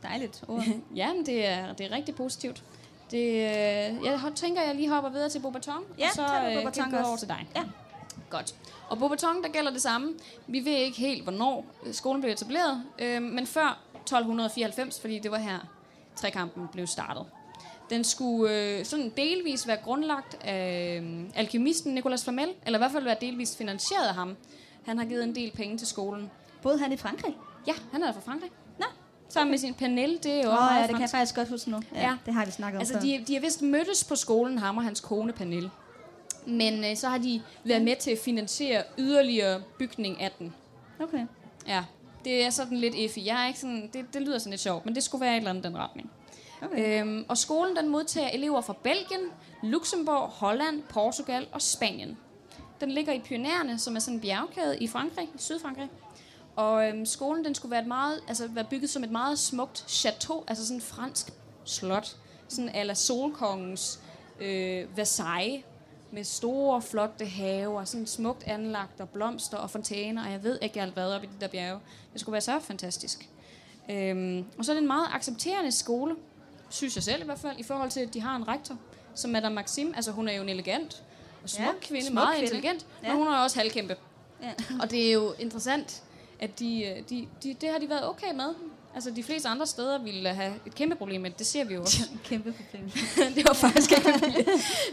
dejligt 0.07 0.43
ord. 0.47 0.63
Ja, 0.95 1.13
men 1.13 1.25
det 1.25 1.47
er, 1.47 1.73
det 1.73 1.85
er 1.85 1.91
rigtig 1.91 2.15
positivt. 2.15 2.63
Det, 3.11 3.27
øh, 3.27 4.05
jeg 4.05 4.19
tænker, 4.35 4.61
jeg 4.61 4.75
lige 4.75 4.89
hopper 4.89 5.09
videre 5.09 5.29
til 5.29 5.39
Beaubaton, 5.39 5.83
Ja, 5.99 6.07
og 6.07 6.15
så 6.15 6.21
øh, 6.21 6.53
Beaubaton 6.53 6.91
kan 6.91 7.01
gå 7.01 7.07
over 7.07 7.17
til 7.17 7.27
dig. 7.27 7.47
Ja. 7.55 7.63
Godt. 8.29 8.55
Og 8.89 8.97
Beaubaton, 8.97 9.43
der 9.43 9.49
gælder 9.49 9.71
det 9.71 9.81
samme. 9.81 10.13
Vi 10.47 10.65
ved 10.65 10.73
ikke 10.73 10.97
helt, 10.97 11.23
hvornår 11.23 11.65
øh, 11.85 11.93
skolen 11.93 12.21
blev 12.21 12.33
etableret, 12.33 12.83
øh, 12.99 13.21
men 13.21 13.47
før 13.47 13.79
1294, 13.93 14.99
fordi 15.01 15.19
det 15.19 15.31
var 15.31 15.37
her, 15.37 15.59
trekampen 16.15 16.67
blev 16.71 16.87
startet. 16.87 17.25
Den 17.89 18.03
skulle 18.03 18.53
øh, 18.55 18.85
sådan 18.85 19.11
delvis 19.17 19.67
være 19.67 19.77
grundlagt 19.83 20.37
af 20.43 20.99
øh, 21.03 21.23
alkemisten 21.35 21.93
Nicolas 21.93 22.23
Flamel, 22.23 22.49
eller 22.65 22.79
i 22.79 22.81
hvert 22.81 22.91
fald 22.91 23.03
være 23.03 23.17
delvis 23.21 23.57
finansieret 23.57 24.07
af 24.07 24.13
ham. 24.13 24.35
Han 24.85 24.97
har 24.97 25.05
givet 25.05 25.23
en 25.23 25.35
del 25.35 25.51
penge 25.51 25.77
til 25.77 25.87
skolen. 25.87 26.31
Boede 26.61 26.79
han 26.79 26.91
i 26.91 26.97
Frankrig? 26.97 27.37
Ja, 27.67 27.73
han 27.91 28.03
er 28.03 28.13
fra 28.13 28.21
Frankrig. 28.21 28.51
Sammen 29.29 29.51
med 29.51 29.57
sin 29.59 29.73
panel, 29.73 30.19
det 30.23 30.31
er 30.31 30.43
jo 30.43 30.49
oh, 30.49 30.57
ja, 30.75 30.81
det 30.81 30.89
kan 30.89 31.01
jeg 31.01 31.09
faktisk 31.09 31.35
godt 31.35 31.49
huske 31.49 31.69
nu. 31.71 31.79
Ja, 31.95 32.01
ja. 32.01 32.17
Det 32.25 32.33
har 32.33 32.45
vi 32.45 32.51
snakket 32.51 32.77
om 32.77 32.79
Altså, 32.79 32.93
før. 32.93 33.01
de, 33.01 33.23
de 33.27 33.33
har 33.33 33.41
vist 33.41 33.61
mødtes 33.61 34.03
på 34.03 34.15
skolen, 34.15 34.57
ham 34.57 34.77
og 34.77 34.83
hans 34.83 34.99
kone 34.99 35.33
Pernille. 35.33 35.71
Men 36.47 36.85
øh, 36.85 36.97
så 36.97 37.07
har 37.07 37.17
de 37.17 37.41
været 37.63 37.81
med 37.81 37.95
til 37.95 38.11
at 38.11 38.17
finansiere 38.19 38.83
yderligere 38.97 39.61
bygning 39.79 40.21
af 40.21 40.31
den. 40.39 40.53
Okay. 40.99 41.25
Ja, 41.67 41.83
det 42.25 42.45
er 42.45 42.49
sådan 42.49 42.77
lidt 42.77 42.95
iffy. 42.95 43.17
Jeg 43.25 43.43
er 43.43 43.47
ikke 43.47 43.59
sådan, 43.59 43.89
det, 43.93 44.13
det 44.13 44.21
lyder 44.21 44.37
sådan 44.37 44.49
lidt 44.51 44.61
sjovt, 44.61 44.85
men 44.85 44.95
det 44.95 45.03
skulle 45.03 45.21
være 45.21 45.33
et 45.33 45.37
eller 45.37 45.49
andet 45.49 45.63
den 45.63 45.77
retning. 45.77 46.11
okay. 46.61 47.01
Øhm, 47.01 47.25
og 47.27 47.37
skolen 47.37 47.75
den 47.75 47.89
modtager 47.89 48.29
elever 48.29 48.61
fra 48.61 48.75
Belgien, 48.83 49.29
Luxembourg, 49.63 50.29
Holland, 50.29 50.83
Portugal 50.89 51.47
og 51.51 51.61
Spanien. 51.61 52.17
Den 52.81 52.91
ligger 52.91 53.13
i 53.13 53.19
Pyrenæerne, 53.19 53.79
som 53.79 53.95
er 53.95 53.99
sådan 53.99 54.13
en 54.13 54.21
bjergkæde 54.21 54.77
i 54.77 54.87
Frankrig, 54.87 55.27
i 55.35 55.37
Sydfrankrig. 55.37 55.89
Og 56.55 56.87
øhm, 56.89 57.05
skolen 57.05 57.45
den 57.45 57.55
skulle 57.55 57.71
være, 57.71 57.81
et 57.81 57.87
meget, 57.87 58.19
altså, 58.27 58.47
være 58.47 58.63
bygget 58.69 58.89
som 58.89 59.03
et 59.03 59.11
meget 59.11 59.39
smukt 59.39 59.85
chateau, 59.87 60.43
altså 60.47 60.65
sådan 60.65 60.77
en 60.77 60.81
fransk 60.81 61.33
slot. 61.65 62.15
Sådan 62.47 62.69
ala 62.69 62.93
Solkongens 62.93 63.99
øh, 64.39 64.97
Versailles, 64.97 65.63
med 66.11 66.23
store, 66.23 66.81
flotte 66.81 67.25
haver, 67.25 67.85
sådan 67.85 68.07
smukt 68.07 68.43
anlagt, 68.43 68.99
og 69.01 69.09
blomster 69.09 69.57
og 69.57 69.69
fontæner, 69.69 70.25
og 70.25 70.31
jeg 70.31 70.43
ved 70.43 70.59
ikke 70.61 70.81
alt 70.81 70.93
hvad 70.93 71.11
op 71.13 71.23
i 71.23 71.25
de 71.25 71.31
der 71.41 71.47
bjerge. 71.47 71.79
Det 72.13 72.21
skulle 72.21 72.33
være 72.33 72.41
så 72.41 72.59
fantastisk. 72.59 73.29
Øhm, 73.89 74.45
og 74.57 74.65
så 74.65 74.71
er 74.71 74.73
det 74.73 74.81
en 74.81 74.87
meget 74.87 75.07
accepterende 75.13 75.71
skole, 75.71 76.15
synes 76.69 76.95
jeg 76.95 77.03
selv 77.03 77.21
i 77.21 77.25
hvert 77.25 77.39
fald, 77.39 77.59
i 77.59 77.63
forhold 77.63 77.89
til, 77.91 77.99
at 77.99 78.13
de 78.13 78.21
har 78.21 78.35
en 78.35 78.47
rektor, 78.47 78.77
som 79.15 79.31
Madame 79.31 79.55
Maxim. 79.55 79.93
Altså, 79.95 80.11
hun 80.11 80.27
er 80.27 80.33
jo 80.33 80.41
en 80.41 80.49
elegant 80.49 81.03
og 81.43 81.49
smuk 81.49 81.65
Ja, 81.67 81.71
kvinde, 81.81 82.05
smuk 82.07 82.13
meget 82.13 82.29
kvinde. 82.37 82.43
intelligent, 82.55 82.85
Ja. 83.03 83.07
men 83.07 83.17
hun 83.17 83.27
er 83.27 83.37
også 83.37 83.59
halvkæmpe. 83.59 83.95
Ja. 84.43 84.53
Og 84.81 84.91
det 84.91 85.07
er 85.07 85.13
jo 85.13 85.33
interessant, 85.39 86.03
at 86.39 86.59
de, 86.59 86.83
øh, 86.85 87.03
de, 87.09 87.27
de, 87.43 87.55
det 87.61 87.69
har 87.69 87.79
de 87.79 87.89
været 87.89 88.09
okay 88.09 88.33
med. 88.35 88.53
Altså, 88.95 89.11
de 89.11 89.23
fleste 89.23 89.49
andre 89.49 89.65
steder 89.67 89.97
ville 89.97 90.29
have 90.29 90.53
et 90.65 90.75
kæmpe 90.75 90.95
problem 90.95 91.21
med 91.21 91.29
det. 91.29 91.39
Det 91.39 91.47
ser 91.47 91.63
vi 91.63 91.73
jo 91.73 91.81
også. 91.81 91.97
Kæmpe 92.23 92.53
problem. 92.53 92.91
det 93.35 93.47
var 93.47 93.53
faktisk 93.53 93.91
ikke. 93.91 94.45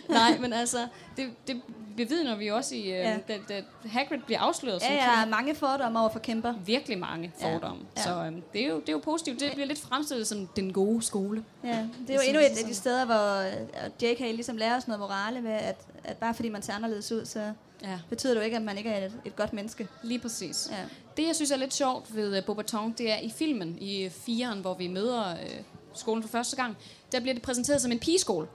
Nej, 0.09 0.39
men 0.39 0.53
altså, 0.53 0.87
det, 1.17 1.31
det 1.47 1.61
bevidner 1.97 2.37
vi 2.37 2.49
også 2.51 2.75
i, 2.75 2.81
øh, 2.81 2.87
Ja. 2.89 3.19
da, 3.29 3.39
da 3.49 3.63
Hagrid 3.89 4.19
bliver 4.27 4.41
afsløret. 4.41 4.83
Ja, 4.83 4.95
ja, 4.95 5.21
der 5.21 5.27
mange 5.27 5.55
fordomme 5.55 6.01
over 6.01 6.09
for 6.09 6.19
kæmper. 6.19 6.55
virkelig 6.67 6.99
mange 6.99 7.33
fordomme. 7.41 7.83
Ja. 7.97 8.03
Så 8.03 8.11
øhm, 8.25 8.43
det, 8.53 8.65
er 8.65 8.69
jo, 8.69 8.81
det 8.81 8.89
er 8.89 8.93
jo 8.93 8.99
positivt. 8.99 9.41
Det 9.41 9.51
bliver 9.53 9.67
lidt 9.67 9.81
fremstillet 9.81 10.27
som 10.27 10.47
den 10.47 10.73
gode 10.73 11.03
skole. 11.03 11.45
Ja, 11.65 11.69
det 11.69 11.77
er 11.79 11.87
Det 12.07 12.15
jo 12.15 12.21
endnu 12.27 12.41
et 12.41 12.45
af 12.45 12.65
de 12.69 12.75
steder, 12.75 13.05
hvor 13.05 13.41
øh, 13.41 14.11
JK 14.11 14.21
ligesom 14.21 14.57
lærer 14.57 14.77
os 14.77 14.89
noget 14.89 15.01
morale 15.01 15.41
med, 15.41 15.53
at, 15.53 15.77
at 16.05 16.17
bare 16.17 16.35
fordi 16.35 16.49
man 16.49 16.63
ser 16.63 16.73
anderledes 16.73 17.13
ud, 17.13 17.25
så 17.25 17.53
Ja, 17.83 17.99
betyder 18.09 18.35
det 18.35 18.41
jo 18.41 18.45
ikke, 18.45 18.57
at 18.57 18.63
man 18.63 18.79
ikke 18.79 18.91
er 18.91 19.07
et, 19.07 19.13
et 19.25 19.37
godt 19.37 19.53
menneske. 19.53 19.89
lige 20.03 20.19
præcis. 20.19 20.69
Ja. 20.71 20.85
Det, 21.17 21.27
jeg 21.27 21.37
synes 21.37 21.51
er 21.51 21.57
lidt 21.57 21.75
sjovt 21.75 22.17
ved 22.17 22.39
uh, 22.39 22.45
Beaubaton, 22.45 22.93
det 22.99 23.11
er 23.13 23.19
i 23.19 23.31
filmen, 23.31 23.79
i 23.81 24.09
firen, 24.09 24.61
hvor 24.61 24.75
vi 24.75 24.89
møder 24.89 25.33
uh, 25.35 25.65
skolen 25.95 26.23
for 26.23 26.29
første 26.31 26.57
gang, 26.57 26.77
der 27.13 27.21
bliver 27.21 27.35
det 27.35 27.43
præsenteret 27.43 27.83
som 27.83 27.93
en 27.93 27.99
pigeskole. 27.99 28.47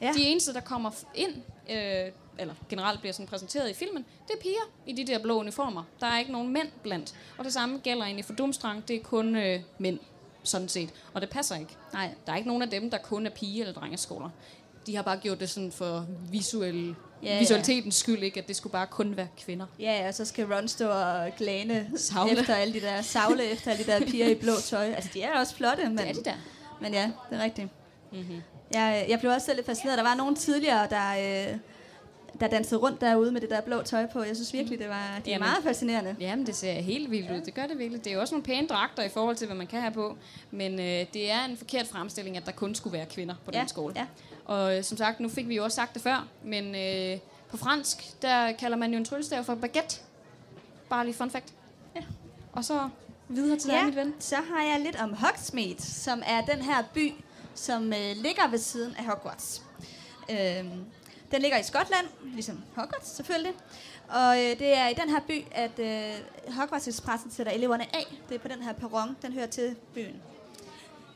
Ja. 0.00 0.12
De 0.12 0.22
eneste, 0.22 0.52
der 0.52 0.60
kommer 0.60 0.90
ind, 1.14 1.34
øh, 1.70 2.12
eller 2.38 2.54
generelt 2.68 3.00
bliver 3.00 3.12
sådan 3.12 3.26
præsenteret 3.26 3.70
i 3.70 3.74
filmen, 3.74 4.04
det 4.28 4.34
er 4.34 4.40
piger 4.42 4.70
i 4.86 4.92
de 4.92 5.06
der 5.06 5.18
blå 5.18 5.38
uniformer. 5.40 5.82
Der 6.00 6.06
er 6.06 6.18
ikke 6.18 6.32
nogen 6.32 6.52
mænd 6.52 6.68
blandt. 6.82 7.14
Og 7.38 7.44
det 7.44 7.52
samme 7.52 7.78
gælder 7.78 8.04
egentlig 8.04 8.24
for 8.24 8.32
Dumstrang, 8.32 8.88
det 8.88 8.96
er 8.96 9.00
kun 9.00 9.36
øh, 9.36 9.60
mænd, 9.78 9.98
sådan 10.42 10.68
set. 10.68 10.90
Og 11.14 11.20
det 11.20 11.30
passer 11.30 11.56
ikke. 11.56 11.76
Nej. 11.92 12.14
Der 12.26 12.32
er 12.32 12.36
ikke 12.36 12.48
nogen 12.48 12.62
af 12.62 12.70
dem, 12.70 12.90
der 12.90 12.98
kun 12.98 13.26
er 13.26 13.30
pige- 13.30 13.60
eller 13.60 13.74
drengeskoler. 13.74 14.30
De 14.86 14.96
har 14.96 15.02
bare 15.02 15.16
gjort 15.16 15.40
det 15.40 15.50
sådan 15.50 15.72
for 15.72 16.06
visuel, 16.30 16.94
Ja, 17.22 17.38
visualitetens 17.38 17.94
skyld, 17.94 18.22
ikke? 18.22 18.40
At 18.40 18.48
det 18.48 18.56
skulle 18.56 18.72
bare 18.72 18.86
kun 18.86 19.16
være 19.16 19.28
kvinder. 19.44 19.66
Ja, 19.78 20.08
og 20.08 20.14
så 20.14 20.24
skal 20.24 20.54
Ron 20.54 20.68
stå 20.68 20.88
og 20.88 21.30
glæne 21.38 21.90
Savle. 21.96 22.32
efter 22.40 22.54
alle 22.54 22.74
de 22.74 22.80
der, 22.80 23.02
savle 23.02 23.44
efter 23.44 23.70
alle 23.70 23.84
de 23.84 23.90
der 23.90 24.00
piger 24.06 24.26
i 24.28 24.34
blå 24.34 24.52
tøj. 24.64 24.84
Altså, 24.92 25.10
de 25.14 25.22
er 25.22 25.38
også 25.38 25.54
flotte, 25.54 25.84
men, 25.88 25.98
Det 25.98 26.08
er 26.08 26.12
de 26.12 26.24
der. 26.24 26.34
men 26.80 26.92
ja, 26.92 27.10
det 27.30 27.38
er 27.38 27.44
rigtigt. 27.44 27.68
Mm-hmm. 28.12 28.42
Jeg, 28.74 29.06
jeg 29.08 29.20
blev 29.20 29.32
også 29.32 29.44
selv 29.44 29.56
lidt 29.56 29.66
fascineret. 29.66 29.98
Der 29.98 30.04
var 30.04 30.14
nogen 30.14 30.36
tidligere, 30.36 30.86
der, 30.90 31.10
øh, 31.52 31.58
der 32.40 32.48
dansede 32.48 32.80
rundt 32.80 33.00
derude 33.00 33.32
med 33.32 33.40
det 33.40 33.50
der 33.50 33.60
blå 33.60 33.82
tøj 33.82 34.06
på. 34.06 34.22
Jeg 34.22 34.36
synes 34.36 34.52
virkelig, 34.52 34.78
det 34.78 34.88
var 34.88 35.20
det 35.24 35.34
er 35.34 35.38
meget 35.38 35.62
fascinerende. 35.62 36.16
Jamen, 36.20 36.46
det 36.46 36.56
ser 36.56 36.72
helt 36.72 37.10
vildt 37.10 37.30
ud. 37.30 37.40
Det 37.40 37.54
gør 37.54 37.66
det 37.66 37.78
virkelig. 37.78 38.04
Det 38.04 38.10
er 38.10 38.14
jo 38.14 38.20
også 38.20 38.34
nogle 38.34 38.44
pæne 38.44 38.66
dragter 38.68 39.02
i 39.02 39.08
forhold 39.08 39.36
til, 39.36 39.46
hvad 39.46 39.56
man 39.56 39.66
kan 39.66 39.80
have 39.80 39.92
på. 39.92 40.16
Men 40.50 40.72
øh, 40.72 41.06
det 41.12 41.30
er 41.30 41.44
en 41.44 41.56
forkert 41.56 41.86
fremstilling, 41.86 42.36
at 42.36 42.46
der 42.46 42.52
kun 42.52 42.74
skulle 42.74 42.98
være 42.98 43.06
kvinder 43.06 43.34
på 43.44 43.50
Ja, 43.54 43.60
den 43.60 43.68
skole. 43.68 43.94
ja. 43.96 44.06
Og 44.44 44.76
øh, 44.78 44.84
som 44.84 44.98
sagt, 44.98 45.20
nu 45.20 45.28
fik 45.28 45.48
vi 45.48 45.56
jo 45.56 45.64
også 45.64 45.74
sagt 45.74 45.94
det 45.94 46.02
før, 46.02 46.26
men 46.44 46.74
øh, 46.74 47.18
på 47.50 47.56
fransk, 47.56 48.22
der 48.22 48.52
kalder 48.52 48.76
man 48.76 48.90
jo 48.92 48.96
en 48.96 49.04
tryllestav 49.04 49.44
for 49.44 49.54
baguette. 49.54 49.96
Bare 50.88 51.04
lige 51.04 51.14
fun 51.14 51.30
fact. 51.30 51.52
Ja. 51.96 52.00
Og 52.52 52.64
så 52.64 52.88
videre 53.28 53.58
til 53.58 53.70
dig, 53.70 53.84
mit 53.84 53.96
ven. 53.96 54.14
så 54.18 54.36
har 54.36 54.62
jeg 54.64 54.80
lidt 54.84 54.96
om 55.00 55.14
Hogsmeade, 55.14 55.82
som 55.82 56.22
er 56.26 56.40
den 56.40 56.62
her 56.62 56.82
by, 56.94 57.12
som 57.54 57.92
øh, 57.92 58.16
ligger 58.16 58.48
ved 58.50 58.58
siden 58.58 58.94
af 58.98 59.04
Hogwarts. 59.04 59.62
Øhm, 60.30 60.84
den 61.30 61.42
ligger 61.42 61.58
i 61.58 61.62
Skotland, 61.62 62.06
ligesom 62.22 62.62
Hogwarts 62.76 63.08
selvfølgelig. 63.08 63.52
Og 64.08 64.38
øh, 64.38 64.58
det 64.58 64.76
er 64.76 64.88
i 64.88 64.94
den 64.94 65.08
her 65.08 65.20
by, 65.28 65.44
at 65.52 65.78
øh, 65.78 66.54
Hogwarts 66.54 66.88
Expressen 66.88 67.30
sætter 67.30 67.52
eleverne 67.52 67.84
af. 67.96 68.06
Det 68.28 68.34
er 68.34 68.38
på 68.38 68.48
den 68.48 68.62
her 68.62 68.72
perron, 68.72 69.16
den 69.22 69.32
hører 69.32 69.46
til 69.46 69.76
byen. 69.94 70.22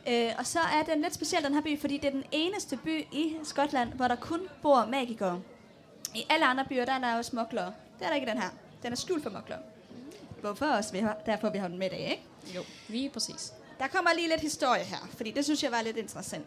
Øh, 0.08 0.32
og 0.38 0.46
så 0.46 0.58
er 0.58 0.82
den 0.82 1.02
lidt 1.02 1.14
speciel, 1.14 1.44
den 1.44 1.54
her 1.54 1.60
by, 1.62 1.80
fordi 1.80 1.96
det 1.96 2.06
er 2.06 2.10
den 2.10 2.24
eneste 2.32 2.76
by 2.76 3.00
i 3.12 3.36
Skotland, 3.44 3.92
hvor 3.92 4.08
der 4.08 4.16
kun 4.16 4.40
bor 4.62 4.86
magikere. 4.90 5.42
I 6.14 6.26
alle 6.30 6.46
andre 6.46 6.64
byer, 6.68 6.84
der 6.84 6.92
er 6.92 6.98
der 6.98 7.16
jo 7.16 7.22
smuglere. 7.22 7.72
Det 7.98 8.04
er 8.04 8.08
der 8.08 8.14
ikke 8.14 8.30
den 8.30 8.38
her. 8.38 8.48
Den 8.82 8.92
er 8.92 8.96
skjult 8.96 9.22
for 9.22 9.30
smuglere. 9.30 9.58
Hvorfor 10.40 10.66
også? 10.66 10.92
Vi 10.92 10.98
har, 10.98 11.16
derfor 11.26 11.50
vi 11.50 11.58
har 11.58 11.68
den 11.68 11.78
med 11.78 11.86
i 11.86 11.90
dag, 11.90 12.00
ikke? 12.10 12.22
Jo, 12.56 12.62
lige 12.88 13.10
præcis. 13.10 13.52
Der 13.80 13.86
kommer 13.88 14.10
lige 14.16 14.28
lidt 14.28 14.40
historie 14.40 14.82
her, 14.84 15.08
fordi 15.16 15.30
det 15.30 15.44
synes 15.44 15.62
jeg 15.62 15.72
var 15.72 15.82
lidt 15.82 15.96
interessant. 15.96 16.46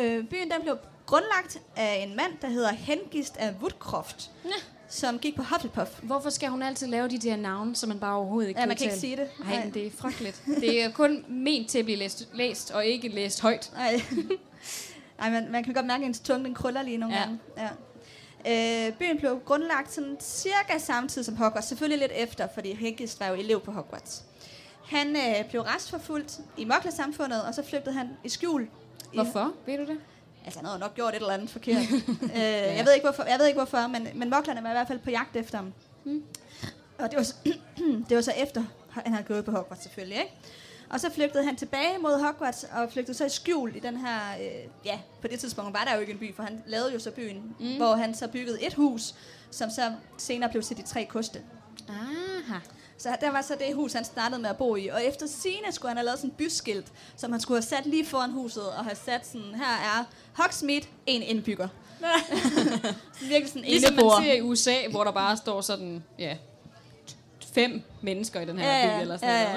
Øh, 0.00 0.24
byen 0.24 0.50
den 0.50 0.62
blev 0.62 0.76
grundlagt 1.06 1.60
af 1.76 1.94
en 2.08 2.16
mand, 2.16 2.32
der 2.42 2.48
hedder 2.48 2.72
Hengist 2.72 3.36
af 3.36 3.54
Woodcroft, 3.60 4.30
Ja. 4.44 4.50
som 4.88 5.18
gik 5.18 5.36
på 5.36 5.42
Hufflepuff. 5.42 5.90
Hvorfor 6.02 6.30
skal 6.30 6.48
hun 6.48 6.62
altid 6.62 6.86
lave 6.86 7.08
de 7.08 7.18
der 7.18 7.36
navne, 7.36 7.76
som 7.76 7.88
man 7.88 8.00
bare 8.00 8.14
overhovedet 8.16 8.48
ikke 8.48 8.60
Ja, 8.60 8.66
man 8.66 8.76
kan 8.76 8.86
udtale? 8.86 8.92
ikke 8.92 9.00
sige 9.00 9.16
det. 9.44 9.46
Nej, 9.46 9.70
det 9.74 9.86
er 9.86 9.90
frygteligt. 9.98 10.42
Det 10.46 10.82
er 10.82 10.90
kun 10.92 11.24
ment 11.28 11.70
til 11.70 11.78
at 11.78 11.84
blive 11.84 11.98
læst, 11.98 12.28
læst 12.34 12.70
og 12.70 12.86
ikke 12.86 13.08
læst 13.08 13.40
højt. 13.40 13.70
Nej, 13.74 14.02
Ej, 15.18 15.30
man, 15.30 15.50
man 15.52 15.64
kan 15.64 15.74
godt 15.74 15.86
mærke, 15.86 16.02
at 16.02 16.08
ens 16.08 16.20
tunge 16.20 16.44
den 16.44 16.54
krøller 16.54 16.82
lige 16.82 16.96
nogle 16.96 17.14
Ja. 17.16 17.20
gange. 17.20 17.38
Ja. 17.56 18.86
Øh, 18.88 18.92
byen 18.92 19.18
blev 19.18 19.40
grundlagt 19.44 19.92
sådan 19.94 20.16
cirka 20.20 20.78
samtidig 20.78 21.26
som 21.26 21.36
Hogwarts. 21.36 21.66
Selvfølgelig 21.68 21.98
lidt 21.98 22.12
efter, 22.14 22.48
fordi 22.54 22.74
Hengist 22.74 23.20
var 23.20 23.26
jo 23.26 23.34
elev 23.34 23.60
på 23.60 23.72
Hogwarts. 23.72 24.22
Han 24.88 25.16
øh, 25.16 25.48
blev 25.48 25.60
restforfulgt 25.60 26.40
i 26.56 26.64
Mokler-samfundet, 26.64 27.42
og 27.44 27.54
så 27.54 27.62
flygtede 27.64 27.94
han 27.94 28.08
i 28.24 28.28
skjul. 28.28 28.62
I, 28.62 28.68
Hvorfor? 29.14 29.52
Ved 29.66 29.78
du 29.78 29.86
det? 29.86 29.98
Altså, 30.44 30.58
han 30.60 30.66
havde 30.66 30.78
nok 30.78 30.94
gjort 30.94 31.14
et 31.14 31.16
eller 31.16 31.34
andet 31.34 31.50
forkert. 31.50 31.82
øh, 32.36 32.40
jeg, 32.40 32.82
ved 32.86 32.94
ikke, 32.94 33.06
hvorfor, 33.06 33.22
jeg 33.24 33.38
ved 33.38 33.46
ikke 33.46 33.58
hvorfor, 33.58 33.86
men, 33.86 34.08
men 34.14 34.30
moklerne 34.30 34.62
var 34.62 34.68
i 34.68 34.72
hvert 34.72 34.88
fald 34.88 34.98
på 34.98 35.10
jagt 35.10 35.36
efter 35.36 35.58
ham. 35.58 35.72
Mm. 36.04 36.22
Og 36.98 37.10
det 37.10 37.16
var, 37.16 37.22
så, 37.22 37.34
det 38.08 38.16
var 38.16 38.20
så 38.20 38.32
efter, 38.36 38.64
han 38.90 39.12
havde 39.12 39.24
gået 39.28 39.44
på 39.44 39.50
Hogwarts 39.50 39.82
selvfølgelig, 39.82 40.18
ikke? 40.18 40.32
Og 40.90 41.00
så 41.00 41.10
flygtede 41.10 41.44
han 41.44 41.56
tilbage 41.56 41.98
mod 41.98 42.20
Hogwarts, 42.20 42.66
og 42.72 42.92
flygtede 42.92 43.16
så 43.16 43.24
i 43.24 43.28
skjul 43.28 43.76
i 43.76 43.78
den 43.78 43.96
her... 43.96 44.18
Øh, 44.40 44.70
ja, 44.84 44.98
på 45.20 45.28
det 45.28 45.40
tidspunkt 45.40 45.72
var 45.72 45.84
der 45.84 45.94
jo 45.94 46.00
ikke 46.00 46.12
en 46.12 46.18
by, 46.18 46.34
for 46.34 46.42
han 46.42 46.62
lavede 46.66 46.92
jo 46.92 46.98
så 46.98 47.10
byen, 47.10 47.56
mm. 47.60 47.76
hvor 47.76 47.94
han 47.94 48.14
så 48.14 48.28
byggede 48.28 48.66
et 48.66 48.74
hus, 48.74 49.14
som 49.50 49.70
så 49.70 49.92
senere 50.18 50.50
blev 50.50 50.62
til 50.62 50.76
de 50.76 50.82
tre 50.82 51.04
koste. 51.04 51.42
Aha. 51.88 52.58
Så 52.98 53.16
der 53.20 53.30
var 53.30 53.42
så 53.42 53.54
det 53.58 53.74
hus, 53.74 53.92
han 53.92 54.04
startede 54.04 54.40
med 54.40 54.50
at 54.50 54.56
bo 54.56 54.76
i. 54.76 54.86
Og 54.88 55.04
efter 55.04 55.26
sine 55.26 55.72
skulle 55.72 55.90
han 55.90 55.96
have 55.96 56.04
lavet 56.04 56.18
sådan 56.18 56.30
et 56.30 56.36
byskilt, 56.36 56.86
som 57.16 57.32
han 57.32 57.40
skulle 57.40 57.56
have 57.56 57.66
sat 57.66 57.86
lige 57.86 58.06
foran 58.06 58.30
huset, 58.30 58.66
og 58.66 58.84
have 58.84 58.96
sat 58.96 59.26
sådan, 59.26 59.54
her 59.54 59.98
er 59.98 60.04
Hogsmeade, 60.32 60.86
en 61.06 61.22
indbygger. 61.22 61.68
virkelig 63.20 63.48
sådan 63.48 63.64
en 63.64 63.70
Ligesom 63.70 63.94
man 63.94 64.04
ser 64.22 64.32
i 64.32 64.42
USA, 64.42 64.74
hvor 64.90 65.04
der 65.04 65.10
bare 65.12 65.36
står 65.36 65.60
sådan, 65.60 66.04
ja, 66.18 66.36
fem 67.54 67.82
mennesker 68.02 68.40
i 68.40 68.44
den 68.44 68.58
her 68.58 68.78
Ja, 68.78 68.96
by, 68.96 69.00
eller 69.00 69.16
sådan 69.16 69.34
ja, 69.34 69.44
noget, 69.44 69.56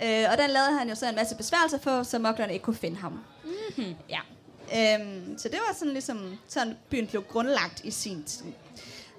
ja. 0.00 0.06
ikke? 0.06 0.24
Øh, 0.24 0.32
og 0.32 0.38
den 0.38 0.50
lavede 0.50 0.78
han 0.78 0.88
jo 0.88 0.94
så 0.94 1.08
en 1.08 1.14
masse 1.14 1.36
besværgelser 1.36 1.78
for, 1.78 2.02
så 2.02 2.18
moklerne 2.18 2.52
ikke 2.52 2.62
kunne 2.62 2.76
finde 2.76 2.96
ham. 2.96 3.12
Mhm. 3.44 3.52
Mm-hmm. 3.76 3.94
Ja. 4.08 4.20
Øhm, 4.76 5.38
så 5.38 5.48
det 5.48 5.58
var 5.68 5.74
sådan 5.74 5.92
ligesom, 5.92 6.38
sådan 6.48 6.76
byen 6.90 7.06
blev 7.06 7.24
grundlagt 7.24 7.84
i 7.84 7.90
sin 7.90 8.24
tid. 8.24 8.44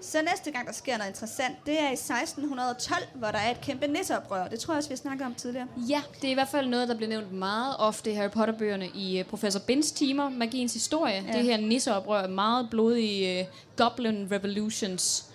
Så 0.06 0.22
næste 0.22 0.52
gang, 0.52 0.68
der 0.68 0.74
sker 0.74 0.98
noget 0.98 1.10
interessant, 1.10 1.56
det 1.65 1.80
er 1.80 1.89
i 1.89 1.94
1612, 1.94 3.04
hvor 3.13 3.28
der 3.28 3.38
er 3.38 3.52
et 3.52 3.62
kæmpe 3.62 3.88
nisseoprør. 3.88 4.48
Det 4.48 4.60
tror 4.60 4.74
jeg 4.74 4.78
også, 4.78 4.89
vi 4.89 4.94
har 4.94 4.98
snakket 4.98 5.26
om 5.26 5.36
tidligere. 5.36 5.68
Ja, 5.78 6.02
det 6.22 6.28
er 6.28 6.32
i 6.32 6.34
hvert 6.34 6.48
fald 6.48 6.68
noget, 6.68 6.89
der 6.89 6.96
bliver 6.96 7.10
nævnt 7.10 7.32
meget 7.32 7.76
ofte 7.80 8.12
i 8.12 8.13
Harry 8.13 8.30
Potter-bøgerne 8.30 8.88
i 8.88 9.22
uh, 9.22 9.28
Professor 9.28 9.60
Bins 9.60 9.91
timer, 9.91 10.30
Magiens 10.30 10.74
Historie. 10.74 11.24
Ja. 11.28 11.38
Det 11.38 11.44
her 11.44 11.58
nisseoprør, 11.58 12.28
meget 12.28 12.70
blodige 12.70 13.41
uh, 13.41 13.48
Goblin 13.76 14.28
Revolutions 14.32 15.26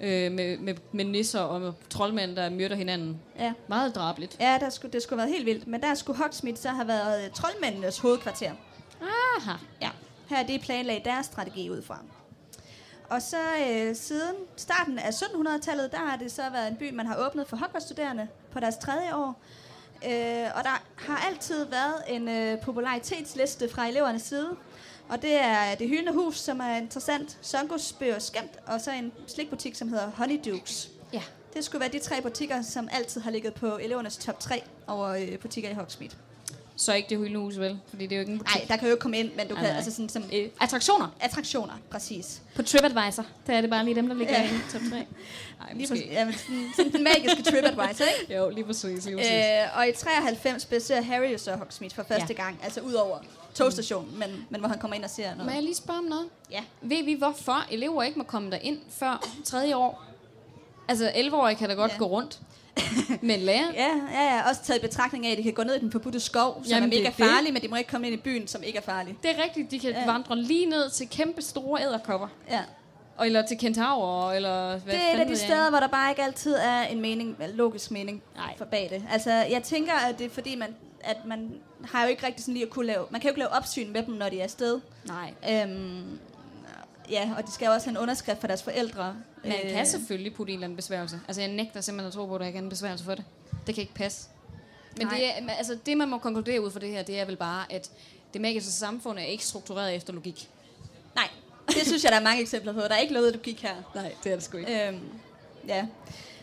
uh, 0.00 0.04
med, 0.06 0.58
med, 0.58 0.74
med 0.92 1.04
nisser 1.04 1.40
og 1.40 1.60
med 1.60 1.72
troldmænd, 1.90 2.36
der 2.36 2.50
myrder 2.50 2.76
hinanden. 2.76 3.20
Ja. 3.38 3.52
Meget 3.68 3.94
drabligt. 3.94 4.36
Ja, 4.40 4.58
der 4.60 4.70
skulle, 4.70 4.92
det 4.92 5.02
skulle 5.02 5.20
have 5.20 5.26
været 5.26 5.36
helt 5.36 5.46
vildt. 5.46 5.66
Men 5.66 5.80
der 5.80 5.94
skulle 5.94 6.18
Hogsmeade 6.18 6.56
så 6.56 6.68
have 6.68 6.88
været 6.88 7.24
øh, 7.24 7.30
troldmændenes 7.30 7.98
hovedkvarter. 7.98 8.52
Aha. 9.00 9.56
Ja, 9.82 9.90
her 10.28 10.36
er 10.36 10.46
det 10.46 10.60
planlagde 10.60 11.04
deres 11.04 11.26
strategi 11.26 11.70
ud 11.70 11.82
fra. 11.82 11.98
Og 13.10 13.22
så 13.22 13.36
øh, 13.68 13.96
siden 13.96 14.36
starten 14.56 14.98
af 14.98 15.10
1700-tallet, 15.10 15.92
der 15.92 15.98
har 15.98 16.16
det 16.16 16.32
så 16.32 16.42
været 16.52 16.68
en 16.68 16.76
by, 16.76 16.94
man 16.94 17.06
har 17.06 17.26
åbnet 17.26 17.48
for 17.48 17.56
Hogwarts-studerende 17.56 18.28
på 18.52 18.60
deres 18.60 18.76
tredje 18.76 19.14
år. 19.14 19.40
Øh, 20.04 20.46
og 20.54 20.64
der 20.64 20.82
har 20.96 21.26
altid 21.28 21.64
været 21.64 22.02
en 22.08 22.28
øh, 22.28 22.60
popularitetsliste 22.60 23.68
fra 23.68 23.86
elevernes 23.86 24.22
side. 24.22 24.56
Og 25.08 25.22
det 25.22 25.34
er 25.34 25.74
det 25.74 25.88
hyldende 25.88 26.12
hus, 26.12 26.38
som 26.38 26.60
er 26.60 26.76
interessant. 26.76 27.38
Songos 27.42 27.92
bøger 27.92 28.18
skæmt, 28.18 28.58
og 28.66 28.80
så 28.80 28.90
en 28.92 29.12
slikbutik, 29.26 29.74
som 29.74 29.88
hedder 29.88 30.10
Honeydukes. 30.10 30.90
Ja. 31.12 31.22
Det 31.54 31.64
skulle 31.64 31.80
være 31.80 31.92
de 31.92 31.98
tre 31.98 32.22
butikker, 32.22 32.62
som 32.62 32.88
altid 32.92 33.20
har 33.20 33.30
ligget 33.30 33.54
på 33.54 33.76
elevernes 33.76 34.16
top 34.16 34.40
3 34.40 34.62
over 34.86 35.08
øh, 35.08 35.38
butikker 35.38 35.70
i 35.70 35.74
Hogsmeade. 35.74 36.16
Så 36.78 36.94
ikke 36.94 37.08
det 37.08 37.18
hyldende 37.18 37.40
hus, 37.40 37.58
vel? 37.58 37.78
Fordi 37.88 38.06
det 38.06 38.12
er 38.12 38.16
jo 38.16 38.20
ikke 38.20 38.32
en 38.32 38.38
butik. 38.38 38.54
Nej, 38.56 38.64
der 38.68 38.76
kan 38.76 38.88
jo 38.88 38.94
ikke 38.94 39.00
komme 39.02 39.18
ind, 39.18 39.30
men 39.36 39.48
du 39.48 39.54
kan 39.54 39.64
nej. 39.64 39.72
altså 39.76 39.90
sådan 39.90 40.08
som 40.08 40.24
Øh, 40.32 40.48
attraktioner. 40.60 41.08
attraktioner, 41.20 41.72
præcis. 41.90 42.42
På 42.56 42.62
TripAdvisor, 42.62 43.24
der 43.46 43.52
er 43.56 43.60
det 43.60 43.70
bare 43.70 43.84
lige 43.84 43.94
dem, 43.94 44.08
der 44.08 44.14
ligger 44.14 44.42
i 44.44 44.48
top 44.72 44.80
3. 44.80 44.88
Nej, 44.90 45.06
Lige 45.72 45.78
måske. 45.78 45.88
præcis, 45.94 46.06
ja, 46.12 46.24
men 46.24 46.34
sådan, 46.34 46.70
sådan 46.76 46.92
den 46.92 47.04
magiske 47.04 47.42
TripAdvisor, 47.42 48.04
ikke? 48.20 48.34
Jo, 48.36 48.50
lige 48.50 48.64
præcis. 48.64 49.04
Lige 49.04 49.16
præcis. 49.16 49.32
Øh, 49.32 49.78
og 49.78 49.88
i 49.88 49.92
93 49.92 50.64
besøger 50.64 51.02
Harry 51.02 51.32
jo 51.32 51.38
så 51.38 51.56
Hogsmeade 51.56 51.94
for 51.94 52.02
første 52.02 52.34
Ja. 52.38 52.42
gang, 52.42 52.60
altså 52.62 52.80
ud 52.80 52.92
over 52.92 53.18
togstationen, 53.54 54.18
men, 54.18 54.46
men 54.50 54.60
hvor 54.60 54.68
han 54.68 54.78
kommer 54.78 54.94
ind 54.94 55.04
og 55.04 55.10
ser 55.10 55.30
Må 55.30 55.36
noget. 55.42 55.54
jeg 55.54 55.62
lige 55.62 55.74
spørge 55.74 55.98
om 55.98 56.04
noget? 56.04 56.24
Ja. 56.50 56.60
Ved 56.80 57.04
vi, 57.04 57.14
hvorfor 57.14 57.64
elever 57.70 58.02
ikke 58.02 58.18
må 58.18 58.24
komme 58.24 58.50
der 58.50 58.58
ind 58.58 58.78
før 58.90 59.26
tredje 59.44 59.76
år? 59.76 60.04
Altså, 60.88 61.08
11-årige 61.08 61.56
kan 61.56 61.68
da 61.68 61.74
godt 61.74 61.92
ja. 61.92 61.98
gå 61.98 62.04
rundt. 62.06 62.40
Men 63.22 63.40
lærer? 63.40 63.72
Ja, 63.74 63.88
ja, 64.12 64.34
ja, 64.36 64.48
også 64.48 64.62
taget 64.62 64.78
i 64.78 64.86
betragtning 64.86 65.26
af, 65.26 65.30
at 65.32 65.38
de 65.38 65.42
kan 65.42 65.52
gå 65.52 65.62
ned 65.62 65.74
i 65.74 65.78
den 65.78 65.92
forbudte 65.92 66.20
skov, 66.20 66.54
som 66.64 66.70
Jamen, 66.72 66.92
er 66.92 66.96
mega 66.96 67.06
det. 67.08 67.14
farlig, 67.14 67.52
men 67.52 67.62
de 67.62 67.68
må 67.68 67.76
ikke 67.76 67.90
komme 67.90 68.06
ind 68.06 68.14
i 68.16 68.22
byen, 68.22 68.48
som 68.48 68.62
ikke 68.62 68.78
er 68.78 68.82
farlig. 68.82 69.16
Det 69.22 69.30
er 69.38 69.42
rigtigt, 69.44 69.70
de 69.70 69.78
kan 69.78 69.90
Ja. 69.90 70.06
vandre 70.12 70.36
lige 70.42 70.66
ned 70.66 70.90
til 70.90 71.08
kæmpe 71.08 71.42
store 71.42 71.82
æderkopper. 71.82 72.28
Ja. 72.50 72.60
Eller 73.24 73.46
til 73.46 73.58
Kentaur, 73.58 74.32
eller 74.32 74.78
hvad 74.78 74.94
Det 74.94 75.02
er 75.02 75.14
et 75.14 75.20
af 75.20 75.26
de 75.26 75.30
ved 75.32 75.38
jeg. 75.38 75.38
steder, 75.38 75.70
hvor 75.70 75.80
der 75.80 75.86
bare 75.88 76.10
ikke 76.10 76.22
altid 76.22 76.54
er 76.54 76.82
en 76.82 77.00
mening, 77.00 77.28
en 77.44 77.50
logisk 77.50 77.90
mening 77.90 78.22
Nej. 78.36 78.54
for 78.58 78.64
bag 78.64 78.88
det. 78.92 79.02
Altså, 79.12 79.30
jeg 79.30 79.62
tænker, 79.62 79.92
at 79.92 80.18
det 80.18 80.26
er 80.26 80.30
fordi, 80.30 80.54
man, 80.56 80.74
at 81.00 81.16
man 81.26 81.50
har 81.84 82.02
jo 82.02 82.08
ikke 82.08 82.26
rigtig 82.26 82.42
sådan 82.44 82.54
lige 82.54 82.64
at 82.64 82.70
kunne 82.70 82.86
lave... 82.86 83.04
Man 83.10 83.20
kan 83.20 83.28
jo 83.28 83.32
ikke 83.32 83.38
lave 83.38 83.52
opsyn 83.52 83.92
med 83.92 84.02
dem, 84.02 84.14
når 84.14 84.28
de 84.28 84.40
er 84.40 84.44
afsted. 84.44 84.80
Nej. 85.06 85.34
Øhm, 85.62 86.18
ja, 87.10 87.30
og 87.36 87.46
de 87.46 87.52
skal 87.52 87.66
jo 87.66 87.72
også 87.72 87.86
have 87.86 87.96
en 87.96 88.02
underskrift 88.02 88.40
fra 88.40 88.48
deres 88.48 88.62
forældre. 88.62 89.16
Man 89.44 89.52
Øh, 89.64 89.70
kan 89.70 89.86
selvfølgelig 89.86 90.34
putte 90.34 90.52
en 90.52 90.56
eller 90.58 90.64
anden 90.66 90.76
besværgelse. 90.76 91.20
Altså, 91.28 91.40
jeg 91.42 91.50
nægter 91.50 91.80
simpelthen 91.80 92.06
at 92.06 92.12
tro 92.14 92.26
på, 92.26 92.34
at 92.34 92.40
der 92.40 92.46
ikke 92.46 92.58
er 92.58 92.62
en 92.62 92.68
besværgelse 92.68 93.04
for 93.04 93.14
det. 93.14 93.24
Det 93.66 93.74
kan 93.74 93.82
ikke 93.82 93.94
passe. 93.94 94.28
Men 94.98 95.06
Nej. 95.06 95.16
det, 95.16 95.26
er, 95.48 95.52
altså, 95.52 95.78
det, 95.86 95.96
man 95.96 96.08
må 96.08 96.18
konkludere 96.18 96.60
ud 96.60 96.70
fra 96.70 96.80
det 96.80 96.88
her, 96.88 97.02
det 97.02 97.20
er 97.20 97.24
vel 97.24 97.36
bare, 97.36 97.72
at 97.72 97.90
det 98.32 98.40
magiske 98.40 98.70
samfund 98.70 99.18
er 99.18 99.22
ikke 99.22 99.44
struktureret 99.44 99.94
efter 99.94 100.12
logik. 100.12 100.48
Nej, 101.14 101.28
det 101.68 101.86
synes 101.86 102.04
jeg, 102.04 102.12
der 102.12 102.18
er 102.18 102.22
mange 102.22 102.42
eksempler 102.42 102.72
på. 102.72 102.80
Der 102.80 102.88
er 102.94 102.98
ikke 102.98 103.14
noget 103.14 103.32
logik 103.32 103.62
her. 103.62 103.74
Nej, 103.94 104.14
det 104.24 104.32
er 104.32 104.36
det 104.36 104.44
sgu 104.44 104.56
ikke. 104.56 104.88
Øhm, 104.88 105.00
ja. 105.68 105.86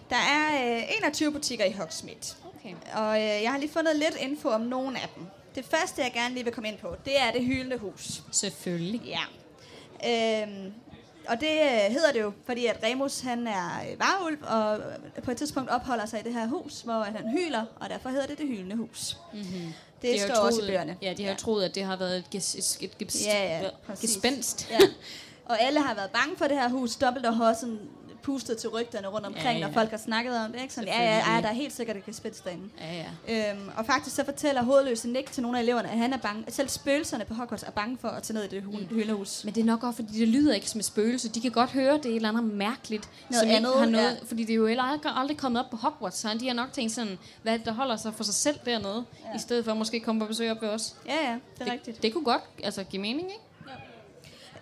Der 0.09 0.15
er 0.15 0.77
øh, 0.77 0.83
21 0.97 1.31
butikker 1.31 1.65
i 1.65 1.71
Hogsmeade. 1.71 2.19
Okay. 2.59 2.73
Og 2.95 3.17
øh, 3.21 3.43
jeg 3.43 3.51
har 3.51 3.57
lige 3.57 3.71
fundet 3.71 3.95
lidt 3.95 4.15
info 4.19 4.49
om 4.49 4.61
nogle 4.61 4.99
af 4.99 5.09
dem. 5.15 5.25
Det 5.55 5.65
første, 5.65 6.01
jeg 6.01 6.11
gerne 6.13 6.33
lige 6.33 6.43
vil 6.43 6.53
komme 6.53 6.67
ind 6.69 6.77
på, 6.77 6.95
det 7.05 7.19
er 7.21 7.31
det 7.31 7.45
hyldende 7.45 7.77
hus. 7.77 8.21
Selvfølgelig. 8.31 9.01
Ja. 9.05 9.19
Øhm, 10.07 10.73
og 11.27 11.39
det 11.39 11.51
øh, 11.61 11.91
hedder 11.91 12.11
det 12.13 12.21
jo, 12.21 12.31
fordi 12.45 12.65
at 12.65 12.79
Remus 12.83 13.19
han 13.19 13.47
er 13.47 13.69
øh, 13.91 13.99
varulv, 13.99 14.37
og 14.41 14.79
på 15.23 15.31
et 15.31 15.37
tidspunkt 15.37 15.69
opholder 15.69 16.05
sig 16.05 16.19
i 16.19 16.23
det 16.23 16.33
her 16.33 16.47
hus, 16.47 16.81
hvor 16.81 17.03
han 17.03 17.29
hyler, 17.29 17.65
og 17.75 17.89
derfor 17.89 18.09
hedder 18.09 18.27
det 18.27 18.37
det 18.37 18.47
hyldende 18.47 18.75
hus. 18.75 19.17
Mm-hmm. 19.33 19.73
Det 20.01 20.21
står 20.21 20.35
også 20.35 20.61
i 20.61 20.67
bøgerne. 20.67 20.97
Ja, 21.01 21.13
de 21.17 21.23
har 21.23 21.31
jo 21.31 21.37
troet, 21.37 21.63
at 21.63 21.75
det 21.75 21.83
har 21.83 21.95
været 21.95 22.17
et, 22.17 22.29
ges, 22.29 22.55
et, 22.55 22.79
et, 22.81 23.07
et, 23.07 23.25
Ja, 23.25 23.59
ja, 23.59 23.69
gespenst. 24.01 24.67
Ja. 24.71 24.79
Og 25.45 25.61
alle 25.61 25.79
har 25.81 25.95
været 25.95 26.11
bange 26.11 26.37
for 26.37 26.45
det 26.45 26.57
her 26.57 26.69
hus. 26.69 26.97
Har 27.01 27.49
også 27.49 27.61
sådan 27.61 27.79
pustet 28.23 28.57
til 28.57 28.69
rygterne 28.69 29.07
rundt 29.07 29.25
omkring, 29.25 29.43
Ja, 29.43 29.49
ja, 29.49 29.57
ja. 29.57 29.59
ja. 29.59 29.67
når 29.67 29.73
folk 29.73 29.89
har 29.89 29.97
snakket 29.97 30.37
om 30.37 30.51
det. 30.51 30.61
Ikke? 30.61 30.73
Sådan, 30.73 30.87
ja, 30.89 31.03
ja, 31.03 31.35
ja, 31.35 31.41
der 31.41 31.47
er 31.47 31.53
helt 31.53 31.73
sikkert 31.73 31.97
et 31.97 32.05
gespenst 32.05 32.43
derinde. 32.43 32.69
Ja, 32.79 33.05
ja. 33.27 33.51
Øhm, 33.51 33.69
og 33.77 33.85
faktisk 33.85 34.15
så 34.15 34.25
fortæller 34.25 34.63
hovedløse 34.63 35.09
Nick 35.09 35.31
til 35.31 35.43
nogle 35.43 35.57
af 35.57 35.61
eleverne, 35.63 35.91
at 35.91 35.97
han 35.97 36.13
er 36.13 36.17
bange, 36.17 36.43
at 36.47 36.53
selv 36.53 36.69
spøgelserne 36.69 37.25
på 37.25 37.33
Hogwarts 37.33 37.63
er 37.63 37.71
bange 37.71 37.97
for 38.01 38.07
at 38.07 38.23
tage 38.23 38.33
ned 38.39 38.43
i 38.43 38.47
det 38.47 38.63
hyldehus. 38.89 39.41
Men 39.45 39.53
det 39.55 39.61
er 39.61 39.65
nok 39.65 39.83
også, 39.83 39.95
fordi 39.95 40.19
det 40.19 40.27
lyder 40.27 40.53
ikke 40.53 40.69
som 40.69 40.79
et 40.79 40.85
spøgelse. 40.85 41.29
De 41.29 41.41
kan 41.41 41.51
godt 41.51 41.69
høre, 41.69 41.97
det 41.97 42.05
er 42.05 42.09
et 42.09 42.15
eller 42.15 42.29
andet 42.29 42.43
mærkeligt. 42.43 43.09
Noget 43.29 43.41
som 43.41 43.49
andet, 43.49 43.73
har 43.77 43.85
noget, 43.85 44.03
ja. 44.03 44.25
Fordi 44.25 44.43
det 44.43 44.51
er 44.51 44.55
jo 44.55 44.67
heller 44.67 44.83
aldrig, 44.83 45.11
aldrig 45.15 45.37
kommet 45.37 45.63
op 45.63 45.69
på 45.69 45.77
Hogwarts, 45.77 46.17
så 46.17 46.37
de 46.39 46.47
har 46.47 46.53
nok 46.53 46.73
tænkt 46.73 46.91
sådan, 46.91 47.17
hvad 47.41 47.53
er 47.53 47.57
det, 47.57 47.65
der 47.65 47.73
holder 47.73 47.95
sig 47.95 48.13
for 48.13 48.23
sig 48.23 48.33
selv 48.33 48.59
dernede, 48.65 49.05
ja. 49.31 49.35
i 49.35 49.39
stedet 49.39 49.65
for 49.65 49.71
at 49.71 49.77
måske 49.77 49.99
komme 49.99 50.21
på 50.21 50.27
besøg 50.27 50.51
op 50.51 50.61
ved 50.61 50.69
os. 50.69 50.95
Ja, 51.05 51.13
ja, 51.13 51.31
det 51.31 51.39
er 51.59 51.63
det, 51.63 51.73
rigtigt. 51.73 52.03
Det 52.03 52.13
kunne 52.13 52.23
godt 52.23 52.41
altså, 52.63 52.83
give 52.83 53.01
mening, 53.01 53.27
ikke? 53.31 53.43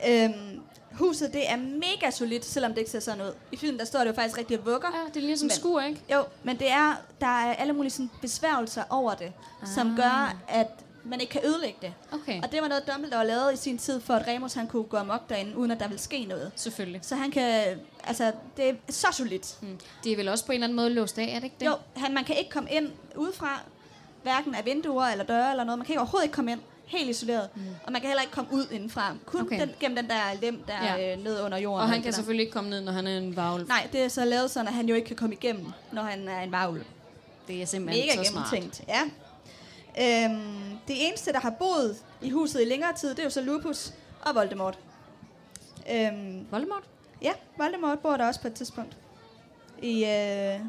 Øhm, 0.08 0.62
huset, 0.94 1.34
det 1.34 1.50
er 1.52 1.58
mega 1.58 2.12
solidt, 2.12 2.46
selvom 2.46 2.72
det 2.72 2.78
ikke 2.80 2.92
ser 2.92 3.00
sådan 3.00 3.22
ud. 3.22 3.34
I 3.52 3.58
filmen, 3.58 3.80
der 3.80 3.86
står 3.86 4.00
det 4.00 4.08
jo 4.08 4.14
faktisk 4.14 4.38
rigtig 4.38 4.66
vugger. 4.66 4.88
Ja, 4.94 5.10
det 5.14 5.18
er 5.18 5.28
ligesom 5.28 5.46
Men- 5.46 5.56
skur, 5.56 5.82
ikke? 5.82 6.02
Jo, 6.14 6.24
men 6.44 6.60
det 6.60 6.72
er, 6.72 6.96
der 7.22 7.28
er 7.28 7.54
alle 7.54 7.74
mulige 7.74 7.92
sådan 7.92 8.10
besværgelser 8.22 8.84
over 8.90 9.14
det, 9.14 9.34
ah. 9.62 9.68
som 9.76 9.96
gør, 9.96 10.36
at 10.48 10.68
man 11.04 11.22
ikke 11.22 11.32
kan 11.32 11.42
ødelægge 11.46 11.78
det. 11.82 11.94
Okay, 12.14 12.42
Og 12.44 12.52
det 12.52 12.62
var 12.62 12.68
noget, 12.68 12.84
Dumbledore 12.94 13.28
lavede 13.28 13.54
i 13.54 13.56
sin 13.56 13.78
tid, 13.78 14.02
for 14.02 14.14
at 14.14 14.28
Remus 14.28 14.54
han 14.54 14.68
kunne 14.68 14.84
gå 14.84 14.98
amok 14.98 15.30
derinde, 15.30 15.58
uden 15.58 15.72
at 15.72 15.80
der 15.80 15.88
ville 15.88 16.02
ske 16.02 16.26
noget. 16.26 16.52
selvfølgelig. 16.56 17.00
Så 17.04 17.16
han 17.16 17.32
kan, 17.32 17.78
altså, 18.04 18.32
det 18.58 18.70
er 18.70 18.74
så 18.90 19.08
solidt. 19.12 19.58
Mm. 19.62 19.80
Det 20.04 20.12
er 20.12 20.16
vel 20.16 20.28
også 20.28 20.46
på 20.46 20.52
en 20.52 20.56
eller 20.56 20.66
anden 20.68 20.76
måde 20.76 20.90
låst 20.90 21.18
af, 21.18 21.24
er 21.24 21.36
det 21.36 21.44
ikke 21.44 21.56
det? 21.60 21.66
Jo, 21.66 21.76
han, 21.96 22.14
man 22.14 22.24
kan 22.24 22.38
ikke 22.38 22.50
komme 22.50 22.70
ind 22.72 22.92
udefra, 23.16 23.60
hverken 24.24 24.56
af 24.56 24.66
vinduer 24.66 25.06
eller 25.06 25.26
døre 25.26 25.52
eller 25.52 25.64
noget. 25.64 25.78
Man 25.80 25.86
kan 25.86 25.94
ikke 25.94 26.00
overhovedet 26.02 26.26
ikke 26.26 26.36
komme 26.36 26.52
ind, 26.52 26.60
helt 26.92 27.10
isoleret. 27.10 27.50
Mm. 27.56 27.62
Og 27.84 27.92
man 27.92 28.02
kan 28.02 28.08
heller 28.10 28.22
ikke 28.22 28.34
komme 28.34 28.54
ud 28.54 28.66
indenfra. 28.72 29.16
Kun 29.26 29.42
Okay. 29.42 29.62
den, 29.62 29.72
gennem 29.80 29.96
den 29.96 30.10
der 30.10 30.22
lem, 30.42 30.64
der 30.68 30.86
Ja. 30.86 30.96
ja. 30.96 31.14
øh, 31.18 31.24
ned 31.24 31.42
under 31.42 31.58
jorden. 31.58 31.82
Og 31.84 31.90
han 31.90 32.02
kan 32.02 32.12
der. 32.12 32.16
selvfølgelig 32.16 32.42
ikke 32.44 32.54
komme 32.54 32.70
ned, 32.70 32.82
når 32.82 32.92
han 32.92 33.08
er 33.08 33.18
en 33.18 33.36
varulv. 33.36 33.68
Nej, 33.68 33.88
det 33.92 34.02
er 34.04 34.08
så 34.08 34.26
lavet 34.26 34.52
sådan, 34.52 34.68
at 34.68 34.74
han 34.74 34.90
jo 34.90 34.96
ikke 34.96 35.08
kan 35.08 35.16
komme 35.18 35.36
igennem, 35.36 35.66
når 35.92 36.02
han 36.02 36.28
er 36.28 36.42
en 36.42 36.52
varulv. 36.52 36.84
Det 37.48 37.62
er 37.62 37.66
simpelthen 37.66 38.06
Mega 38.08 38.24
så 38.24 38.32
smart. 38.32 38.48
gennemtænkt, 38.54 38.88
ja. 38.88 39.02
Øhm, 40.00 40.78
det 40.88 41.08
eneste, 41.08 41.32
der 41.34 41.40
har 41.40 41.50
boet 41.50 41.98
i 42.22 42.30
huset 42.30 42.62
i 42.62 42.66
længere 42.66 42.94
tid, 42.94 43.10
det 43.10 43.20
er 43.20 43.24
jo 43.24 43.30
så 43.30 43.42
Lupus 43.42 43.94
og 44.22 44.36
Voldemort. 44.36 44.80
Øhm, 45.92 46.46
Voldemort? 46.52 46.84
ja, 47.22 47.32
Voldemort 47.58 48.00
bor 48.00 48.18
der 48.18 48.28
også 48.28 48.42
på 48.42 48.48
et 48.48 48.54
tidspunkt. 48.54 48.98
I 49.82 50.06
øh, 50.06 50.60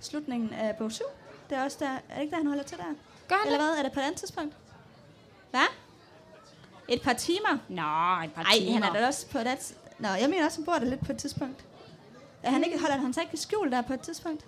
slutningen 0.00 0.52
af 0.52 0.76
bog 0.76 0.92
7. 0.92 1.04
Det 1.50 1.58
er 1.58 1.64
også 1.64 1.76
der, 1.80 1.86
er 1.86 2.14
det 2.14 2.20
ikke 2.22 2.30
der, 2.30 2.36
han 2.36 2.46
holder 2.46 2.62
til 2.62 2.78
der? 2.78 2.84
Gør 3.28 3.36
han 3.36 3.46
Eller 3.46 3.58
det? 3.58 3.66
hvad? 3.68 3.78
Er 3.78 3.82
det 3.82 3.92
på 3.92 4.00
et 4.00 4.04
andet 4.04 4.20
tidspunkt? 4.20 4.54
Hvad? 5.52 5.68
Et 6.88 7.02
par 7.02 7.12
timer? 7.12 7.58
Nå, 7.68 8.24
et 8.24 8.32
par 8.32 8.42
Nej, 8.42 8.72
han 8.72 8.82
er 8.82 8.92
da 8.92 9.06
også 9.06 9.26
på 9.26 9.38
et 9.38 9.46
andet... 9.46 9.74
Nå, 9.98 10.08
jeg 10.08 10.30
mener 10.30 10.44
også, 10.44 10.58
han 10.58 10.64
bor 10.64 10.72
der 10.72 10.84
lidt 10.84 11.06
på 11.06 11.12
et 11.12 11.18
tidspunkt. 11.18 11.64
Er 12.42 12.50
han 12.50 12.64
ikke, 12.64 12.80
holder 12.80 12.96
han 12.96 13.12
sig 13.14 13.22
ikke 13.22 13.34
i 13.34 13.36
skjul 13.36 13.70
der 13.70 13.82
på 13.82 13.92
et 13.92 14.00
tidspunkt? 14.00 14.44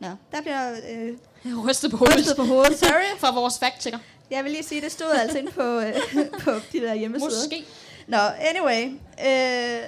Nå, 0.00 0.08
der 0.32 0.40
bliver 0.40 0.72
øh, 0.90 1.58
rystet 1.68 1.90
på 1.90 1.96
hovedet. 1.96 2.18
rystet 2.18 2.36
på 2.36 2.44
hovedet. 2.44 2.78
Sorry. 2.78 3.18
Fra 3.22 3.34
vores 3.34 3.58
fact-checker. 3.58 3.98
Jeg 4.30 4.44
vil 4.44 4.52
lige 4.52 4.62
sige, 4.62 4.80
det 4.80 4.92
stod 4.92 5.10
altså 5.10 5.38
inde 5.38 5.52
på, 5.52 5.62
øh, 5.62 5.94
på 6.44 6.50
de 6.72 6.80
der 6.80 6.94
hjemmesider. 6.94 7.30
Måske. 7.30 7.64
Nå, 8.06 8.18
anyway. 8.18 8.86
Øh, 9.18 9.82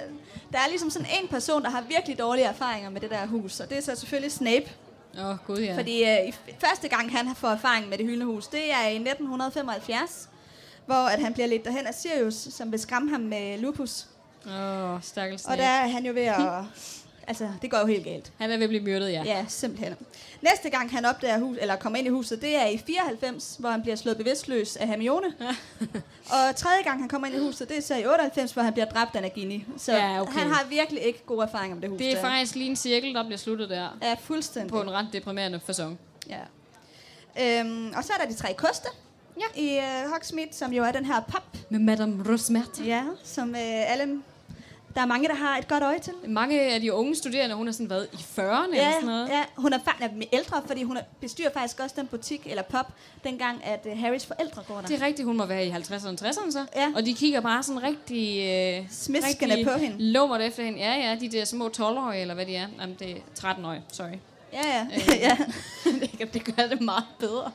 der 0.51 0.59
er 0.59 0.67
ligesom 0.69 0.89
sådan 0.89 1.07
en 1.21 1.27
person, 1.27 1.63
der 1.63 1.69
har 1.69 1.81
virkelig 1.81 2.19
dårlige 2.19 2.45
erfaringer 2.45 2.89
med 2.89 3.01
det 3.01 3.09
der 3.09 3.25
hus, 3.25 3.59
og 3.59 3.69
det 3.69 3.77
er 3.77 3.81
så 3.81 3.95
selvfølgelig 3.95 4.31
Snape. 4.31 4.65
Åh, 5.19 5.25
oh, 5.25 5.37
gud 5.47 5.59
ja. 5.59 5.77
Fordi 5.77 6.03
øh, 6.03 6.33
første 6.59 6.87
gang, 6.87 7.11
han 7.17 7.27
har 7.27 7.35
fået 7.35 7.51
erfaring 7.51 7.89
med 7.89 7.97
det 7.97 8.05
hyldende 8.05 8.25
hus, 8.25 8.47
det 8.47 8.71
er 8.71 8.87
i 8.87 8.95
1975, 8.95 10.29
hvor 10.85 10.95
at 10.95 11.19
han 11.19 11.33
bliver 11.33 11.47
lidt 11.47 11.65
derhen 11.65 11.87
af 11.87 11.93
Sirius, 11.93 12.33
som 12.33 12.71
vil 12.71 12.79
skræmme 12.79 13.09
ham 13.09 13.19
med 13.19 13.57
lupus. 13.57 14.05
Åh, 14.47 14.93
oh, 14.93 15.01
stakkels 15.01 15.45
Og 15.45 15.57
der 15.57 15.63
er 15.63 15.87
han 15.87 16.05
jo 16.05 16.13
ved 16.13 16.21
at... 16.21 16.37
altså, 17.27 17.49
det 17.61 17.71
går 17.71 17.79
jo 17.79 17.85
helt 17.85 18.03
galt. 18.03 18.31
Han 18.37 18.51
er 18.51 18.55
ved 18.57 18.63
at 18.63 18.69
blive 18.69 18.83
myrdet, 18.83 19.11
ja. 19.11 19.23
Ja, 19.25 19.45
simpelthen. 19.47 19.95
Næste 20.41 20.69
gang 20.69 20.91
han 20.91 21.05
opdager 21.05 21.39
hus, 21.39 21.57
eller 21.61 21.75
kommer 21.75 21.99
ind 21.99 22.07
i 22.07 22.09
huset, 22.09 22.41
det 22.41 22.55
er 22.55 22.65
i 22.65 22.77
94, 22.77 23.55
hvor 23.59 23.69
han 23.69 23.81
bliver 23.81 23.95
slået 23.95 24.17
bevidstløs 24.17 24.75
af 24.75 24.87
Hermione. 24.87 25.27
og 26.35 26.55
tredje 26.55 26.83
gang 26.83 26.99
han 26.99 27.09
kommer 27.09 27.27
ind 27.27 27.35
i 27.35 27.39
huset, 27.39 27.69
det 27.69 27.77
er 27.77 27.81
så 27.81 27.95
i 27.95 28.05
98, 28.05 28.51
hvor 28.51 28.61
han 28.61 28.73
bliver 28.73 28.85
dræbt 28.85 29.15
af 29.15 29.21
Nagini. 29.21 29.65
Så 29.77 29.91
Ja, 29.91 30.21
okay. 30.21 30.39
han 30.39 30.51
har 30.51 30.65
virkelig 30.69 31.01
ikke 31.01 31.23
god 31.25 31.43
erfaring 31.43 31.73
om 31.73 31.81
det 31.81 31.89
hus. 31.89 31.97
Det 31.97 32.09
er 32.09 32.15
der. 32.15 32.21
faktisk 32.21 32.55
lige 32.55 32.69
en 32.69 32.75
cirkel, 32.75 33.13
der 33.13 33.23
bliver 33.23 33.37
sluttet 33.37 33.69
der. 33.69 33.97
Ja, 34.01 34.15
fuldstændig. 34.19 34.71
På 34.71 34.81
en 34.81 34.91
ret 34.91 35.07
deprimerende 35.13 35.59
fasong. 35.65 35.99
Ja. 36.29 36.39
Øhm, 37.41 37.93
og 37.97 38.03
så 38.03 38.13
er 38.13 38.23
der 38.23 38.31
de 38.31 38.35
tre 38.35 38.53
koste 38.53 38.87
Ja. 39.39 39.61
i 39.61 39.77
uh, 39.77 40.11
Hogsmeade, 40.11 40.49
som 40.51 40.73
jo 40.73 40.83
er 40.83 40.91
den 40.91 41.05
her 41.05 41.19
pop, 41.21 41.43
Med 41.69 41.79
Madame 41.79 42.23
Rosmert. 42.31 42.79
ja, 42.85 43.03
som 43.23 43.49
uh, 43.49 43.55
alle... 43.91 44.21
Der 44.95 45.01
er 45.01 45.05
mange, 45.05 45.27
der 45.27 45.35
har 45.35 45.57
et 45.57 45.67
godt 45.67 45.83
øje 45.83 45.99
til. 45.99 46.13
Mange 46.27 46.61
af 46.61 46.79
de 46.81 46.93
unge 46.93 47.15
studerende, 47.15 47.55
hun 47.55 47.67
har 47.67 47.71
sådan 47.73 47.89
været 47.89 48.07
i 48.13 48.15
40'erne 48.15 48.41
eller 48.71 48.75
Ja, 48.77 48.91
sådan 48.93 49.05
noget. 49.07 49.29
ja, 49.29 49.43
hun 49.55 49.73
er 49.73 49.79
faktisk 49.85 50.11
ældre, 50.33 50.61
fordi 50.67 50.83
hun 50.83 50.97
er- 50.97 51.01
bestyrer 51.21 51.49
faktisk 51.53 51.79
også 51.79 51.95
den 51.97 52.07
butik, 52.07 52.41
eller 52.49 52.63
pop, 52.63 52.85
dengang 53.23 53.63
at 53.65 53.85
uh, 53.91 53.99
Harrys 53.99 54.25
forældre 54.25 54.61
går 54.67 54.75
der. 54.75 54.81
Det 54.87 55.01
er 55.01 55.05
rigtigt, 55.05 55.25
hun 55.25 55.37
må 55.37 55.45
være 55.45 55.65
i 55.65 55.71
50'erne 55.71 56.07
og 56.07 56.13
60'erne 56.29 56.51
så. 56.51 56.65
Ja. 56.75 56.91
Og 56.95 57.05
de 57.05 57.13
kigger 57.13 57.39
bare 57.41 57.63
sådan 57.63 57.83
rigtig... 57.83 58.41
Øh, 58.81 58.85
Smiskende 58.91 59.63
på 59.65 59.71
hende. 59.79 59.95
Lummert 60.11 60.41
efter 60.41 60.63
hende. 60.63 60.79
Ja, 60.79 60.93
ja, 61.09 61.17
de 61.19 61.29
der 61.29 61.45
små 61.45 61.67
12-årige, 61.77 62.21
eller 62.21 62.33
hvad 62.33 62.45
de 62.45 62.55
er. 62.55 62.67
Jamen, 62.81 62.95
det 62.99 63.11
er 63.11 63.15
13-årige, 63.53 63.81
sorry. 63.91 64.07
Ja, 64.53 64.61
ja. 64.67 64.87
Øh. 64.95 65.19
ja. 65.27 65.37
det 66.33 66.55
gør 66.55 66.67
det 66.67 66.81
meget 66.81 67.03
bedre. 67.19 67.51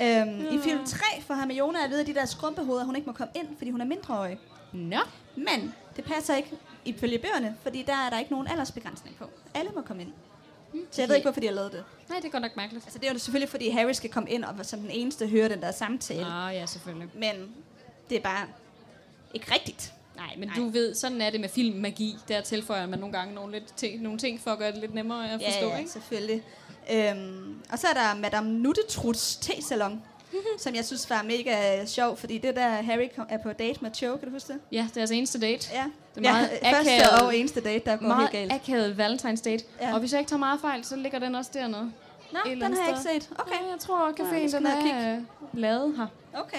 Øhm, 0.00 0.54
I 0.54 0.58
film 0.62 0.84
3 0.86 1.04
får 1.20 1.34
Hermione 1.34 1.84
at 1.84 1.90
vide, 1.90 2.00
at 2.00 2.06
de 2.06 2.14
der 2.14 2.24
skrumpehoveder, 2.24 2.84
hun 2.84 2.96
ikke 2.96 3.06
må 3.06 3.12
komme 3.12 3.32
ind, 3.36 3.48
fordi 3.58 3.70
hun 3.70 3.80
er 3.80 3.84
mindreårig. 3.84 4.38
Nå. 4.72 4.98
Men 5.36 5.74
det 5.96 6.04
passer 6.04 6.36
ikke 6.36 6.50
ifølge 6.84 7.18
bøgerne, 7.18 7.56
fordi 7.62 7.82
der 7.82 7.92
er 8.06 8.10
der 8.10 8.18
ikke 8.18 8.30
nogen 8.32 8.46
aldersbegrænsning 8.46 9.16
på. 9.16 9.24
Alle 9.54 9.70
må 9.74 9.80
komme 9.82 10.02
ind. 10.02 10.12
Så 10.90 11.02
jeg 11.02 11.08
ved 11.08 11.16
ikke, 11.16 11.24
hvorfor 11.24 11.40
de 11.40 11.46
har 11.46 11.54
lavet 11.54 11.72
det. 11.72 11.84
Nej, 12.08 12.18
det 12.18 12.26
er 12.26 12.30
godt 12.30 12.42
nok 12.42 12.56
mærkeligt. 12.56 12.84
Altså, 12.84 12.98
det 12.98 13.08
er 13.08 13.12
jo 13.12 13.18
selvfølgelig, 13.18 13.48
fordi 13.48 13.68
Harry 13.70 13.92
skal 13.92 14.10
komme 14.10 14.30
ind 14.30 14.44
og 14.44 14.66
som 14.66 14.80
den 14.80 14.90
eneste 14.90 15.28
høre 15.28 15.48
den 15.48 15.62
der 15.62 15.72
samtale. 15.72 16.26
Ah, 16.26 16.54
ja, 16.54 16.66
selvfølgelig. 16.66 17.08
Men 17.14 17.54
det 18.10 18.16
er 18.18 18.22
bare 18.22 18.46
ikke 19.34 19.54
rigtigt. 19.54 19.92
Nej, 20.26 20.34
men 20.38 20.48
Nej. 20.48 20.56
Du 20.56 20.68
ved, 20.68 20.94
sådan 20.94 21.20
er 21.20 21.30
det 21.30 21.40
med 21.40 21.48
filmmagi. 21.48 22.16
Der 22.28 22.40
tilføjer 22.40 22.86
man 22.86 22.98
nogle 22.98 23.12
gange 23.18 23.34
nogle, 23.34 23.52
lidt 23.52 23.76
ting, 23.76 24.02
nogle 24.02 24.18
ting 24.18 24.40
for 24.40 24.50
at 24.50 24.58
gøre 24.58 24.72
det 24.72 24.80
lidt 24.80 24.94
nemmere 24.94 25.30
at 25.30 25.40
forstå, 25.44 25.66
ja, 25.66 25.72
ja, 25.72 25.78
ikke? 25.78 25.90
selvfølgelig. 25.90 26.42
Øhm, 26.92 27.54
og 27.72 27.78
så 27.78 27.86
er 27.86 27.92
der 27.92 28.20
Madame 28.20 28.50
Nuttetruts 28.50 29.36
te-salon, 29.36 30.02
som 30.58 30.74
jeg 30.74 30.84
synes 30.84 31.10
var 31.10 31.22
mega 31.22 31.84
sjov, 31.86 32.16
fordi 32.16 32.38
det 32.38 32.48
er 32.48 32.52
der 32.54 32.68
Harry 32.68 33.08
er 33.28 33.38
på 33.38 33.52
date 33.52 33.78
med 33.82 33.90
Cho, 33.94 34.16
kan 34.16 34.28
du 34.28 34.34
huske 34.34 34.52
det? 34.52 34.60
Ja, 34.72 34.86
det 34.88 34.96
er 34.96 35.00
altså 35.00 35.14
eneste 35.14 35.40
date. 35.40 35.68
Ja, 35.72 35.84
Det 36.14 36.26
er 36.26 36.32
meget 36.32 36.50
ja 36.62 36.72
første 36.76 36.90
akavet. 36.92 37.22
og 37.22 37.36
eneste 37.36 37.60
date, 37.60 37.84
der 37.90 37.96
går 37.96 38.06
Meget 38.06 38.20
helt 38.30 38.50
galt. 38.50 38.52
akavet 38.52 38.92
Valentine's 39.00 39.42
date. 39.42 39.64
Ja. 39.80 39.88
Ja. 39.88 39.94
Og 39.94 40.00
hvis 40.00 40.12
jeg 40.12 40.20
ikke 40.20 40.28
tager 40.28 40.38
meget 40.38 40.60
fejl, 40.60 40.84
så 40.84 40.96
ligger 40.96 41.18
den 41.18 41.34
også 41.34 41.50
dernede. 41.54 41.92
Nå, 42.32 42.38
den 42.50 42.62
har 42.62 42.68
jeg 42.68 42.88
ikke 42.88 43.00
set. 43.26 43.30
Okay, 43.38 43.52
Ja, 43.52 43.70
jeg 43.70 43.78
tror, 43.80 44.08
at 44.08 44.14
Ja, 44.18 44.24
caféen 44.24 44.48
skal 44.48 44.58
den 44.60 44.66
er 44.66 45.20
lavet 45.52 45.96
her. 45.96 46.06
okay. 46.34 46.58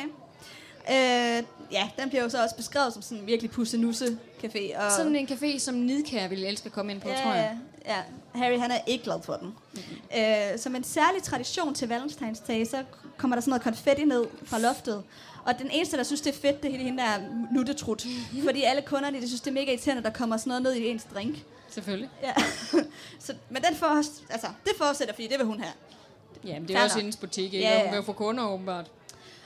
Øh, 0.90 1.44
ja, 1.72 1.90
den 2.00 2.10
bliver 2.10 2.24
jo 2.24 2.30
så 2.30 2.44
også 2.44 2.56
beskrevet 2.56 2.94
som 2.94 3.02
sådan 3.02 3.18
en 3.18 3.28
virkelig 3.28 3.52
pussenusse 3.52 4.18
café. 4.44 4.86
Og 4.86 4.92
Sådan 4.92 5.16
en 5.16 5.28
café, 5.28 5.60
som 5.60 5.76
Nidkær 5.76 6.28
ville 6.28 6.48
elske 6.48 6.66
at 6.66 6.72
komme 6.72 6.92
ind 6.92 7.02
på, 7.02 7.10
ja, 7.10 7.22
tror 7.24 7.34
jeg. 7.34 7.58
Ja, 7.86 7.98
Harry 8.36 8.60
han 8.60 8.72
er 8.72 8.80
ikke 8.88 9.04
glad 9.04 9.22
for 9.24 9.34
den. 9.34 9.48
Mm-hmm. 9.48 10.22
Øh, 10.54 10.60
som 10.60 10.76
en 10.76 10.84
særlig 10.84 11.24
tradition 11.24 11.74
til 11.76 11.86
Valentine's 11.86 12.48
Day, 12.48 12.66
så 12.66 12.84
kommer 13.18 13.36
der 13.36 13.42
sådan 13.42 13.50
noget 13.50 13.62
konfetti 13.62 14.06
ned 14.06 14.26
fra 14.46 14.60
loftet. 14.60 15.04
Og 15.46 15.60
den 15.60 15.72
eneste, 15.72 15.98
der 15.98 16.04
synes, 16.04 16.22
det 16.22 16.36
er 16.36 16.40
fedt, 16.40 16.64
det 16.64 16.76
er 16.76 16.78
hende 16.78 17.04
der 17.04 17.18
nuttetrut. 17.52 18.06
Fordi 18.44 18.64
alle 18.64 18.82
kunderne, 18.82 19.22
de 19.22 19.28
synes, 19.28 19.42
det 19.42 19.48
er 19.50 19.54
mega 19.54 19.72
irriterende, 19.72 20.00
at 20.00 20.06
der 20.06 20.20
kommer 20.20 20.38
sådan 20.38 20.50
noget 20.50 20.64
ned 20.64 20.74
i 20.74 20.88
ens 20.88 21.04
drink. 21.14 21.36
Selvfølgelig. 21.70 22.10
Ja. 22.24 22.34
så, 23.26 23.34
men 23.50 23.64
den 23.64 23.76
for, 23.76 23.86
altså, 24.30 24.48
det 24.64 24.74
fortsætter, 24.78 25.14
fordi 25.14 25.28
det 25.28 25.38
vil 25.38 25.46
hun 25.46 25.60
have. 25.60 25.74
Ja, 26.46 26.60
men 26.60 26.68
det 26.68 26.74
er 26.74 26.78
Fair 26.78 26.84
også 26.84 26.98
hendes 26.98 27.18
butik, 27.18 27.44
ikke? 27.54 27.60
Ja, 27.60 27.78
Ja. 27.78 27.84
Hun 27.84 27.92
vil 27.92 27.96
jo 27.98 28.04
få 28.04 28.14
kunder, 28.14 28.48
åbenbart. 28.48 28.92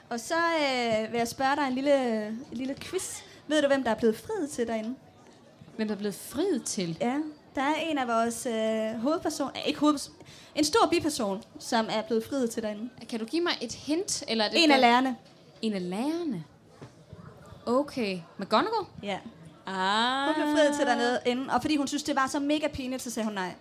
Og 0.09 0.19
så 0.19 0.35
øh, 0.35 1.11
vil 1.11 1.17
jeg 1.17 1.27
spørge 1.27 1.55
dig 1.55 1.67
en 1.67 1.73
lille, 1.73 2.27
en 2.27 2.47
lille 2.51 2.75
quiz. 2.81 3.21
Ved 3.47 3.61
du, 3.61 3.67
hvem 3.67 3.83
der 3.83 3.91
er 3.91 3.95
blevet 3.95 4.17
friet 4.17 4.49
til 4.49 4.67
derinde? 4.67 4.95
Hvem 5.75 5.87
der 5.87 5.95
er 5.95 5.99
blevet 5.99 6.15
friet 6.15 6.63
til? 6.63 6.97
Ja, 7.01 7.15
der 7.55 7.61
er 7.61 7.75
en 7.75 7.97
af 7.97 8.07
vores 8.07 8.45
øh, 8.45 9.01
hovedperson, 9.01 9.49
øh, 9.55 9.67
ikke 9.67 9.79
hovedperson, 9.79 10.13
en 10.55 10.63
stor 10.63 10.87
biperson, 10.91 11.43
som 11.59 11.85
er 11.89 12.01
blevet 12.01 12.23
friet 12.29 12.49
til 12.49 12.63
derinde. 12.63 12.89
Kan 13.09 13.19
du 13.19 13.25
give 13.25 13.41
mig 13.43 13.53
et 13.61 13.73
hint? 13.73 14.23
Eller 14.27 14.45
er 14.45 14.49
det 14.49 14.63
En 14.63 14.71
af 14.71 14.81
lærerne. 14.81 15.15
En 15.61 15.73
af 15.73 15.89
lærerne? 15.89 16.43
Okay. 17.65 18.19
McGonagall? 18.37 18.85
Ja. 19.03 19.17
Ah. 19.65 20.25
Hun 20.25 20.35
blev 20.35 20.55
friet 20.55 20.75
til 20.77 20.85
dernede 20.85 21.19
inden, 21.25 21.49
og 21.49 21.61
fordi 21.61 21.75
hun 21.75 21.87
synes, 21.87 22.03
det 22.03 22.15
var 22.15 22.27
så 22.27 22.39
mega 22.39 22.67
pinligt, 22.67 23.01
så 23.01 23.11
sagde 23.11 23.25
hun 23.25 23.33
nej. 23.33 23.51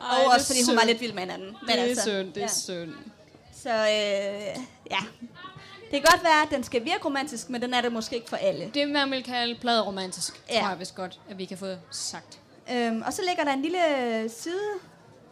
Ej, 0.00 0.08
og 0.10 0.16
det 0.18 0.24
er 0.26 0.34
også 0.34 0.46
fordi 0.46 0.60
hun 0.68 0.76
var 0.76 0.84
lidt 0.86 1.00
vild 1.00 1.12
med 1.12 1.22
hinanden. 1.22 1.46
Men 1.46 1.56
Det 1.68 1.78
er 1.78 1.82
altså, 1.82 2.02
synd, 2.02 2.32
det 2.32 2.36
er 2.36 2.40
ja. 2.40 2.48
synd. 2.48 2.94
Så 3.62 3.70
øh, 3.70 4.56
ja, 4.90 4.98
det 5.90 6.00
kan 6.00 6.02
godt 6.12 6.22
være, 6.24 6.42
at 6.42 6.48
den 6.50 6.64
skal 6.64 6.84
virke 6.84 7.04
romantisk, 7.04 7.50
men 7.50 7.62
den 7.62 7.74
er 7.74 7.80
det 7.80 7.92
måske 7.92 8.16
ikke 8.16 8.28
for 8.28 8.36
alle. 8.36 8.70
Det 8.74 8.88
man 8.88 9.10
vil 9.10 9.24
kalde 9.24 9.54
pladeromantisk, 9.60 10.42
Ja. 10.50 10.60
tror 10.60 10.68
jeg 10.68 10.78
vist 10.78 10.94
godt, 10.94 11.20
at 11.30 11.38
vi 11.38 11.44
kan 11.44 11.58
få 11.58 11.66
sagt. 11.90 12.38
Øhm, 12.72 13.02
og 13.06 13.12
så 13.12 13.22
ligger 13.28 13.44
der 13.44 13.52
en 13.52 13.62
lille 13.62 13.78
side, 14.28 14.60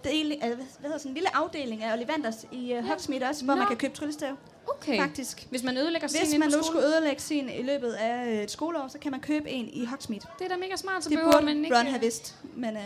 del, 0.05 0.33
øh, 0.33 0.49
hvad 0.57 0.57
hedder 0.83 0.99
sådan, 0.99 1.11
en 1.11 1.15
lille 1.15 1.37
afdeling 1.37 1.83
af 1.83 1.93
Ollivanders 1.93 2.35
i 2.53 2.75
uh, 2.79 2.85
Hogsmeade 2.87 3.25
også, 3.25 3.45
hvor 3.45 3.55
Nå. 3.55 3.59
man 3.59 3.69
kan 3.69 3.77
købe 3.77 3.95
tryllestav, 3.97 4.37
Okay. 4.69 4.99
faktisk. 5.01 5.47
Hvis 5.51 5.63
man 5.63 5.77
ødelægger 5.77 6.09
sin 6.09 6.21
Hvis 6.21 6.39
man 6.39 6.49
nu 6.57 6.63
skulle 6.63 6.87
ødelægge 6.87 7.23
sin 7.23 7.49
i 7.49 7.63
løbet 7.63 7.93
af 7.93 8.27
øh, 8.27 8.43
et 8.43 8.51
skoleår, 8.51 8.89
så 8.89 8.99
kan 8.99 9.11
man 9.11 9.21
købe 9.21 9.51
en 9.51 9.69
i 9.73 9.85
Hogsmeade. 9.85 10.25
Det 10.39 10.45
er 10.45 10.49
da 10.49 10.57
mega 10.57 10.77
smart, 10.77 11.05
så 11.05 11.09
Det 11.11 11.17
behøver 11.19 11.33
burde 11.33 11.45
man 11.47 11.65
ikke... 11.65 11.77
Ron 11.79 11.87
have 11.87 12.01
vidst, 12.01 12.35
men 12.57 12.77
øh, 12.77 12.83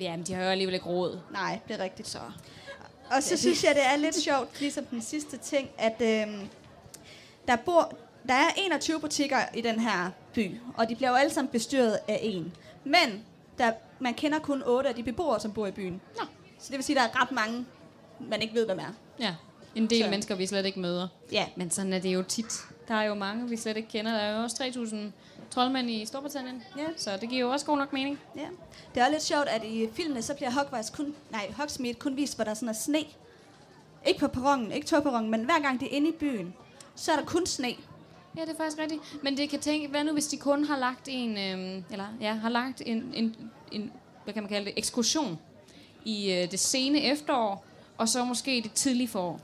Jamen, 0.00 0.26
de 0.26 0.34
har 0.34 0.42
jo 0.44 0.48
alligevel 0.50 0.74
ikke 0.74 0.86
råd. 0.86 1.18
nej, 1.32 1.58
det 1.68 1.80
er 1.80 1.84
rigtigt 1.84 2.08
så. 2.08 2.18
Og 3.10 3.22
så 3.22 3.36
synes 3.36 3.64
jeg, 3.64 3.74
det 3.74 3.86
er 3.86 3.96
lidt 3.96 4.16
sjovt, 4.22 4.60
ligesom 4.60 4.84
den 4.84 5.02
sidste 5.02 5.36
ting, 5.36 5.70
at 5.78 5.94
øh, 6.00 6.34
der 7.48 7.56
bor, 7.56 7.92
der 8.28 8.34
er 8.34 8.48
21 8.56 9.00
butikker 9.00 9.38
i 9.54 9.60
den 9.60 9.80
her 9.80 10.10
by, 10.34 10.56
og 10.76 10.88
de 10.88 10.94
bliver 10.94 11.10
jo 11.10 11.16
alle 11.16 11.32
sammen 11.32 11.50
bestyret 11.52 11.98
af 12.08 12.20
en. 12.22 12.52
Men 12.84 13.24
der, 13.58 13.72
man 13.98 14.14
kender 14.14 14.38
kun 14.38 14.62
8 14.66 14.88
af 14.88 14.94
de 14.94 15.02
beboere, 15.02 15.40
som 15.40 15.52
bor 15.52 15.66
i 15.66 15.70
byen. 15.70 16.00
Nå. 16.16 16.22
Så 16.58 16.66
det 16.68 16.76
vil 16.76 16.84
sige, 16.84 17.00
at 17.00 17.02
der 17.12 17.18
er 17.18 17.22
ret 17.22 17.32
mange, 17.32 17.66
man 18.20 18.42
ikke 18.42 18.54
ved, 18.54 18.66
hvem 18.66 18.78
er. 18.78 18.94
Ja, 19.20 19.34
en 19.74 19.86
del 19.90 20.04
Så. 20.04 20.10
mennesker, 20.10 20.34
vi 20.34 20.46
slet 20.46 20.66
ikke 20.66 20.80
møder. 20.80 21.08
Ja, 21.32 21.46
Men 21.56 21.70
sådan 21.70 21.92
er 21.92 21.98
det 21.98 22.08
jo 22.14 22.22
tit. 22.22 22.52
Der 22.88 22.94
er 22.94 23.02
jo 23.02 23.14
mange, 23.14 23.48
vi 23.48 23.56
slet 23.56 23.76
ikke 23.76 23.88
kender. 23.88 24.12
Der 24.12 24.18
er 24.18 24.36
jo 24.36 24.42
også 24.42 24.56
3.000 24.64 24.96
troldmænd 25.50 25.90
i 25.90 26.06
Storbritannien. 26.06 26.62
Ja. 26.76 26.86
Så 26.96 27.16
det 27.20 27.28
giver 27.28 27.40
jo 27.40 27.50
også 27.50 27.66
god 27.66 27.78
nok 27.78 27.92
mening. 27.92 28.18
ja. 28.36 28.46
Det 28.94 29.00
er 29.00 29.04
også 29.04 29.12
lidt 29.12 29.22
sjovt, 29.22 29.48
at 29.48 29.64
i 29.64 29.88
filmene, 29.94 30.22
så 30.22 30.34
bliver 30.34 30.50
Hogwarts 30.50 30.90
kun, 30.90 31.14
nej, 31.30 31.52
Hogsmeade 31.56 31.94
kun 31.94 32.16
vist, 32.16 32.34
hvor 32.36 32.44
der 32.44 32.54
sådan 32.54 32.68
er 32.68 32.72
sne. 32.72 33.04
Ikke 34.06 34.20
på 34.20 34.28
perronen, 34.28 34.72
ikke 34.72 34.86
togperronen, 34.86 35.30
men 35.30 35.44
hver 35.44 35.62
gang 35.62 35.80
det 35.80 35.88
er 35.92 35.96
inde 35.96 36.08
i 36.08 36.12
byen, 36.12 36.54
så 36.94 37.12
er 37.12 37.16
der 37.16 37.24
kun 37.24 37.46
sne. 37.46 37.74
Ja, 38.36 38.42
det 38.42 38.50
er 38.50 38.56
faktisk 38.56 38.78
rigtigt. 38.78 39.22
Men 39.22 39.36
det 39.36 39.50
kan 39.50 39.60
tænke, 39.60 39.88
hvad 39.88 40.04
nu 40.04 40.12
hvis 40.12 40.26
de 40.26 40.36
kun 40.36 40.64
har 40.64 40.78
lagt 40.78 41.08
en, 41.10 41.38
øhm, 41.38 41.84
eller 41.90 42.06
ja, 42.20 42.34
har 42.34 42.48
lagt 42.48 42.82
en, 42.86 43.12
en, 43.14 43.36
en, 43.72 43.92
hvad 44.24 44.34
kan 44.34 44.42
man 44.42 44.50
kalde 44.50 44.66
det, 44.66 44.74
ekskursion 44.76 45.38
i 46.04 46.32
øh, 46.32 46.50
det 46.50 46.60
sene 46.60 47.02
efterår, 47.02 47.64
og 47.98 48.08
så 48.08 48.24
måske 48.24 48.60
det 48.64 48.72
tidlige 48.72 49.08
forår. 49.08 49.40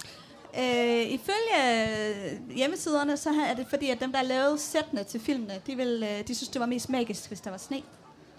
Øh, 0.58 1.10
ifølge 1.10 1.84
øh, 1.88 2.50
hjemmesiderne, 2.56 3.16
så 3.16 3.30
er 3.48 3.54
det 3.54 3.66
fordi, 3.70 3.90
at 3.90 4.00
dem, 4.00 4.12
der 4.12 4.22
lavede 4.22 4.58
sættene 4.58 5.04
til 5.04 5.20
filmene, 5.20 5.60
de, 5.66 5.76
vil, 5.76 6.04
øh, 6.10 6.26
de 6.28 6.34
synes, 6.34 6.48
det 6.48 6.60
var 6.60 6.66
mest 6.66 6.88
magisk, 6.88 7.28
hvis 7.28 7.40
der 7.40 7.50
var 7.50 7.58
sne. 7.58 7.82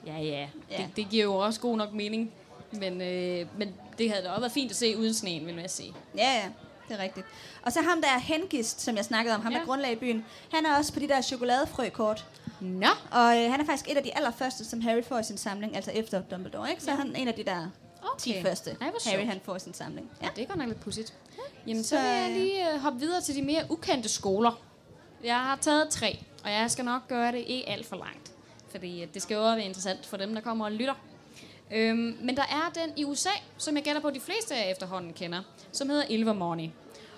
Ja, 0.06 0.18
ja. 0.20 0.48
Ja. 0.72 0.78
Det, 0.78 0.88
det 0.96 1.10
giver 1.10 1.24
jo 1.24 1.36
også 1.36 1.60
god 1.60 1.78
nok 1.78 1.94
mening. 1.94 2.32
Men, 2.72 3.02
øh, 3.02 3.48
men 3.58 3.74
det 3.98 4.10
havde 4.12 4.24
da 4.24 4.30
også 4.30 4.40
været 4.40 4.52
fint 4.52 4.72
at 4.72 4.78
se 4.78 4.98
uden 4.98 5.14
sneen, 5.14 5.46
vil 5.46 5.56
jeg 5.56 5.70
sige. 5.70 5.94
Ja, 6.18 6.34
ja, 6.34 6.44
det 6.90 7.00
er 7.00 7.04
rigtigt. 7.04 7.26
Og 7.62 7.72
så 7.72 7.82
ham 7.82 8.02
der 8.02 8.20
Hengist, 8.20 8.82
som 8.82 8.96
jeg 8.96 9.06
snakkede 9.06 9.36
om, 9.36 9.42
ham 9.42 9.52
Ja. 9.54 9.60
der 9.60 9.66
grundlag 9.66 9.92
i 9.92 9.96
byen, 9.96 10.26
han 10.54 10.66
er 10.66 10.78
også 10.78 10.94
på 10.94 11.00
de 11.00 11.08
der 11.08 11.22
chokoladefrøkort. 11.22 12.26
Nå, 12.60 12.88
Og 13.12 13.38
øh, 13.44 13.52
han 13.52 13.62
er 13.62 13.66
faktisk 13.66 13.90
et 13.92 13.98
af 13.98 14.04
de 14.04 14.18
allerførste, 14.18 14.66
som 14.66 14.82
Harry 14.82 15.04
får 15.04 15.20
i 15.20 15.24
sin 15.24 15.38
samling, 15.38 15.76
altså 15.76 15.92
efter 15.92 16.22
Dumbledore, 16.22 16.70
ikke? 16.70 16.84
Så 16.84 16.92
er 16.92 16.96
han 16.96 17.16
en 17.16 17.28
af 17.28 17.34
de 17.34 17.44
der 17.44 17.68
okay. 18.14 18.34
10 18.34 18.42
første, 18.42 18.78
Ej, 18.82 18.92
Harry 19.06 19.26
han 19.26 19.42
får 19.44 19.58
sin 19.58 19.74
samling. 19.74 20.12
Ja, 20.22 20.30
det 20.36 20.42
er 20.42 20.46
godt 20.48 20.60
nok 20.60 20.68
lidt 20.68 20.80
pudsigt. 20.80 21.14
Jamen, 21.68 21.84
så, 21.84 21.90
Så, 21.90 21.96
vil 21.96 22.06
jeg 22.06 22.32
lige 22.32 22.74
øh, 22.74 22.80
hoppe 22.80 23.00
videre 23.00 23.22
til 23.22 23.36
de 23.36 23.42
mere 23.42 23.64
ukendte 23.70 24.10
skoler. 24.10 24.60
Jeg 25.24 25.40
har 25.40 25.56
taget 25.56 25.90
tre, 25.90 26.24
og 26.44 26.52
jeg 26.52 26.72
skal 26.72 26.86
nok 26.86 27.08
gøre 27.08 27.32
det 27.32 27.44
ikke 27.48 27.70
alt 27.70 27.86
for 27.86 27.96
langt. 27.96 28.32
Fordi 28.72 29.02
øh, 29.04 29.08
det 29.14 29.22
skal 29.22 29.36
jo 29.36 29.42
være 29.42 29.64
interessant 29.64 30.06
for 30.06 30.18
dem, 30.18 30.34
der 30.36 30.42
kommer 30.42 30.66
og 30.66 30.72
lytter. 30.72 30.94
Øhm, 31.72 32.18
men 32.22 32.38
der 32.38 32.44
er 32.44 32.72
den 32.76 32.94
i 32.98 33.04
USA, 33.06 33.30
som 33.58 33.76
jeg 33.76 33.84
gætter 33.84 34.02
på, 34.02 34.08
at 34.08 34.16
de 34.16 34.20
fleste 34.20 34.56
af 34.56 34.72
efterhånden 34.72 35.14
kender, 35.14 35.42
som 35.72 35.90
hedder 35.90 36.06
Ilvermorny. 36.10 36.70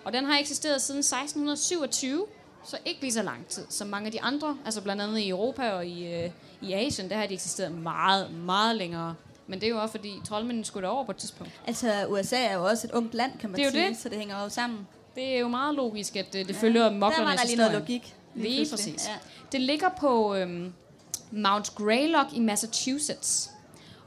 Og 0.03 0.13
den 0.13 0.25
har 0.25 0.39
eksisteret 0.39 0.81
siden 0.81 0.99
1627, 0.99 2.25
så 2.63 2.77
ikke 2.85 3.01
lige 3.01 3.13
så 3.13 3.23
lang 3.23 3.47
tid 3.47 3.65
som 3.69 3.87
mange 3.87 4.05
af 4.05 4.11
de 4.11 4.21
andre. 4.21 4.57
Altså 4.65 4.81
blandt 4.81 5.01
andet 5.01 5.19
i 5.19 5.29
Europa 5.29 5.71
og 5.71 5.85
i, 5.85 6.13
øh, 6.13 6.31
i 6.61 6.73
Asien, 6.73 7.09
der 7.09 7.17
har 7.17 7.27
de 7.27 7.33
eksisteret 7.33 7.71
meget, 7.71 8.33
meget 8.33 8.75
længere. 8.75 9.15
Men 9.47 9.59
det 9.61 9.65
er 9.67 9.69
jo 9.71 9.81
også, 9.81 9.91
fordi 9.91 10.13
troldmændene 10.27 10.65
skulle 10.65 10.89
over 10.89 11.05
på 11.05 11.11
et 11.11 11.17
tidspunkt. 11.17 11.51
Altså, 11.67 12.05
USA 12.09 12.35
er 12.43 12.53
jo 12.53 12.65
også 12.65 12.87
et 12.87 12.91
ungt 12.91 13.13
land, 13.13 13.31
kan 13.39 13.49
man 13.49 13.59
Det 13.59 13.67
er 13.67 13.71
sige, 13.71 13.89
det. 13.89 13.97
så 13.97 14.09
det 14.09 14.17
hænger 14.17 14.43
jo 14.43 14.49
sammen. 14.49 14.87
Det 15.15 15.35
er 15.35 15.39
jo 15.39 15.47
meget 15.47 15.75
logisk, 15.75 16.15
at 16.15 16.35
øh, 16.35 16.47
det 16.47 16.55
følger 16.55 16.83
ja, 16.83 16.89
Der 16.89 16.95
moklernes 16.95 17.25
var 17.25 17.35
der 17.35 17.41
lige 17.43 17.47
historie. 17.49 17.69
noget 17.69 17.79
logik. 17.81 18.15
Lige 18.35 18.65
pludselig. 18.67 18.93
præcis. 18.95 19.07
Ja. 19.07 19.13
Det 19.51 19.61
ligger 19.61 19.89
på 19.99 20.35
øhm, 20.35 20.73
Mount 21.31 21.75
Greylock 21.75 22.33
i 22.33 22.39
Massachusetts. 22.39 23.51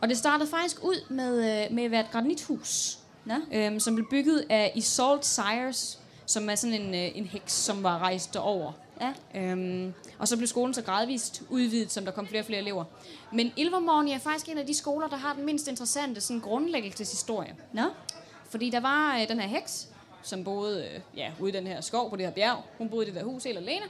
Og 0.01 0.09
det 0.09 0.18
startede 0.18 0.51
faktisk 0.51 0.84
ud 0.84 1.05
med, 1.11 1.36
øh, 1.64 1.74
med 1.74 1.84
at 1.84 1.91
være 1.91 2.01
et 2.01 2.11
granithus, 2.12 2.99
Nå, 3.24 3.34
øhm, 3.53 3.80
som 3.80 3.95
blev 3.95 4.07
bygget 4.11 4.45
af 4.51 4.72
Isolde 4.74 5.24
Sires, 5.24 5.99
som 6.26 6.51
er 6.51 6.55
sådan 6.55 6.80
en, 6.80 6.95
øh, 6.95 7.11
en 7.18 7.26
heks, 7.26 7.53
som 7.53 7.82
var 7.82 7.99
rejst 7.99 8.34
derover. 8.34 8.72
Ja. 9.01 9.12
Øhm, 9.34 9.94
og 10.18 10.28
så 10.28 10.36
blev 10.36 10.46
skolen 10.46 10.74
så 10.74 10.82
gradvist 10.82 11.42
udvidet, 11.48 11.92
som 11.92 12.05
der 12.05 12.12
kom 12.12 12.26
flere 12.26 12.42
og 12.42 12.46
flere 12.46 12.61
elever. 12.61 12.84
Men 13.32 13.53
Ilvermorny 13.57 14.09
er 14.11 14.18
faktisk 14.18 14.48
en 14.48 14.59
af 14.59 14.66
de 14.66 14.74
skoler, 14.74 15.09
der 15.09 15.16
har 15.16 15.34
den 15.34 15.44
mindst 15.44 15.68
interessante 15.68 16.20
sådan, 16.20 16.40
grundlæggelseshistorie. 16.40 17.57
Nå, 17.72 17.82
Fordi 18.51 18.70
der 18.70 18.80
var 18.80 19.18
øh, 19.18 19.28
den 19.28 19.40
her 19.40 19.48
heks, 19.48 19.88
som 20.22 20.44
boede 20.44 20.84
øh, 20.84 21.01
ja, 21.16 21.32
ude 21.40 21.53
i 21.53 21.55
den 21.55 21.66
her 21.66 21.80
skov 21.80 22.11
på 22.11 22.16
det 22.16 22.26
her 22.26 22.32
bjerg. 22.32 22.64
Hun 22.78 22.88
boede 22.88 23.07
i 23.07 23.11
det 23.11 23.20
der 23.20 23.24
hus 23.24 23.44
helt 23.44 23.59
alene. 23.59 23.86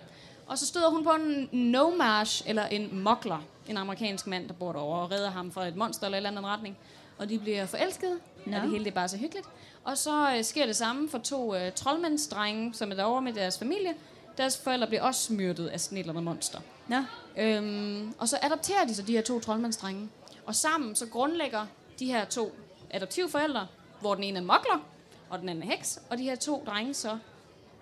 Og 0.47 0.59
så 0.59 0.67
støder 0.67 0.91
hun 0.91 1.05
på 1.05 1.11
en 1.11 1.49
nomarch, 1.53 2.43
eller 2.47 2.67
en 2.67 3.03
mokler, 3.03 3.45
en 3.69 3.77
amerikansk 3.77 4.27
mand, 4.27 4.49
der 4.49 4.55
bor 4.55 4.73
derovre 4.73 5.01
og 5.01 5.11
redder 5.11 5.31
ham 5.31 5.53
fra 5.53 5.67
et 5.67 5.77
monster 5.77 6.05
eller 6.07 6.17
et 6.17 6.19
eller 6.19 6.31
andet 6.31 6.45
retning. 6.45 6.77
Og 7.19 7.29
de 7.29 7.39
bliver 7.39 7.67
forelskede, 7.67 8.19
Nå. 8.47 8.57
og 8.57 8.63
det 8.63 8.71
hele 8.71 8.85
det 8.85 8.91
er 8.91 8.95
bare 8.95 9.09
så 9.09 9.17
hyggeligt. 9.17 9.47
Og 9.85 9.99
så 9.99 10.35
øh, 10.37 10.45
sker 10.45 10.67
det 10.67 10.77
samme 10.77 11.09
for 11.09 11.19
to 11.19 11.55
øh, 11.55 11.73
troldmandsdrenge, 11.73 12.75
som 12.75 12.91
er 12.91 12.95
derovre 12.95 13.23
med 13.23 13.33
deres 13.33 13.59
familie. 13.59 13.95
Deres 14.39 14.59
forældre 14.59 14.87
bliver 14.87 15.03
også 15.03 15.33
myrdet 15.33 15.66
af 15.68 15.81
sådan 15.81 15.99
et 15.99 16.01
eller 16.01 16.12
andet 16.12 16.24
monster. 16.24 16.61
nå. 16.89 16.97
Øhm, 17.39 18.14
og 18.18 18.28
så 18.28 18.39
adopterer 18.43 18.85
de 18.87 18.95
så 18.95 19.03
de 19.03 19.12
her 19.12 19.22
to 19.22 19.41
troldmandsdrenge. 19.41 20.09
Og 20.47 20.55
sammen 20.55 20.97
så 20.97 21.07
grundlægger 21.07 21.66
de 21.99 22.07
her 22.07 22.24
to 22.24 22.55
adoptivforældre, 22.91 23.66
hvor 24.01 24.14
den 24.14 24.24
ene 24.24 24.39
er 24.39 24.43
mokler, 24.43 24.85
og 25.31 25.39
den 25.39 25.49
anden 25.49 25.68
er 25.70 25.76
heks, 25.76 26.01
og 26.11 26.18
de 26.18 26.22
her 26.22 26.37
to 26.37 26.62
drenge 26.66 26.95
så 26.95 27.18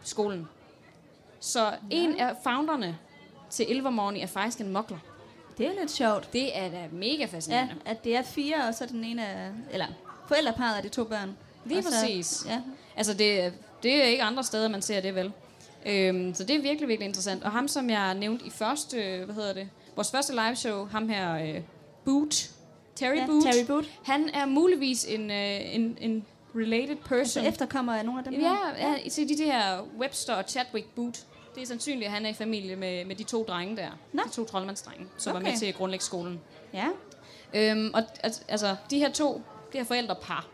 skolen. 0.05 0.49
Så 1.41 1.73
en 1.91 2.21
af 2.21 2.35
founderne 2.43 2.99
til 3.51 3.71
Ilvermorny 3.71 4.19
er 4.23 4.27
faktisk 4.27 4.61
en 4.61 4.69
mokler. 4.73 4.99
Det 5.59 5.67
er 5.67 5.73
lidt 5.81 5.91
sjovt. 5.91 6.33
Det 6.33 6.59
er 6.59 6.69
da 6.71 6.89
mega 6.93 7.17
Ja, 7.19 7.25
fascinerende. 7.27 7.75
at 7.85 8.05
det 8.05 8.17
er 8.17 8.23
fire, 8.23 8.69
og 8.69 8.75
så 8.75 8.87
den 8.87 9.05
ene 9.05 9.23
er, 9.23 9.53
eller 9.71 9.87
forældreparet 10.29 10.77
af 10.77 10.83
de 10.83 10.89
to 10.89 11.05
børn. 11.05 11.37
Lige 11.65 11.79
Og 11.79 11.85
så- 11.85 11.91
præcis. 11.91 12.45
Ja. 12.49 12.63
Altså, 12.97 13.15
det, 13.15 13.53
det 13.83 13.95
er 13.95 14.03
ikke 14.05 14.23
andre 14.23 14.45
steder, 14.45 14.69
man 14.69 14.83
ser 14.83 15.01
det 15.01 15.15
vel. 15.15 15.33
Øhm, 15.87 16.35
så 16.35 16.45
det 16.45 16.57
er 16.57 16.61
virkelig, 16.63 16.89
virkelig 16.89 17.07
interessant. 17.07 17.45
Og 17.45 17.51
ham, 17.53 17.69
som 17.69 17.91
jeg 17.91 18.15
nævnte 18.15 18.47
i 18.47 18.51
første, 18.51 19.23
hvad 19.25 19.35
hedder 19.35 19.53
det, 19.53 19.69
vores 19.97 20.11
første 20.11 20.33
live 20.33 20.57
show, 20.57 20.87
ham 20.87 21.09
her, 21.09 21.35
øh, 21.35 21.61
Boot, 22.05 22.51
Terry 22.97 23.17
ja, 23.17 23.27
Boot, 23.27 23.43
Terry 23.43 23.67
Boot. 23.67 23.85
han 24.05 24.31
er 24.35 24.47
muligvis 24.47 25.05
en, 25.05 25.31
øh, 25.31 25.75
en, 25.75 25.99
en 26.01 26.25
related 26.55 26.97
person. 26.97 27.43
Så 27.43 27.49
efterkommer 27.49 27.95
af 27.95 28.05
nogle 28.05 28.19
af 28.21 28.25
dem 28.25 28.35
ja, 28.35 28.49
her. 28.77 28.89
ja, 29.05 29.09
se 29.09 29.29
de, 29.29 29.39
de 29.39 29.45
her 29.45 29.87
Webster 30.01 30.35
og 30.35 30.45
Chadwick 30.49 30.87
Boot. 30.95 31.19
Det 31.55 31.63
er 31.63 31.67
sandsynligt, 31.67 32.07
at 32.07 32.13
han 32.13 32.27
er 32.27 32.31
i 32.31 32.35
familie 32.35 32.77
med, 32.77 33.05
med 33.05 33.17
de 33.17 33.23
to 33.23 33.45
drenge 33.49 33.77
der. 33.77 33.89
Nå. 34.13 34.23
De 34.27 34.31
to 34.31 34.45
troldmandsdrenge, 34.45 35.07
som 35.19 35.33
var 35.33 35.41
Okay. 35.41 35.51
med 35.51 35.59
til 35.59 35.67
at 35.67 35.75
grundlægge 35.75 36.05
skolen. 36.05 36.41
Ja. 36.75 36.87
Øhm, 37.55 37.91
og 37.95 38.03
al- 38.25 38.43
altså, 38.49 38.77
de 38.91 38.99
her 38.99 39.11
to, 39.13 39.43
de 39.73 39.79
her 39.79 39.85
forældrepar, 39.85 40.47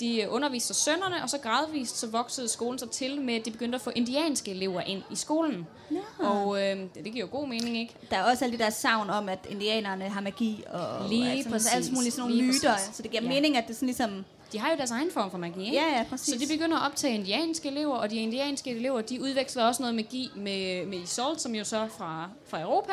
de 0.00 0.26
underviste 0.30 0.74
sønnerne, 0.74 1.22
og 1.22 1.30
så 1.30 1.38
gradvist 1.38 1.98
så 1.98 2.06
voksede 2.06 2.48
skolen 2.48 2.78
sig 2.78 2.90
til 2.90 3.20
med, 3.20 3.34
at 3.34 3.44
de 3.44 3.50
begyndte 3.50 3.76
at 3.76 3.82
få 3.82 3.90
indianske 3.94 4.50
elever 4.50 4.80
ind 4.80 5.02
i 5.10 5.16
skolen. 5.16 5.66
Ja. 5.90 6.26
Og 6.26 6.62
øh, 6.62 6.76
det, 6.76 6.94
det 6.94 7.12
giver 7.12 7.26
jo 7.26 7.28
god 7.38 7.48
mening, 7.48 7.78
ikke? 7.78 7.94
Der 8.10 8.16
er 8.16 8.30
også 8.30 8.44
alle 8.44 8.58
de 8.58 8.62
der 8.62 8.70
savn 8.70 9.10
om, 9.10 9.28
at 9.28 9.38
indianerne 9.48 10.08
har 10.08 10.20
magi 10.20 10.64
og 10.72 11.08
Lige 11.08 11.30
altså, 11.30 11.50
præcis. 11.50 11.72
alt 11.74 11.92
mulige 11.92 12.10
sådan 12.10 12.20
nogle 12.30 12.34
Lige 12.36 12.46
myter. 12.52 12.72
præcis. 12.72 12.96
Så 12.96 13.02
det 13.02 13.10
giver 13.10 13.22
Ja. 13.22 13.28
mening, 13.28 13.56
at 13.56 13.64
det 13.68 13.76
sådan 13.76 13.86
ligesom 13.86 14.24
de 14.52 14.58
har 14.58 14.70
jo 14.70 14.76
deres 14.76 14.90
egen 14.90 15.10
form 15.10 15.30
for 15.30 15.38
magi, 15.38 15.64
ikke? 15.64 15.76
Ja, 15.76 15.98
ja, 15.98 16.04
præcis. 16.10 16.34
Så 16.34 16.40
de 16.40 16.46
begynder 16.56 16.76
at 16.78 16.86
optage 16.90 17.14
indianske 17.14 17.68
elever, 17.68 17.94
og 17.96 18.10
de 18.10 18.16
indianske 18.16 18.70
elever, 18.70 19.00
de 19.00 19.22
udveksler 19.22 19.64
også 19.64 19.82
noget 19.82 19.94
magi 19.94 20.30
med, 20.36 20.86
med 20.86 20.98
Isolde, 20.98 21.40
som 21.40 21.54
jo 21.54 21.64
så 21.64 21.76
er 21.76 21.88
fra, 21.88 22.28
fra 22.48 22.60
Europa. 22.60 22.92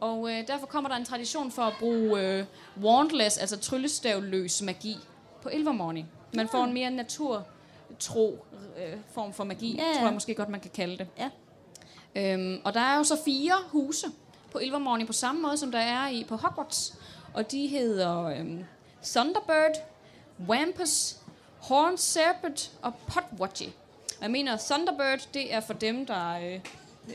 Og 0.00 0.30
øh, 0.30 0.46
derfor 0.46 0.66
kommer 0.66 0.90
der 0.90 0.96
en 0.96 1.04
tradition 1.04 1.50
for 1.50 1.62
at 1.62 1.72
bruge 1.80 2.20
øh, 2.20 2.44
wandless, 2.82 3.38
altså 3.38 3.58
tryllestavløs 3.58 4.62
magi, 4.62 4.96
på 5.42 5.48
Ilvermorny. 5.48 6.04
Man 6.32 6.48
får 6.48 6.64
en 6.64 6.72
mere 6.72 6.90
naturtro 6.90 8.44
øh, 8.78 8.96
form 9.12 9.32
for 9.32 9.44
magi, 9.44 9.76
Ja, 9.76 9.84
ja, 9.86 9.92
tror 9.94 10.04
jeg 10.04 10.14
måske 10.14 10.34
godt, 10.34 10.48
man 10.48 10.60
kan 10.60 10.70
kalde 10.74 10.98
det. 10.98 11.06
Ja. 11.18 11.30
Øhm, 12.14 12.60
og 12.64 12.74
der 12.74 12.80
er 12.80 12.96
jo 12.96 13.04
så 13.04 13.16
fire 13.24 13.54
huse 13.68 14.06
på 14.52 14.58
Ilvermorny 14.58 15.06
på 15.06 15.12
samme 15.12 15.42
måde, 15.42 15.56
som 15.56 15.72
der 15.72 15.78
er 15.78 16.08
i 16.08 16.24
på 16.28 16.36
Hogwarts. 16.36 16.94
Og 17.34 17.52
de 17.52 17.66
hedder 17.66 18.24
øhm, 18.24 18.64
Thunderbird, 19.04 19.82
Wampus, 20.48 21.16
Horn 21.60 21.96
Serpent 21.98 22.72
og 22.82 22.94
Potwatchy. 23.06 23.66
Og 24.18 24.22
jeg 24.22 24.30
mener, 24.30 24.56
Thunderbird, 24.56 25.28
det 25.34 25.54
er 25.54 25.60
for 25.60 25.72
dem, 25.72 26.06
der 26.06 26.38
øh, 26.38 26.60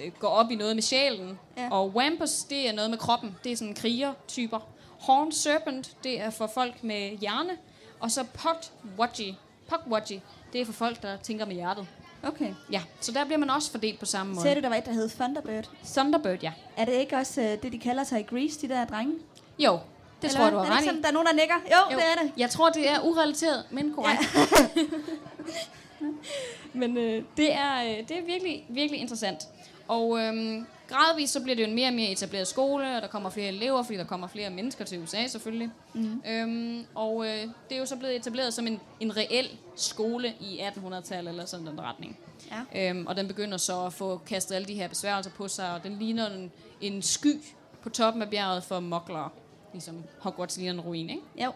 øh, 0.03 0.11
går 0.20 0.28
op 0.28 0.51
i 0.51 0.55
noget 0.55 0.76
med 0.76 0.84
sjælen. 0.84 1.39
Ja. 1.57 1.70
Og 1.72 1.89
Wampus, 1.89 2.43
det 2.43 2.70
er 2.70 2.74
noget 2.74 2.89
med 2.89 2.97
kroppen. 2.97 3.36
Det 3.43 3.51
er 3.51 3.55
sådan 3.57 3.76
kriger-typer. 3.76 4.59
Horn 4.99 5.32
Serpent, 5.32 5.97
det 6.03 6.22
er 6.22 6.30
for 6.30 6.47
folk 6.47 6.84
med 6.84 7.18
hjerne. 7.18 7.57
Og 7.99 8.11
så 8.11 8.23
Potwatchy, 8.23 9.33
Potwatchy, 9.69 10.19
det 10.53 10.61
er 10.61 10.65
for 10.65 10.73
folk, 10.73 11.01
der 11.01 11.17
tænker 11.17 11.45
med 11.45 11.55
hjertet. 11.55 11.87
Okay. 12.23 12.53
Ja, 12.71 12.81
så 13.01 13.11
der 13.11 13.25
bliver 13.25 13.37
man 13.37 13.49
også 13.49 13.71
fordelt 13.71 13.99
på 13.99 14.05
samme 14.05 14.33
måde. 14.33 14.41
Sagde 14.43 14.55
du, 14.55 14.61
der 14.61 14.69
var 14.69 14.75
et, 14.75 14.85
der 14.85 14.91
hed 14.91 15.09
Thunderbird? 15.09 15.69
Thunderbird, 15.85 16.43
ja. 16.43 16.51
Er 16.77 16.85
det 16.85 16.93
ikke 16.93 17.15
også 17.15 17.41
øh, 17.41 17.47
det, 17.63 17.71
de 17.71 17.79
kalder 17.79 18.03
sig 18.03 18.19
i 18.19 18.23
Grease, 18.23 18.61
de 18.61 18.69
der 18.69 18.85
drenge? 18.85 19.13
Jo, 19.59 19.79
det 20.21 20.27
Eller 20.27 20.37
tror 20.37 20.43
jeg, 20.43 20.53
du 20.53 20.57
har 20.57 20.77
ret 20.77 20.81
i. 20.81 20.85
sådan, 20.85 21.01
der 21.01 21.07
er 21.07 21.11
nogen, 21.11 21.27
der 21.27 21.33
nikker? 21.33 21.55
Jo, 21.55 21.91
jo, 21.91 21.97
det 21.97 22.05
er 22.05 22.23
det. 22.23 22.31
Jeg 22.37 22.49
tror, 22.49 22.69
det 22.69 22.89
er 22.89 22.99
urelateret, 22.99 23.63
men 23.71 23.93
korrekt. 23.93 24.35
Ja. 24.75 24.81
men 26.79 26.97
øh, 26.97 27.23
det, 27.37 27.53
er, 27.53 27.83
øh, 27.83 28.07
det 28.07 28.11
er 28.11 28.25
virkelig, 28.25 28.65
virkelig 28.69 29.01
interessant. 29.01 29.47
Og 29.87 30.19
øhm, 30.19 30.65
gradvist 30.88 31.33
så 31.33 31.43
bliver 31.43 31.55
det 31.55 31.63
jo 31.63 31.67
en 31.67 31.75
mere 31.75 31.88
og 31.88 31.93
mere 31.93 32.11
etableret 32.11 32.47
skole, 32.47 32.95
og 32.95 33.01
der 33.01 33.07
kommer 33.07 33.29
flere 33.29 33.47
elever, 33.47 33.83
fordi 33.83 33.97
der 33.97 34.03
kommer 34.03 34.27
flere 34.27 34.49
mennesker 34.49 34.85
til 34.85 35.03
USA 35.03 35.27
selvfølgelig. 35.27 35.69
Mm. 35.93 36.21
Øhm, 36.29 36.85
og 36.95 37.25
øh, 37.25 37.41
det 37.69 37.75
er 37.75 37.77
jo 37.77 37.85
så 37.85 37.95
blevet 37.95 38.15
etableret 38.15 38.53
som 38.53 38.67
en, 38.67 38.79
en 38.99 39.17
reel 39.17 39.57
skole 39.75 40.33
i 40.39 40.59
1800-tallet, 40.59 41.29
eller 41.29 41.45
sådan 41.45 41.67
den 41.67 41.81
retning. 41.81 42.19
Ja. 42.51 42.89
Øhm, 42.89 43.07
og 43.07 43.15
den 43.15 43.27
begynder 43.27 43.57
så 43.57 43.85
at 43.85 43.93
få 43.93 44.17
kastet 44.17 44.55
alle 44.55 44.67
de 44.67 44.73
her 44.73 44.88
besværgelser 44.88 45.31
på 45.31 45.47
sig, 45.47 45.73
og 45.73 45.83
den 45.83 45.99
ligner 45.99 46.29
en, 46.29 46.51
en 46.81 47.01
sky 47.01 47.41
på 47.81 47.89
toppen 47.89 48.21
af 48.21 48.29
bjerget 48.29 48.63
for 48.63 48.79
mokler. 48.79 49.33
Ligesom 49.73 50.03
Hogwarts 50.19 50.57
ligner 50.57 50.73
en 50.73 50.81
ruin, 50.81 51.09
ikke? 51.09 51.21
Jo. 51.35 51.51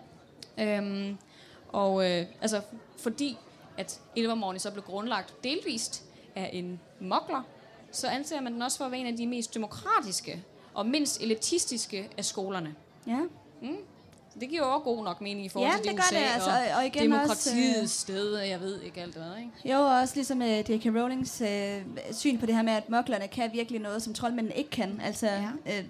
Øhm, 0.59 1.17
og 1.67 2.09
øh, 2.09 2.25
altså, 2.41 2.61
fordi 2.97 3.38
at 3.77 4.01
Ilvermorny 4.15 4.57
så 4.57 4.71
blev 4.71 4.84
grundlagt 4.84 5.43
delvist 5.43 6.03
af 6.36 6.49
en 6.53 6.79
mokler, 6.99 7.41
så 7.91 8.07
anser 8.07 8.41
man 8.41 8.53
den 8.53 8.61
også 8.61 8.77
for 8.77 8.85
at 8.85 8.91
være 8.91 9.01
en 9.01 9.07
af 9.07 9.17
de 9.17 9.27
mest 9.27 9.53
demokratiske 9.53 10.43
og 10.73 10.85
mindst 10.85 11.21
elitistiske 11.21 12.09
af 12.17 12.25
skolerne. 12.25 12.75
Ja. 13.07 13.19
Så 14.33 14.39
det 14.39 14.49
giver 14.49 14.61
jo 14.67 14.73
også 14.73 14.83
god 14.83 15.03
nok 15.03 15.21
mening 15.21 15.45
i 15.45 15.49
forhold 15.49 15.71
Ja, 15.71 15.77
til 15.77 15.83
det 15.83 15.91
det 15.91 15.97
gør 16.11 16.17
det, 16.17 16.25
altså, 16.33 16.49
og, 16.49 16.77
og 16.77 16.85
igen 16.85 17.03
demokratiets 17.03 17.77
også, 17.77 17.81
øh, 17.81 17.87
sted, 17.87 18.33
og 18.33 18.49
jeg 18.49 18.61
ved 18.61 18.81
ikke 18.81 19.01
alt 19.01 19.15
hvad, 19.15 19.37
ikke? 19.37 19.73
Jo, 19.73 19.79
og 19.79 19.99
også 19.99 20.15
ligesom 20.15 20.41
uh, 20.41 20.71
J.K. 20.71 20.85
Rowlings 20.85 21.41
øh, 21.41 21.81
syn 22.11 22.37
på 22.39 22.45
det 22.45 22.55
her 22.55 22.61
med, 22.61 22.73
at 22.73 22.89
mørklerne 22.89 23.27
kan 23.27 23.49
virkelig 23.53 23.81
noget, 23.81 24.03
som 24.03 24.13
troldmændene 24.13 24.55
ikke 24.55 24.69
kan. 24.69 25.01
Altså, 25.03 25.27
ja. 25.27 25.49
øh, 25.65 25.85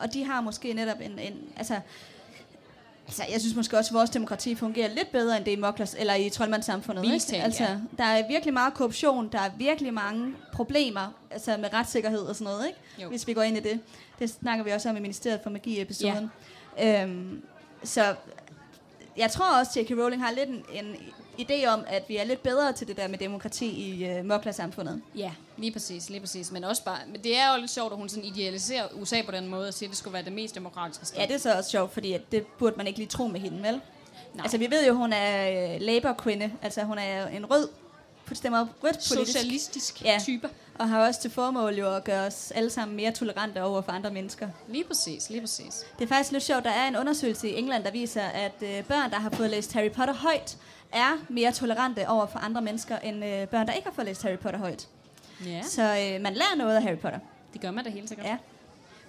og 0.00 0.14
de 0.14 0.24
har 0.24 0.40
måske 0.40 0.72
netop 0.72 1.00
en... 1.00 1.18
en 1.18 1.34
altså, 1.56 1.80
altså, 3.08 3.22
jeg 3.32 3.40
synes 3.40 3.56
måske 3.56 3.78
også, 3.78 3.90
at 3.90 3.94
vores 3.94 4.10
demokrati 4.10 4.54
fungerer 4.54 4.88
lidt 4.88 5.12
bedre, 5.12 5.36
end 5.36 5.44
det 5.44 5.50
i 5.50 5.56
moklers, 5.56 5.94
eller 5.98 6.14
i 6.14 6.30
troldmandssamfundet. 6.30 7.04
Ikke? 7.04 7.42
Altså, 7.42 7.62
ja. 7.62 7.78
der 7.98 8.04
er 8.04 8.28
virkelig 8.28 8.54
meget 8.54 8.74
korruption, 8.74 9.28
der 9.32 9.38
er 9.38 9.50
virkelig 9.58 9.94
mange 9.94 10.34
problemer 10.52 11.14
altså 11.30 11.56
med 11.56 11.72
retssikkerhed 11.72 12.20
og 12.20 12.36
sådan 12.36 12.52
noget, 12.52 12.66
ikke? 12.66 12.78
Jo. 13.02 13.08
hvis 13.08 13.26
vi 13.26 13.32
går 13.32 13.42
ind 13.42 13.56
i 13.56 13.60
det. 13.60 13.80
Det 14.18 14.30
snakker 14.30 14.64
vi 14.64 14.70
også 14.70 14.90
om 14.90 14.96
i 14.96 15.00
Ministeriet 15.00 15.40
for 15.42 15.50
Magi-episoden. 15.50 16.30
Ja. 16.78 17.02
Øhm, 17.02 17.42
så 17.84 18.14
jeg 19.16 19.30
tror 19.30 19.58
også, 19.60 19.80
at 19.80 19.90
J.K. 19.90 19.98
Rowling 19.98 20.22
har 20.22 20.30
lidt 20.30 20.48
en, 20.48 20.64
en 20.72 20.96
idé 21.38 21.66
om, 21.66 21.84
at 21.86 22.04
vi 22.08 22.16
er 22.16 22.24
lidt 22.24 22.42
bedre 22.42 22.72
til 22.72 22.88
det 22.88 22.96
der 22.96 23.08
med 23.08 23.18
demokrati 23.18 23.66
i 23.66 24.04
øh, 24.04 24.24
moklersamfundet. 24.24 25.02
Ja, 25.16 25.32
lige 25.56 25.72
præcis, 25.72 26.10
lige 26.10 26.20
præcis. 26.20 26.52
Men 26.52 26.64
også 26.64 26.84
bare, 26.84 26.98
men 27.12 27.22
det 27.24 27.38
er 27.38 27.54
jo 27.54 27.60
lidt 27.60 27.70
sjovt, 27.70 27.92
at 27.92 27.98
hun 27.98 28.08
sådan 28.08 28.24
idealiserer 28.24 28.88
USA 28.94 29.22
på 29.22 29.32
den 29.32 29.48
måde 29.48 29.68
og 29.68 29.74
siger, 29.74 29.88
at 29.88 29.90
det 29.90 29.98
skulle 29.98 30.14
være 30.14 30.24
det 30.24 30.32
mest 30.32 30.54
demokratiske 30.54 31.06
sted. 31.06 31.18
Ja, 31.18 31.26
det 31.26 31.34
er 31.34 31.38
så 31.38 31.56
også 31.56 31.70
sjovt, 31.70 31.92
fordi 31.92 32.12
at 32.12 32.32
det 32.32 32.46
burde 32.46 32.76
man 32.76 32.86
ikke 32.86 32.98
lige 32.98 33.08
tro 33.08 33.26
med 33.26 33.40
hende, 33.40 33.62
vel? 33.62 33.80
Nej. 34.34 34.42
Altså, 34.42 34.58
vi 34.58 34.70
ved 34.70 34.86
jo, 34.86 34.94
hun 34.94 35.12
er 35.12 35.74
øh, 35.74 35.80
Labour-kvinde. 35.80 36.52
Altså, 36.62 36.82
hun 36.82 36.98
er 36.98 37.26
en 37.26 37.50
rød, 37.50 37.68
stemmer 38.36 38.60
rødt 38.60 38.80
politisk. 38.82 39.08
Socialistisk 39.38 40.04
Ja. 40.04 40.18
type. 40.24 40.48
Og 40.78 40.88
har 40.88 41.06
også 41.06 41.20
til 41.20 41.30
formål 41.30 41.74
jo 41.74 41.94
at 41.96 42.04
gøre 42.04 42.26
os 42.26 42.50
alle 42.50 42.70
sammen 42.70 42.96
mere 42.96 43.12
tolerante 43.12 43.62
over 43.62 43.82
for 43.82 43.92
andre 43.92 44.10
mennesker. 44.10 44.48
Lige 44.68 44.84
præcis, 44.84 45.30
lige 45.30 45.40
præcis. 45.40 45.86
Det 45.98 46.04
er 46.04 46.08
faktisk 46.08 46.32
lidt 46.32 46.42
sjovt, 46.44 46.64
der 46.64 46.70
er 46.70 46.88
en 46.88 46.96
undersøgelse 46.96 47.48
i 47.50 47.54
England, 47.58 47.84
der 47.84 47.90
viser, 47.90 48.22
at 48.22 48.52
øh, 48.62 48.84
børn, 48.84 49.10
der 49.10 49.16
har 49.18 49.30
fået 49.30 49.50
læst 49.50 49.72
Harry 49.72 49.90
Potter 49.92 50.14
højt, 50.14 50.56
er 50.92 51.10
mere 51.28 51.52
tolerante 51.52 52.08
over 52.08 52.26
for 52.26 52.38
andre 52.38 52.62
mennesker, 52.62 52.98
end 52.98 53.24
øh, 53.24 53.48
børn, 53.48 53.66
der 53.66 53.72
ikke 53.72 53.88
har 53.88 53.94
fået 53.94 54.06
læst 54.06 54.22
Harry 54.22 54.38
Potter 54.38 54.58
højt. 54.60 54.88
Ja, 55.46 55.62
Så 55.62 55.82
øh, 55.82 56.20
man 56.20 56.34
lærer 56.34 56.56
noget 56.56 56.76
af 56.76 56.82
Harry 56.82 56.98
Potter. 56.98 57.18
det 57.52 57.60
gør 57.60 57.70
man 57.70 57.84
da 57.84 57.90
helt 57.90 58.08
sikkert. 58.08 58.26
Ja. 58.26 58.36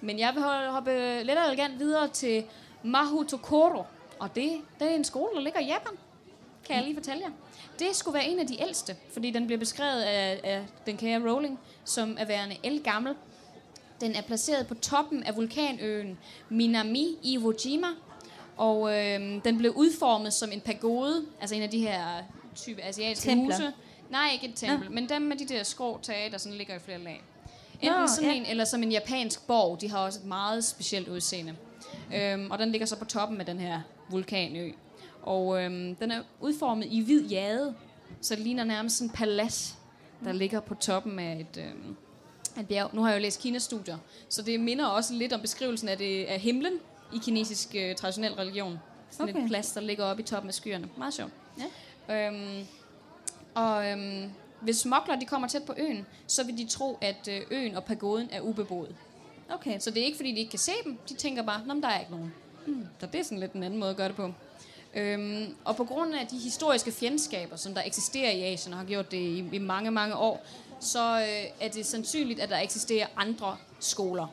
Men 0.00 0.18
jeg 0.18 0.32
vil 0.34 0.42
hoppe 0.70 1.22
lidt 1.22 1.38
elegant 1.46 1.78
videre 1.78 2.08
til 2.08 2.44
Mahutokoro. 2.82 3.84
Og 4.18 4.34
det, 4.34 4.50
det 4.80 4.90
er 4.90 4.94
en 4.94 5.04
skole, 5.04 5.34
der 5.34 5.40
ligger 5.40 5.60
i 5.60 5.66
Japan. 5.66 5.92
Kan 6.70 6.78
jeg 6.78 6.84
lige 6.84 6.96
fortælle 6.96 7.22
jer. 7.22 7.30
Det 7.78 7.96
skulle 7.96 8.14
være 8.14 8.28
en 8.28 8.38
af 8.38 8.46
de 8.46 8.62
ældste, 8.62 8.96
fordi 9.12 9.30
den 9.30 9.46
bliver 9.46 9.58
beskrevet 9.58 10.02
af, 10.02 10.40
af 10.44 10.64
den 10.86 10.96
kære 10.96 11.30
Rowling 11.30 11.58
som 11.84 12.16
er 12.18 12.24
værende 12.24 12.56
elgammel. 12.62 13.14
Den 14.00 14.14
er 14.16 14.22
placeret 14.22 14.66
på 14.66 14.74
toppen 14.74 15.22
af 15.22 15.36
vulkanøen 15.36 16.18
Minami 16.48 17.18
Iwo 17.22 17.52
Jima, 17.64 17.86
og 18.56 18.98
øh, 18.98 19.44
den 19.44 19.58
blev 19.58 19.72
udformet 19.76 20.32
som 20.32 20.52
en 20.52 20.60
pagode, 20.60 21.24
altså 21.40 21.56
en 21.56 21.62
af 21.62 21.70
de 21.70 21.78
her 21.78 22.02
type 22.56 22.82
asiatiske 22.82 23.30
Templer. 23.30 23.56
huse. 23.56 23.72
Nej, 24.10 24.30
ikke 24.32 24.48
et 24.48 24.54
tempel, 24.56 24.90
men 24.90 25.08
dem 25.08 25.22
med 25.22 25.36
de 25.36 25.46
der 25.46 25.62
skrå 25.62 25.98
tage, 26.02 26.30
der 26.30 26.38
sådan 26.38 26.58
ligger 26.58 26.74
i 26.74 26.78
flere 26.78 26.98
lag. 26.98 27.22
Nå, 27.82 27.88
Enten 27.88 28.08
sådan 28.08 28.30
ja. 28.30 28.36
en, 28.36 28.46
eller 28.46 28.64
som 28.64 28.82
en 28.82 28.92
japansk 28.92 29.46
borg. 29.46 29.80
De 29.80 29.90
har 29.90 29.98
også 29.98 30.18
et 30.18 30.26
meget 30.26 30.64
specielt 30.64 31.08
udseende. 31.08 31.56
Øhm, 32.14 32.50
og 32.50 32.58
den 32.58 32.70
ligger 32.70 32.86
så 32.86 32.96
på 32.96 33.04
toppen 33.04 33.40
af 33.40 33.46
den 33.46 33.58
her 33.58 33.80
vulkanø. 34.10 34.72
Og 35.22 35.62
øhm, 35.62 35.94
den 35.94 36.10
er 36.10 36.22
udformet 36.40 36.86
i 36.90 37.00
hvid 37.00 37.28
jade, 37.28 37.74
så 38.20 38.34
det 38.34 38.42
ligner 38.42 38.64
nærmest 38.64 38.96
sådan 38.96 39.10
en 39.10 39.14
palads, 39.14 39.78
der 40.24 40.32
ligger 40.32 40.60
på 40.60 40.74
toppen 40.74 41.18
af 41.18 41.40
et, 41.40 41.62
øhm, 41.62 41.96
af 42.56 42.60
et 42.60 42.68
bjerg. 42.68 42.90
Nu 42.94 43.02
har 43.02 43.10
jeg 43.10 43.18
jo 43.18 43.22
læst 43.22 43.40
Kina-studier, 43.40 43.98
så 44.28 44.42
det 44.42 44.60
minder 44.60 44.86
også 44.86 45.14
lidt 45.14 45.32
om 45.32 45.40
beskrivelsen 45.40 45.88
af, 45.88 45.98
det, 45.98 46.24
af 46.24 46.40
himlen 46.40 46.72
i 47.14 47.18
kinesisk 47.22 47.74
øh, 47.74 47.94
traditionel 47.94 48.32
religion. 48.32 48.78
Sådan 49.10 49.24
okay. 49.24 49.32
Okay. 49.32 49.42
et 49.42 49.48
plads, 49.48 49.72
der 49.72 49.80
ligger 49.80 50.04
oppe 50.04 50.22
i 50.22 50.26
toppen 50.26 50.48
af 50.48 50.54
skyerne. 50.54 50.88
Meget 50.98 51.14
sjovt. 51.14 51.32
Ja. 52.08 52.28
Øhm, 52.28 52.66
og 53.54 53.90
øhm, 53.90 54.30
hvis 54.60 54.76
smokler 54.76 55.18
de 55.18 55.26
kommer 55.26 55.48
tæt 55.48 55.62
på 55.62 55.74
øen, 55.78 56.06
så 56.26 56.44
vil 56.44 56.58
de 56.58 56.66
tro, 56.66 56.98
at 57.00 57.28
øh, 57.28 57.40
øen 57.50 57.76
og 57.76 57.84
pagoden 57.84 58.28
er 58.32 58.40
ubeboet. 58.40 58.94
Okay. 59.50 59.78
Så 59.78 59.90
det 59.90 60.00
er 60.00 60.04
ikke, 60.04 60.16
fordi 60.16 60.32
de 60.32 60.38
ikke 60.38 60.50
kan 60.50 60.58
se 60.58 60.72
dem. 60.84 60.98
De 61.08 61.14
tænker 61.14 61.42
bare, 61.42 61.60
at 61.60 61.82
der 61.82 61.88
er 61.88 62.00
ikke 62.00 62.12
nogen. 62.12 62.34
Mm. 62.66 62.86
Så 63.00 63.06
det 63.06 63.20
er 63.20 63.24
sådan 63.24 63.38
lidt 63.38 63.52
en 63.52 63.62
anden 63.62 63.80
måde 63.80 63.90
at 63.90 63.96
gøre 63.96 64.08
det 64.08 64.16
på. 64.16 64.32
Øhm, 64.94 65.54
og 65.64 65.76
på 65.76 65.84
grund 65.84 66.14
af 66.14 66.26
de 66.26 66.38
historiske 66.38 66.92
fjendskaber, 66.92 67.56
som 67.56 67.74
der 67.74 67.82
eksisterer 67.86 68.30
i 68.30 68.42
Asien, 68.42 68.72
og 68.72 68.78
har 68.78 68.86
gjort 68.86 69.10
det 69.10 69.16
i, 69.16 69.44
i 69.52 69.58
mange, 69.58 69.90
mange 69.90 70.16
år, 70.16 70.44
så 70.80 71.20
øh, 71.20 71.66
er 71.66 71.68
det 71.68 71.86
sandsynligt, 71.86 72.40
at 72.40 72.48
der 72.48 72.58
eksisterer 72.58 73.06
andre 73.16 73.56
skoler. 73.80 74.26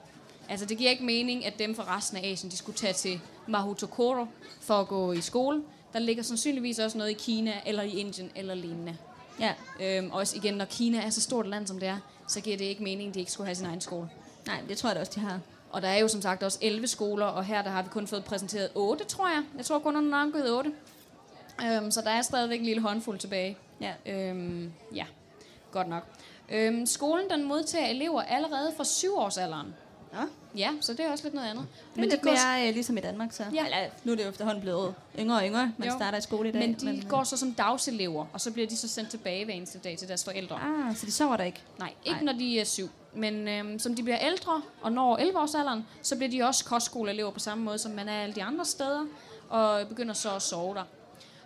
Altså 0.49 0.65
det 0.65 0.77
giver 0.77 0.89
ikke 0.89 1.03
mening, 1.03 1.45
at 1.45 1.59
dem 1.59 1.75
fra 1.75 1.97
resten 1.97 2.17
af 2.17 2.31
Asien, 2.31 2.51
de 2.51 2.57
skulle 2.57 2.77
tage 2.77 2.93
til 2.93 3.21
Mahutokoro 3.47 4.25
for 4.61 4.73
at 4.73 4.87
gå 4.87 5.11
i 5.11 5.21
skole. 5.21 5.63
Der 5.93 5.99
ligger 5.99 6.23
sandsynligvis 6.23 6.79
også 6.79 6.97
noget 6.97 7.11
i 7.11 7.13
Kina, 7.13 7.53
eller 7.65 7.83
i 7.83 7.89
Indien, 7.89 8.31
eller 8.35 8.53
lignende. 8.53 8.97
Ja. 9.39 9.53
Øhm, 9.81 10.11
også 10.11 10.35
igen, 10.37 10.53
når 10.53 10.65
Kina 10.65 11.01
er 11.01 11.09
så 11.09 11.21
stort 11.21 11.45
et 11.45 11.49
land, 11.49 11.67
som 11.67 11.79
det 11.79 11.87
er, 11.87 11.97
så 12.27 12.41
giver 12.41 12.57
det 12.57 12.65
ikke 12.65 12.83
mening, 12.83 13.09
at 13.09 13.13
de 13.13 13.19
ikke 13.19 13.31
skulle 13.31 13.47
have 13.47 13.55
sin 13.55 13.65
egen 13.65 13.81
skole. 13.81 14.09
Nej, 14.47 14.61
det 14.69 14.77
tror 14.77 14.89
jeg 14.89 14.95
da 14.95 14.99
også, 14.99 15.11
de 15.15 15.19
har. 15.19 15.39
Og 15.71 15.81
der 15.81 15.87
er 15.87 15.97
jo 15.97 16.07
som 16.07 16.21
sagt 16.21 16.43
også 16.43 16.57
11 16.61 16.87
skoler, 16.87 17.25
og 17.25 17.45
her 17.45 17.61
der 17.61 17.69
har 17.69 17.81
vi 17.81 17.89
kun 17.89 18.07
fået 18.07 18.23
præsenteret 18.23 18.69
8, 18.75 19.03
tror 19.05 19.27
jeg. 19.27 19.43
Jeg 19.57 19.65
tror 19.65 19.79
kun, 19.79 19.95
der 19.95 20.01
er 20.01 20.05
navngivet 20.05 20.51
8. 20.51 20.71
Øhm, 21.65 21.91
så 21.91 22.01
der 22.01 22.09
er 22.09 22.21
stadigvæk 22.21 22.59
en 22.59 22.65
lille 22.65 22.81
håndfuld 22.81 23.19
tilbage. 23.19 23.57
Ja. 23.81 23.93
Øhm, 24.05 24.71
ja, 24.95 25.05
godt 25.71 25.89
nok. 25.89 26.03
Øhm, 26.49 26.85
skolen 26.85 27.29
den 27.29 27.43
modtager 27.47 27.87
elever 27.87 28.21
allerede 28.21 28.71
fra 28.77 28.83
7-årsalderen. 28.83 29.67
Nå, 30.13 30.19
Ja, 30.57 30.69
så 30.81 30.93
det 30.93 30.99
er 31.05 31.11
også 31.11 31.23
lidt 31.23 31.33
noget 31.33 31.47
andet. 31.49 31.65
det 31.95 31.99
er 32.03 32.09
lidt 32.09 32.21
de 32.21 32.23
går, 32.23 32.31
mere 32.55 32.67
øh, 32.67 32.73
ligesom 32.73 32.97
i 32.97 33.01
Danmark, 33.01 33.31
så. 33.31 33.43
Ja. 33.53 33.65
Eller, 33.65 33.77
nu 34.03 34.11
er 34.11 34.15
det 34.15 34.23
jo 34.23 34.29
efterhånden 34.29 34.61
blevet 34.61 34.93
yngre 35.19 35.35
og 35.37 35.43
yngre. 35.47 35.73
Man 35.77 35.87
Jo. 35.89 35.95
starter 35.97 36.17
i 36.17 36.21
skole 36.21 36.49
i 36.49 36.51
dag. 36.51 36.61
men 36.61 36.73
de 36.73 36.97
øh, 36.97 37.09
går 37.09 37.23
så 37.23 37.37
som 37.37 37.53
dagselever, 37.53 38.25
og 38.33 38.41
så 38.41 38.51
bliver 38.51 38.67
de 38.67 38.77
så 38.77 38.87
sendt 38.87 39.09
tilbage 39.09 39.45
hver 39.45 39.53
eneste 39.53 39.79
dag 39.79 39.97
til 39.97 40.07
deres 40.07 40.23
forældre. 40.25 40.55
Ah, 40.55 40.95
så 40.95 41.05
de 41.05 41.11
sover 41.11 41.37
der 41.37 41.43
ikke? 41.43 41.61
Nej, 41.79 41.93
ikke. 42.05 42.25
Nej. 42.25 42.33
når 42.33 42.39
de 42.39 42.59
er 42.59 42.63
syv. 42.65 42.89
Men 43.17 43.47
øhm, 43.47 43.79
som 43.79 43.95
de 43.95 44.03
bliver 44.03 44.19
ældre 44.21 44.61
og 44.81 44.91
når 44.91 45.17
11-årsalderen, 45.17 45.81
så 46.01 46.15
bliver 46.15 46.31
de 46.31 46.43
også 46.43 46.65
kostskoleelever 46.65 47.31
på 47.31 47.39
samme 47.39 47.63
måde, 47.63 47.77
som 47.77 47.91
man 47.91 48.09
er 48.09 48.23
alle 48.23 48.35
de 48.35 48.43
andre 48.43 48.65
steder, 48.65 49.05
og 49.49 49.87
begynder 49.87 50.13
så 50.13 50.35
at 50.35 50.41
sove 50.41 50.75
der. 50.75 50.83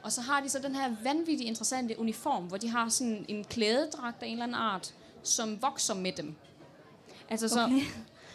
Og 0.03 0.11
så 0.11 0.21
har 0.21 0.41
de 0.41 0.49
så 0.49 0.59
den 0.59 0.75
her 0.75 0.91
vanvittigt 1.03 1.47
interessante 1.47 1.99
uniform, 1.99 2.43
hvor 2.43 2.57
de 2.57 2.69
har 2.69 2.89
sådan 2.89 3.25
en 3.27 3.43
klædedragt 3.43 4.23
af 4.23 4.27
en 4.27 4.31
eller 4.31 4.43
anden 4.43 4.57
art, 4.57 4.93
som 5.23 5.61
vokser 5.61 5.93
med 5.93 6.11
dem. 6.11 6.35
Altså 7.29 7.47
så, 7.47 7.63
Okay. 7.63 7.81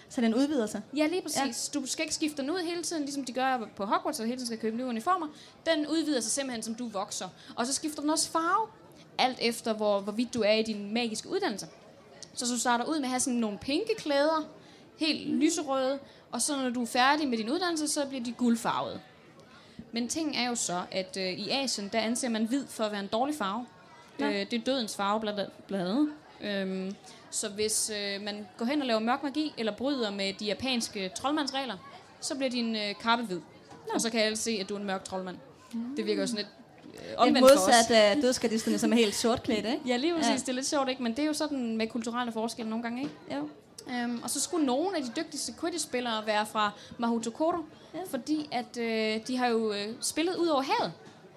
Så 0.08 0.20
den 0.20 0.34
udvider 0.34 0.66
sig. 0.66 0.82
Ja, 0.96 1.06
lige 1.06 1.22
præcis. 1.22 1.70
Ja. 1.74 1.80
Du 1.80 1.86
skal 1.86 2.02
ikke 2.02 2.14
skifte 2.14 2.42
den 2.42 2.50
ud 2.50 2.58
hele 2.58 2.82
tiden, 2.82 3.02
ligesom 3.02 3.24
de 3.24 3.32
gør 3.32 3.68
på 3.76 3.84
Hogwarts, 3.84 4.20
og 4.20 4.26
hele 4.26 4.36
tiden 4.36 4.46
skal 4.46 4.58
købe 4.58 4.76
nye 4.76 4.84
uniformer. 4.84 5.26
Den 5.66 5.86
udvider 5.86 6.20
sig 6.20 6.32
simpelthen, 6.32 6.62
som 6.62 6.74
du 6.74 6.88
vokser. 6.88 7.28
Og 7.56 7.66
så 7.66 7.72
skifter 7.72 8.00
den 8.00 8.10
også 8.10 8.30
farve, 8.30 8.68
alt 9.18 9.38
efter 9.40 9.72
hvor, 9.72 10.00
hvorvidt 10.00 10.34
du 10.34 10.42
er 10.42 10.52
i 10.52 10.62
din 10.62 10.94
magiske 10.94 11.28
uddannelse. 11.28 11.66
Så 12.36 12.46
du 12.54 12.60
starter 12.60 12.84
ud 12.84 12.96
med 12.96 13.04
at 13.04 13.08
have 13.08 13.20
sådan 13.20 13.38
nogle 13.38 13.58
pinke 13.58 13.94
klæder, 13.98 14.48
helt 14.96 15.28
lyserøde, 15.28 15.98
og 16.32 16.42
så 16.42 16.56
når 16.56 16.70
du 16.70 16.82
er 16.82 16.86
færdig 16.86 17.28
med 17.28 17.38
din 17.38 17.50
uddannelse, 17.50 17.88
så 17.88 18.06
bliver 18.06 18.24
de 18.24 18.32
guldfarvede. 18.32 19.00
Men 19.92 20.08
ting 20.08 20.36
er 20.36 20.48
jo 20.48 20.54
så, 20.54 20.82
at 20.90 21.16
øh, 21.16 21.32
i 21.32 21.50
Asien, 21.50 21.88
der 21.92 22.00
anser 22.00 22.28
man 22.28 22.44
hvid 22.44 22.66
for 22.66 22.84
at 22.84 22.92
være 22.92 23.00
en 23.00 23.06
dårlig 23.06 23.34
farve. 23.34 23.66
Nå. 24.18 24.26
Øh, 24.26 24.32
det 24.32 24.52
er 24.52 24.64
dødens 24.66 24.96
farve, 24.96 25.20
blandt 25.20 25.50
andet. 25.70 26.12
Øhm, 26.40 26.94
så 27.30 27.48
hvis 27.48 27.90
øh, 27.90 28.22
man 28.22 28.46
går 28.58 28.64
hen 28.64 28.80
og 28.80 28.86
laver 28.86 29.00
mørk 29.00 29.22
magi, 29.22 29.54
eller 29.58 29.72
bryder 29.72 30.10
med 30.10 30.32
de 30.32 30.44
japanske 30.44 31.10
troldmandsregler, 31.16 31.76
så 32.20 32.34
bliver 32.34 32.50
din 32.50 32.76
øh, 32.76 32.94
kappe 33.02 33.24
hvid. 33.24 33.40
Og 33.94 34.00
så 34.00 34.10
kan 34.10 34.20
alle 34.20 34.36
se, 34.36 34.58
at 34.60 34.68
du 34.68 34.74
er 34.74 34.78
en 34.78 34.86
mørk 34.86 35.04
troldmand. 35.04 35.36
Det 35.96 36.06
virker 36.06 36.22
jo 36.22 36.26
sådan 36.26 36.44
lidt 36.44 36.54
omvendt 37.16 37.38
for 37.38 37.46
os. 37.58 37.66
modsat 37.88 38.16
uh, 38.16 38.22
dødskardisterne, 38.22 38.78
som 38.78 38.92
er 38.92 38.96
helt 38.96 39.14
sortklædt, 39.14 39.66
ikke? 39.66 39.80
Ja, 39.86 39.96
lige 39.96 40.14
præcis. 40.14 40.28
Ja. 40.28 40.32
Ja. 40.32 40.38
Det 40.38 40.48
er 40.48 40.52
lidt 40.52 40.66
sjovt, 40.66 40.88
ikke? 40.88 41.02
Men 41.02 41.12
det 41.12 41.22
er 41.22 41.26
jo 41.26 41.32
sådan 41.32 41.76
med 41.76 41.86
kulturelle 41.88 42.32
forskelle 42.32 42.70
nogle 42.70 42.82
gange, 42.82 43.02
ikke? 43.02 43.14
Jo. 43.36 43.48
Øhm, 43.90 44.20
og 44.22 44.30
så 44.30 44.40
skulle 44.40 44.66
nogle 44.66 44.96
af 44.96 45.02
de 45.02 45.12
dygtigste 45.16 45.52
Quidditch-spillere 45.60 46.26
være 46.26 46.46
fra 46.46 46.70
Mahutokoro, 46.98 47.56
Ja. 47.94 47.98
ja. 47.98 48.04
fordi 48.10 48.48
at 48.52 48.76
øh, 48.78 49.20
de 49.26 49.36
har 49.36 49.46
jo 49.46 49.72
øh, 49.72 49.88
spillet 50.00 50.36
ud 50.36 50.46
over 50.46 50.62
havet. 50.62 50.92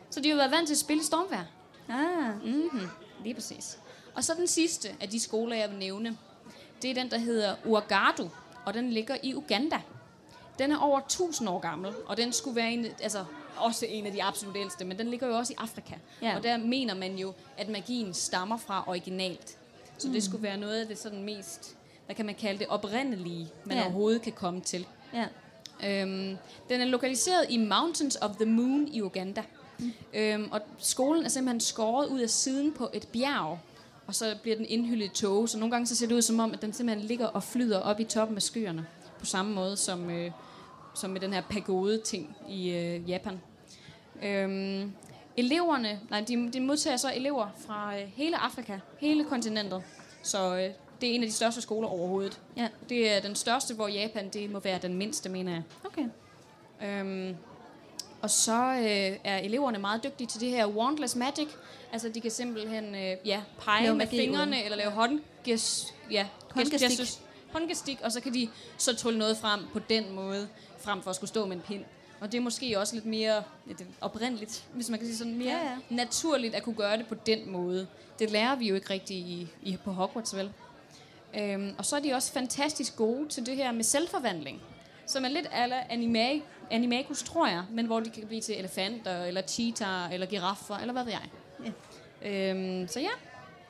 Så 0.10 0.20
de 0.20 0.30
har 0.30 0.34
jo 0.36 0.38
været 0.38 0.52
vant 0.52 0.68
til 0.68 0.74
at 0.74 0.80
spille 0.80 1.02
i 1.02 1.06
stormvejr. 1.06 1.44
Ah, 1.90 2.46
Mm-hmm. 2.46 2.88
Lige 3.24 3.34
præcis. 3.36 3.78
Og 4.16 4.24
så 4.24 4.34
den 4.38 4.48
sidste 4.48 4.90
af 5.02 5.10
de 5.10 5.20
skoler, 5.20 5.56
jeg 5.56 5.70
vil 5.70 5.78
nævne, 5.80 6.18
det 6.82 6.90
er 6.90 6.94
den, 6.94 7.12
der 7.12 7.18
hedder 7.18 7.56
Uagadu, 7.66 8.30
og 8.66 8.74
den 8.74 8.90
ligger 8.90 9.16
i 9.24 9.36
Uganda. 9.36 9.82
Den 10.60 10.72
er 10.72 10.78
over 10.78 11.00
1000 11.00 11.50
år 11.50 11.60
gammel, 11.60 11.92
og 12.06 12.18
den 12.18 12.34
skulle 12.34 12.56
være 12.56 12.72
en, 12.72 12.86
altså, 13.02 13.26
også 13.60 13.86
en 13.90 14.06
af 14.06 14.12
de 14.12 14.24
absolut 14.24 14.58
ældste, 14.58 14.86
men 14.86 14.98
den 14.98 15.08
ligger 15.08 15.28
jo 15.28 15.34
også 15.38 15.54
i 15.54 15.56
Afrika. 15.60 15.96
Ja. 16.22 16.38
Og 16.38 16.44
der 16.44 16.58
mener 16.58 16.94
man 16.96 17.16
jo, 17.18 17.34
at 17.58 17.70
magien 17.70 18.14
stammer 18.14 18.58
fra 18.58 18.84
originalt. 18.88 19.58
Så 19.98 20.08
mm. 20.08 20.14
det 20.14 20.24
skulle 20.24 20.44
være 20.44 20.58
noget 20.58 20.82
af 20.82 20.88
det 20.88 20.98
sådan 20.98 21.24
mest, 21.24 21.76
hvad 22.06 22.16
kan 22.16 22.26
man 22.26 22.36
kalde 22.36 22.60
det, 22.60 22.68
oprindelige, 22.68 23.50
man 23.66 23.78
Ja. 23.78 23.84
overhovedet 23.84 24.22
kan 24.22 24.32
komme 24.34 24.62
til. 24.62 24.88
ja. 25.14 25.26
Øhm, 25.84 26.38
den 26.70 26.82
er 26.82 26.86
lokaliseret 26.86 27.46
i 27.50 27.58
Mountains 27.58 28.16
of 28.22 28.36
the 28.36 28.46
Moon 28.46 28.88
i 28.88 29.02
Uganda. 29.02 29.44
Mm. 29.80 29.92
Øhm, 30.14 30.48
og 30.52 30.62
skolen 30.78 31.26
er 31.26 31.30
simpelthen 31.30 31.60
skåret 31.60 32.08
ud 32.08 32.20
af 32.20 32.30
siden 32.30 32.74
på 32.74 32.90
et 32.94 33.08
bjerg, 33.08 33.60
og 34.08 34.16
så 34.16 34.36
bliver 34.42 34.58
den 34.58 34.66
indhyllet 34.70 35.06
i 35.06 35.10
tåge. 35.10 35.48
Så 35.48 35.58
nogle 35.58 35.72
gange 35.72 35.88
så 35.88 35.96
ser 35.96 36.08
det 36.08 36.16
ud 36.16 36.22
som 36.22 36.40
om, 36.40 36.52
at 36.54 36.62
den 36.62 36.74
simpelthen 36.74 37.08
ligger 37.08 37.28
og 37.28 37.44
flyder 37.44 37.80
op 37.80 38.00
i 38.00 38.04
toppen 38.04 38.38
af 38.38 38.42
skyerne. 38.44 38.86
På 39.20 39.26
samme 39.26 39.54
måde 39.54 39.78
som, 39.78 40.10
øh, 40.10 40.32
som 40.96 41.10
med 41.10 41.22
den 41.22 41.34
her 41.34 41.42
pagode-ting 41.50 42.38
i 42.50 42.70
øh, 42.70 43.10
Japan. 43.10 43.42
Øhm, 44.24 44.92
eleverne, 45.38 46.00
nej, 46.10 46.22
de, 46.22 46.52
de 46.54 46.60
modtager 46.60 46.98
så 46.98 47.12
elever 47.16 47.48
fra 47.68 48.00
øh, 48.00 48.08
hele 48.16 48.38
Afrika, 48.38 48.80
hele 49.00 49.24
kontinentet. 49.26 49.84
Så 50.24 50.56
øh, 50.56 50.70
det 51.02 51.10
er 51.10 51.14
en 51.16 51.24
af 51.24 51.28
de 51.30 51.34
største 51.34 51.62
skoler 51.62 51.88
overhovedet. 51.88 52.40
Ja. 52.58 52.68
Det 52.90 53.12
er 53.12 53.22
den 53.22 53.36
største, 53.36 53.74
hvor 53.74 53.88
Japan 53.88 54.30
det 54.30 54.50
må 54.52 54.60
være 54.60 54.80
den 54.82 54.94
mindste, 54.94 55.30
mener 55.30 55.52
jeg. 55.52 55.64
Okay. 55.86 56.06
Øhm, 56.84 57.36
og 58.22 58.30
så 58.30 58.64
øh, 58.64 59.18
er 59.24 59.38
eleverne 59.38 59.78
meget 59.78 60.04
dygtige 60.04 60.28
til 60.28 60.42
det 60.42 60.50
her 60.50 60.68
wandless 60.68 61.16
magic. 61.16 61.48
Altså, 61.92 62.10
de 62.10 62.22
kan 62.22 62.32
simpelthen 62.32 62.96
øh, 62.96 63.18
ja, 63.26 63.42
pege 63.60 63.84
Lave 63.84 63.96
med 63.96 64.08
fingrene, 64.08 64.52
uden. 64.52 64.66
eller 64.66 64.78
lave 64.78 64.92
håndges, 64.92 65.94
ja, 66.12 66.28
Håndgestik. 66.52 67.08
håndgestik, 67.54 68.00
og 68.04 68.12
så 68.12 68.22
kan 68.22 68.34
de 68.34 68.50
så 68.78 68.96
trylle 68.96 69.20
noget 69.20 69.38
frem 69.38 69.60
på 69.74 69.80
den 69.80 70.12
måde, 70.14 70.48
frem 70.80 71.02
for 71.02 71.10
at 71.10 71.16
skulle 71.16 71.30
stå 71.30 71.46
med 71.46 71.56
en 71.56 71.62
pind. 71.62 71.86
Og 72.22 72.32
det 72.32 72.38
er 72.38 72.42
måske 72.42 72.80
også 72.80 72.96
lidt 72.96 73.06
mere 73.06 73.44
lidt 73.66 73.82
oprindeligt, 74.02 74.64
hvis 74.74 74.90
man 74.90 75.00
kan 75.00 75.08
sige 75.08 75.18
sådan 75.18 75.38
mere 75.38 75.58
Ja, 75.58 75.64
ja. 75.64 75.78
naturligt 75.90 76.56
at 76.56 76.64
kunne 76.64 76.76
gøre 76.76 76.98
det 76.98 77.08
på 77.08 77.16
den 77.16 77.50
måde. 77.52 77.88
Det 78.20 78.32
lærer 78.32 78.56
vi 78.56 78.68
jo 78.70 78.76
ikke 78.76 78.90
rigtig 78.90 79.18
i, 79.18 79.48
i, 79.64 79.78
på 79.84 79.92
Hogwarts, 79.92 80.36
vel? 80.36 80.52
Øhm, 81.38 81.76
og 81.78 81.86
så 81.86 81.96
er 81.96 82.00
de 82.00 82.14
også 82.14 82.34
fantastisk 82.34 82.96
gode 82.96 83.28
til 83.30 83.46
det 83.46 83.56
her 83.56 83.72
med 83.72 83.84
selvforvandling, 83.84 84.62
som 85.06 85.26
er 85.26 85.30
lidt 85.30 85.48
ala 85.52 85.84
anima, 85.90 86.40
animagus, 86.72 87.24
tror 87.24 87.48
jeg, 87.48 87.64
men 87.72 87.86
hvor 87.86 88.00
de 88.00 88.10
kan 88.10 88.28
blive 88.28 88.42
til 88.42 88.60
elefanter, 88.60 89.24
eller 89.24 89.42
cheetah, 89.42 90.14
eller 90.14 90.26
giraffer, 90.28 90.76
eller 90.78 90.94
hvad 90.94 91.04
ved 91.04 91.12
jeg. 91.12 91.30
Ja. 91.66 91.72
Øhm, 92.30 92.88
så 92.88 93.00
ja, 93.00 93.10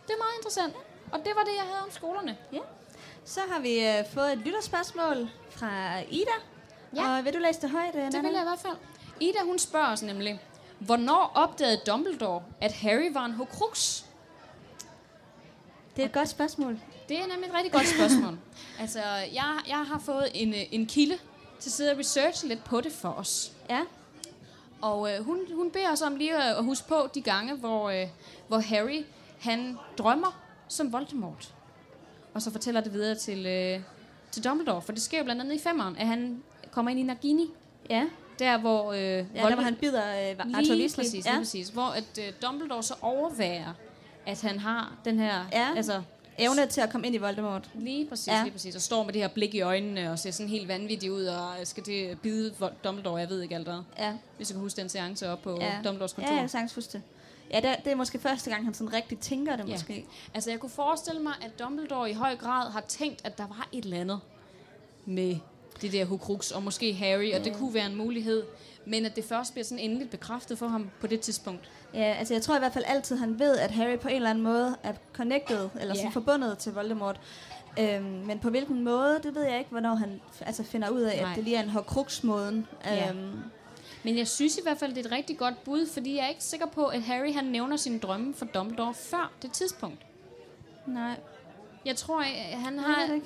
det 0.08 0.14
er 0.14 0.18
meget 0.18 0.36
interessant. 0.40 0.74
Og 1.12 1.20
det 1.20 1.32
var 1.36 1.44
det, 1.44 1.52
jeg 1.58 1.64
havde 1.64 1.82
om 1.86 1.92
skolerne. 1.92 2.38
Ja. 2.54 2.60
Så 3.26 3.40
har 3.52 3.60
vi 3.60 3.80
øh, 3.88 4.06
fået 4.14 4.34
et 4.34 4.38
lytterspørgsmål 4.38 5.30
fra 5.50 6.00
Ida. 6.10 6.38
Ja. 6.96 7.18
Og 7.18 7.26
vil 7.26 7.34
du 7.34 7.40
læse 7.40 7.62
det 7.62 7.70
højt, 7.70 7.96
øh, 7.96 8.02
Det 8.02 8.14
Nana? 8.14 8.28
vil 8.28 8.34
jeg 8.34 8.42
i 8.42 8.46
hvert 8.46 8.60
fald. 8.60 8.76
Ida, 9.20 9.38
hun 9.46 9.60
spørger 9.60 9.92
os 9.92 10.02
nemlig, 10.04 10.40
hvornår 10.80 11.32
opdagede 11.36 11.82
Dumbledore, 11.88 12.44
at 12.62 12.72
Harry 12.74 13.14
var 13.14 13.26
en 13.26 13.34
Horcrux? 13.34 14.04
Det 15.96 16.02
er 16.02 16.06
et 16.06 16.14
godt 16.14 16.30
spørgsmål. 16.30 16.80
Det 17.10 17.20
er 17.20 17.28
nemlig 17.28 17.48
et 17.48 17.54
rigtig 17.54 17.72
godt 17.72 17.88
spørgsmål. 17.88 18.38
altså, 18.82 19.00
jeg, 19.34 19.60
jeg 19.68 19.78
har 19.86 20.00
fået 20.00 20.28
en, 20.34 20.54
øh, 20.54 20.60
en 20.72 20.86
kilde 20.86 21.18
til 21.60 21.70
at 21.70 21.74
sidde 21.74 21.92
og 21.92 21.98
researche 21.98 22.48
lidt 22.48 22.64
på 22.64 22.82
det 22.82 22.92
for 22.92 23.10
os. 23.10 23.52
Ja. 23.70 23.80
Og 24.82 25.14
øh, 25.14 25.26
hun, 25.26 25.40
hun 25.56 25.72
beder 25.72 25.92
os 25.92 26.02
om 26.02 26.16
lige 26.16 26.36
at, 26.38 26.56
at 26.58 26.64
huske 26.64 26.88
på 26.88 27.08
de 27.14 27.22
gange, 27.22 27.56
hvor, 27.56 27.90
øh, 27.90 28.08
hvor 28.48 28.60
Harry 28.60 29.04
han 29.40 29.78
drømmer 29.98 30.40
som 30.68 30.94
Voldemort. 30.94 31.54
Og 32.34 32.42
så 32.42 32.52
fortæller 32.52 32.82
det 32.82 32.94
videre 32.94 33.16
til, 33.16 33.46
øh, 33.46 33.80
til 34.32 34.44
Dumbledore. 34.44 34.82
For 34.82 34.92
det 34.92 35.02
sker 35.02 35.18
jo 35.18 35.24
blandt 35.24 35.42
andet 35.42 35.56
i 35.56 35.60
femmeren, 35.60 35.96
at 35.96 36.08
han 36.08 36.44
kommer 36.72 36.92
ind 36.92 37.00
i 37.00 37.04
Nagini. 37.04 37.50
Ja. 37.90 38.06
Der, 38.40 38.58
hvor... 38.58 38.94
Øh, 38.94 39.00
Ja, 39.00 39.22
der 39.36 39.54
hvor 39.56 39.64
han 39.64 39.76
bider 39.76 40.02
øh, 40.32 40.36
Arthur 40.40 40.62
lige 40.62 40.82
Weasley. 40.82 41.04
præcis, 41.04 41.26
ja. 41.26 41.32
lige 41.32 41.40
præcis. 41.40 41.70
Hvor 41.70 41.88
at, 41.88 42.20
øh, 42.20 42.34
Dumbledore 42.42 42.84
så 42.84 42.94
overværer, 43.02 43.74
at 44.26 44.42
han 44.42 44.60
har 44.60 44.94
den 45.06 45.20
her... 45.20 45.46
Ja. 45.52 45.68
Altså, 45.76 46.02
Evne 46.42 46.66
til 46.68 46.82
at 46.82 46.90
komme 46.90 47.08
ind 47.08 47.16
i 47.16 47.20
Voldemort. 47.20 47.70
Lige 47.76 48.06
præcis, 48.10 48.28
Ja. 48.28 48.42
lige 48.44 48.52
præcis. 48.52 48.76
Og 48.76 48.82
står 48.82 49.04
med 49.04 49.14
det 49.14 49.22
her 49.22 49.28
blik 49.30 49.54
i 49.56 49.62
øjnene 49.62 50.12
og 50.12 50.20
ser 50.20 50.32
sådan 50.32 50.50
helt 50.50 50.68
vanvittig 50.68 51.12
ud, 51.12 51.26
og 51.26 51.54
skal 51.64 51.86
det 51.86 52.20
bide 52.22 52.54
Dumbledore, 52.84 53.18
jeg 53.18 53.30
ved 53.30 53.42
ikke 53.42 53.56
alt 53.56 53.68
hvad. 53.68 53.80
Ja. 54.00 54.14
Hvis 54.38 54.50
jeg 54.50 54.54
kan 54.56 54.62
huske 54.62 54.82
den 54.82 54.90
seance 54.90 55.30
op 55.30 55.42
på 55.42 55.58
ja. 55.62 55.72
Dumbledores 55.84 56.14
kontor. 56.14 56.28
Ja, 56.30 56.34
jeg 56.34 56.42
kan 56.42 56.50
sagtens 56.50 56.76
huske 56.76 56.92
det. 56.92 57.02
Ja, 57.54 57.56
det, 57.60 57.76
det 57.86 57.92
er 57.92 57.96
måske 57.96 58.20
første 58.20 58.50
gang, 58.50 58.66
han 58.66 58.74
sådan 58.74 58.94
rigtig 58.94 59.20
tænker 59.20 59.56
det, 59.56 59.68
Ja. 59.68 59.72
måske. 59.72 60.06
Altså, 60.34 60.50
jeg 60.50 60.60
kunne 60.60 60.70
forestille 60.70 61.22
mig, 61.22 61.34
at 61.42 61.60
Dumbledore 61.60 62.10
i 62.10 62.14
høj 62.14 62.36
grad 62.36 62.72
har 62.72 62.82
tænkt, 62.82 63.26
at 63.26 63.38
der 63.38 63.48
var 63.48 63.68
et 63.72 63.84
eller 63.84 63.98
andet 64.00 64.20
med 65.06 65.36
det 65.82 65.92
der 65.92 66.06
Horcrux, 66.06 66.52
og 66.52 66.64
måske 66.64 66.94
Harry, 66.94 67.34
og 67.34 67.46
det 67.46 67.56
kunne 67.58 67.74
være 67.74 67.86
en 67.86 67.96
mulighed. 67.96 68.44
Men 68.86 69.06
at 69.06 69.16
det 69.16 69.24
først 69.24 69.54
bliver 69.54 69.66
sådan 69.66 69.80
endeligt 69.80 70.10
bekræftet 70.12 70.58
for 70.58 70.68
ham 70.68 70.90
på 71.02 71.08
det 71.08 71.20
tidspunkt. 71.20 71.70
Ja, 71.94 72.00
altså 72.20 72.34
jeg 72.34 72.42
tror 72.44 72.56
i 72.56 72.60
hvert 72.60 72.74
fald 72.74 72.86
altid, 72.88 73.18
han 73.18 73.40
ved, 73.40 73.58
at 73.58 73.72
Harry 73.72 74.00
på 74.00 74.08
en 74.08 74.16
eller 74.16 74.30
anden 74.30 74.44
måde 74.44 74.76
er 74.84 74.94
connected, 75.14 75.70
eller 75.82 75.96
sådan 75.96 76.12
forbundet 76.12 76.58
til 76.58 76.74
Voldemort. 76.74 77.20
Øhm, 77.80 78.04
men 78.04 78.40
på 78.40 78.50
hvilken 78.50 78.84
måde, 78.84 79.20
det 79.24 79.36
ved 79.36 79.44
jeg 79.44 79.58
ikke, 79.60 79.70
hvornår 79.72 79.96
han 79.96 80.22
altså 80.42 80.64
finder 80.64 80.90
ud 80.90 81.02
af, 81.02 81.16
Nej. 81.16 81.22
Nej. 81.22 81.32
at 81.32 81.36
det 81.36 81.44
lige 81.44 81.56
er 81.56 81.64
en 81.64 81.70
Horcrux-måden. 81.70 82.68
Ja. 82.86 83.10
Øhm, 83.10 83.40
Men 84.04 84.18
jeg 84.18 84.28
synes 84.28 84.58
i 84.58 84.62
hvert 84.64 84.78
fald, 84.78 84.94
det 84.96 85.02
er 85.06 85.10
et 85.10 85.12
rigtig 85.12 85.38
godt 85.38 85.64
bud, 85.64 85.88
fordi 85.94 86.16
jeg 86.16 86.24
er 86.26 86.30
ikke 86.30 86.44
sikker 86.44 86.66
på, 86.68 86.86
at 86.86 87.02
Harry 87.02 87.34
han 87.34 87.46
nævner 87.46 87.78
sine 87.78 88.00
drømme 88.00 88.34
for 88.34 88.46
Dumbledore 88.46 88.94
før 88.94 89.32
det 89.42 89.52
tidspunkt. 89.52 90.06
nej, 90.88 91.16
Jeg 91.86 91.96
tror, 91.96 92.22
han 92.58 92.80
har, 92.80 93.14
ikke. 93.14 93.26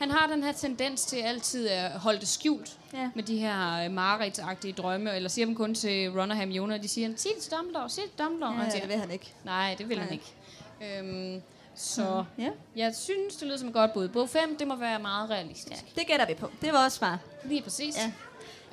Han 0.00 0.10
har 0.10 0.26
den 0.26 0.42
her 0.42 0.52
tendens 0.52 1.04
til 1.04 1.16
altid 1.16 1.68
at 1.68 1.90
holde 1.90 2.20
det 2.20 2.28
skjult 2.28 2.76
Ja. 2.92 3.10
med 3.14 3.22
de 3.22 3.38
her 3.38 3.84
øh, 3.84 4.74
drømme, 4.76 5.16
eller 5.16 5.28
siger 5.28 5.46
dem 5.46 5.54
kun 5.54 5.74
til 5.74 6.10
Ron 6.10 6.30
og 6.30 6.36
Hermione, 6.36 6.74
og 6.74 6.82
de 6.82 6.88
siger, 6.88 7.08
sig 7.16 7.30
det 7.34 7.42
til 7.42 7.52
Dumbledore, 7.52 7.88
sig 7.90 8.02
det 8.02 8.10
til 8.10 8.24
Dumbledore. 8.24 8.52
han 8.54 8.64
Ja, 8.64 8.70
siger, 8.70 8.80
det 8.80 8.88
vil 8.90 8.98
han 8.98 9.10
ikke. 9.10 9.34
nej, 9.44 9.74
det 9.78 9.88
vil 9.88 9.96
Nej. 9.98 10.06
han 10.06 10.12
ikke. 10.12 10.98
Øhm, 10.98 11.42
så 11.74 12.24
Ja. 12.38 12.50
jeg 12.76 12.94
synes, 12.94 13.36
det 13.36 13.46
lyder 13.48 13.56
som 13.58 13.68
et 13.68 13.74
godt 13.74 13.92
bud. 13.94 14.08
Bog 14.08 14.28
5, 14.28 14.56
det 14.56 14.66
må 14.68 14.76
være 14.76 14.98
meget 14.98 15.30
realistisk. 15.30 15.70
ja, 15.96 16.00
det 16.00 16.06
gætter 16.06 16.26
vi 16.26 16.34
på. 16.34 16.50
Det 16.62 16.72
var 16.72 16.84
også 16.84 16.98
svar. 16.98 17.18
Lige 17.44 17.62
præcis. 17.62 17.96
Ja. 17.96 18.12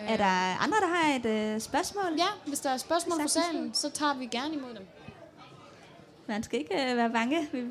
Øh, 0.04 0.12
Er 0.12 0.18
der 0.18 0.62
andre, 0.64 0.78
der 0.78 0.88
har 0.88 1.16
et 1.16 1.26
øh, 1.26 1.62
spørgsmål? 1.62 2.04
Ja, 2.18 2.28
hvis 2.46 2.60
der 2.60 2.70
er 2.70 2.78
spørgsmål 2.78 3.20
fra 3.22 3.28
salen, 3.28 3.74
så 3.74 3.90
tager 3.90 4.14
vi 4.14 4.26
gerne 4.26 4.54
imod 4.54 4.74
dem. 4.74 4.86
Man 6.28 6.44
skal 6.44 6.60
ikke 6.60 6.92
øh, 6.92 6.98
være 6.98 7.10
bange. 7.10 7.48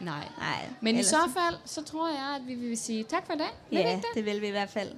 Nej. 0.00 0.28
Nej. 0.38 0.68
Men 0.80 0.88
ellers... 0.94 1.06
i 1.06 1.08
så 1.08 1.30
fald, 1.34 1.56
så 1.64 1.82
tror 1.82 2.08
jeg, 2.08 2.36
at 2.36 2.46
vi 2.46 2.54
vil 2.54 2.78
sige 2.78 3.04
tak 3.04 3.26
for 3.26 3.32
i 3.32 3.38
dag. 3.38 3.50
Vil 3.70 3.78
ja, 3.78 3.92
det? 3.96 4.04
det 4.14 4.24
vil 4.24 4.40
vi 4.40 4.46
i 4.46 4.50
hvert 4.50 4.70
fald. 4.70 4.90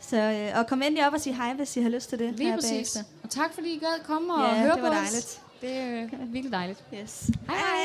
Så, 0.00 0.16
øh, 0.16 0.58
og 0.58 0.66
kom 0.66 0.82
endelig 0.82 1.06
op 1.06 1.12
og 1.12 1.20
sige 1.20 1.34
hej, 1.34 1.54
hvis 1.54 1.76
I 1.76 1.80
har 1.80 1.90
lyst 1.90 2.08
til 2.08 2.18
det. 2.18 2.34
Lige 2.34 2.54
præcis. 2.54 2.70
Bagefter. 2.70 3.00
Og 3.22 3.30
tak 3.30 3.54
fordi 3.54 3.74
I 3.74 3.78
gad 3.78 4.04
komme 4.04 4.34
og 4.34 4.54
ja, 4.54 4.62
høre 4.62 4.74
det 4.74 4.82
var 4.82 4.88
dejligt. 4.88 5.40
Det 5.60 5.76
er 5.76 6.02
øh, 6.02 6.32
virkelig 6.32 6.52
dejligt. 6.52 6.84
Yes. 6.94 7.30
Hej 7.48 7.56
hej. 7.56 7.76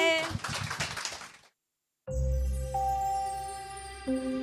hej. 4.05 4.38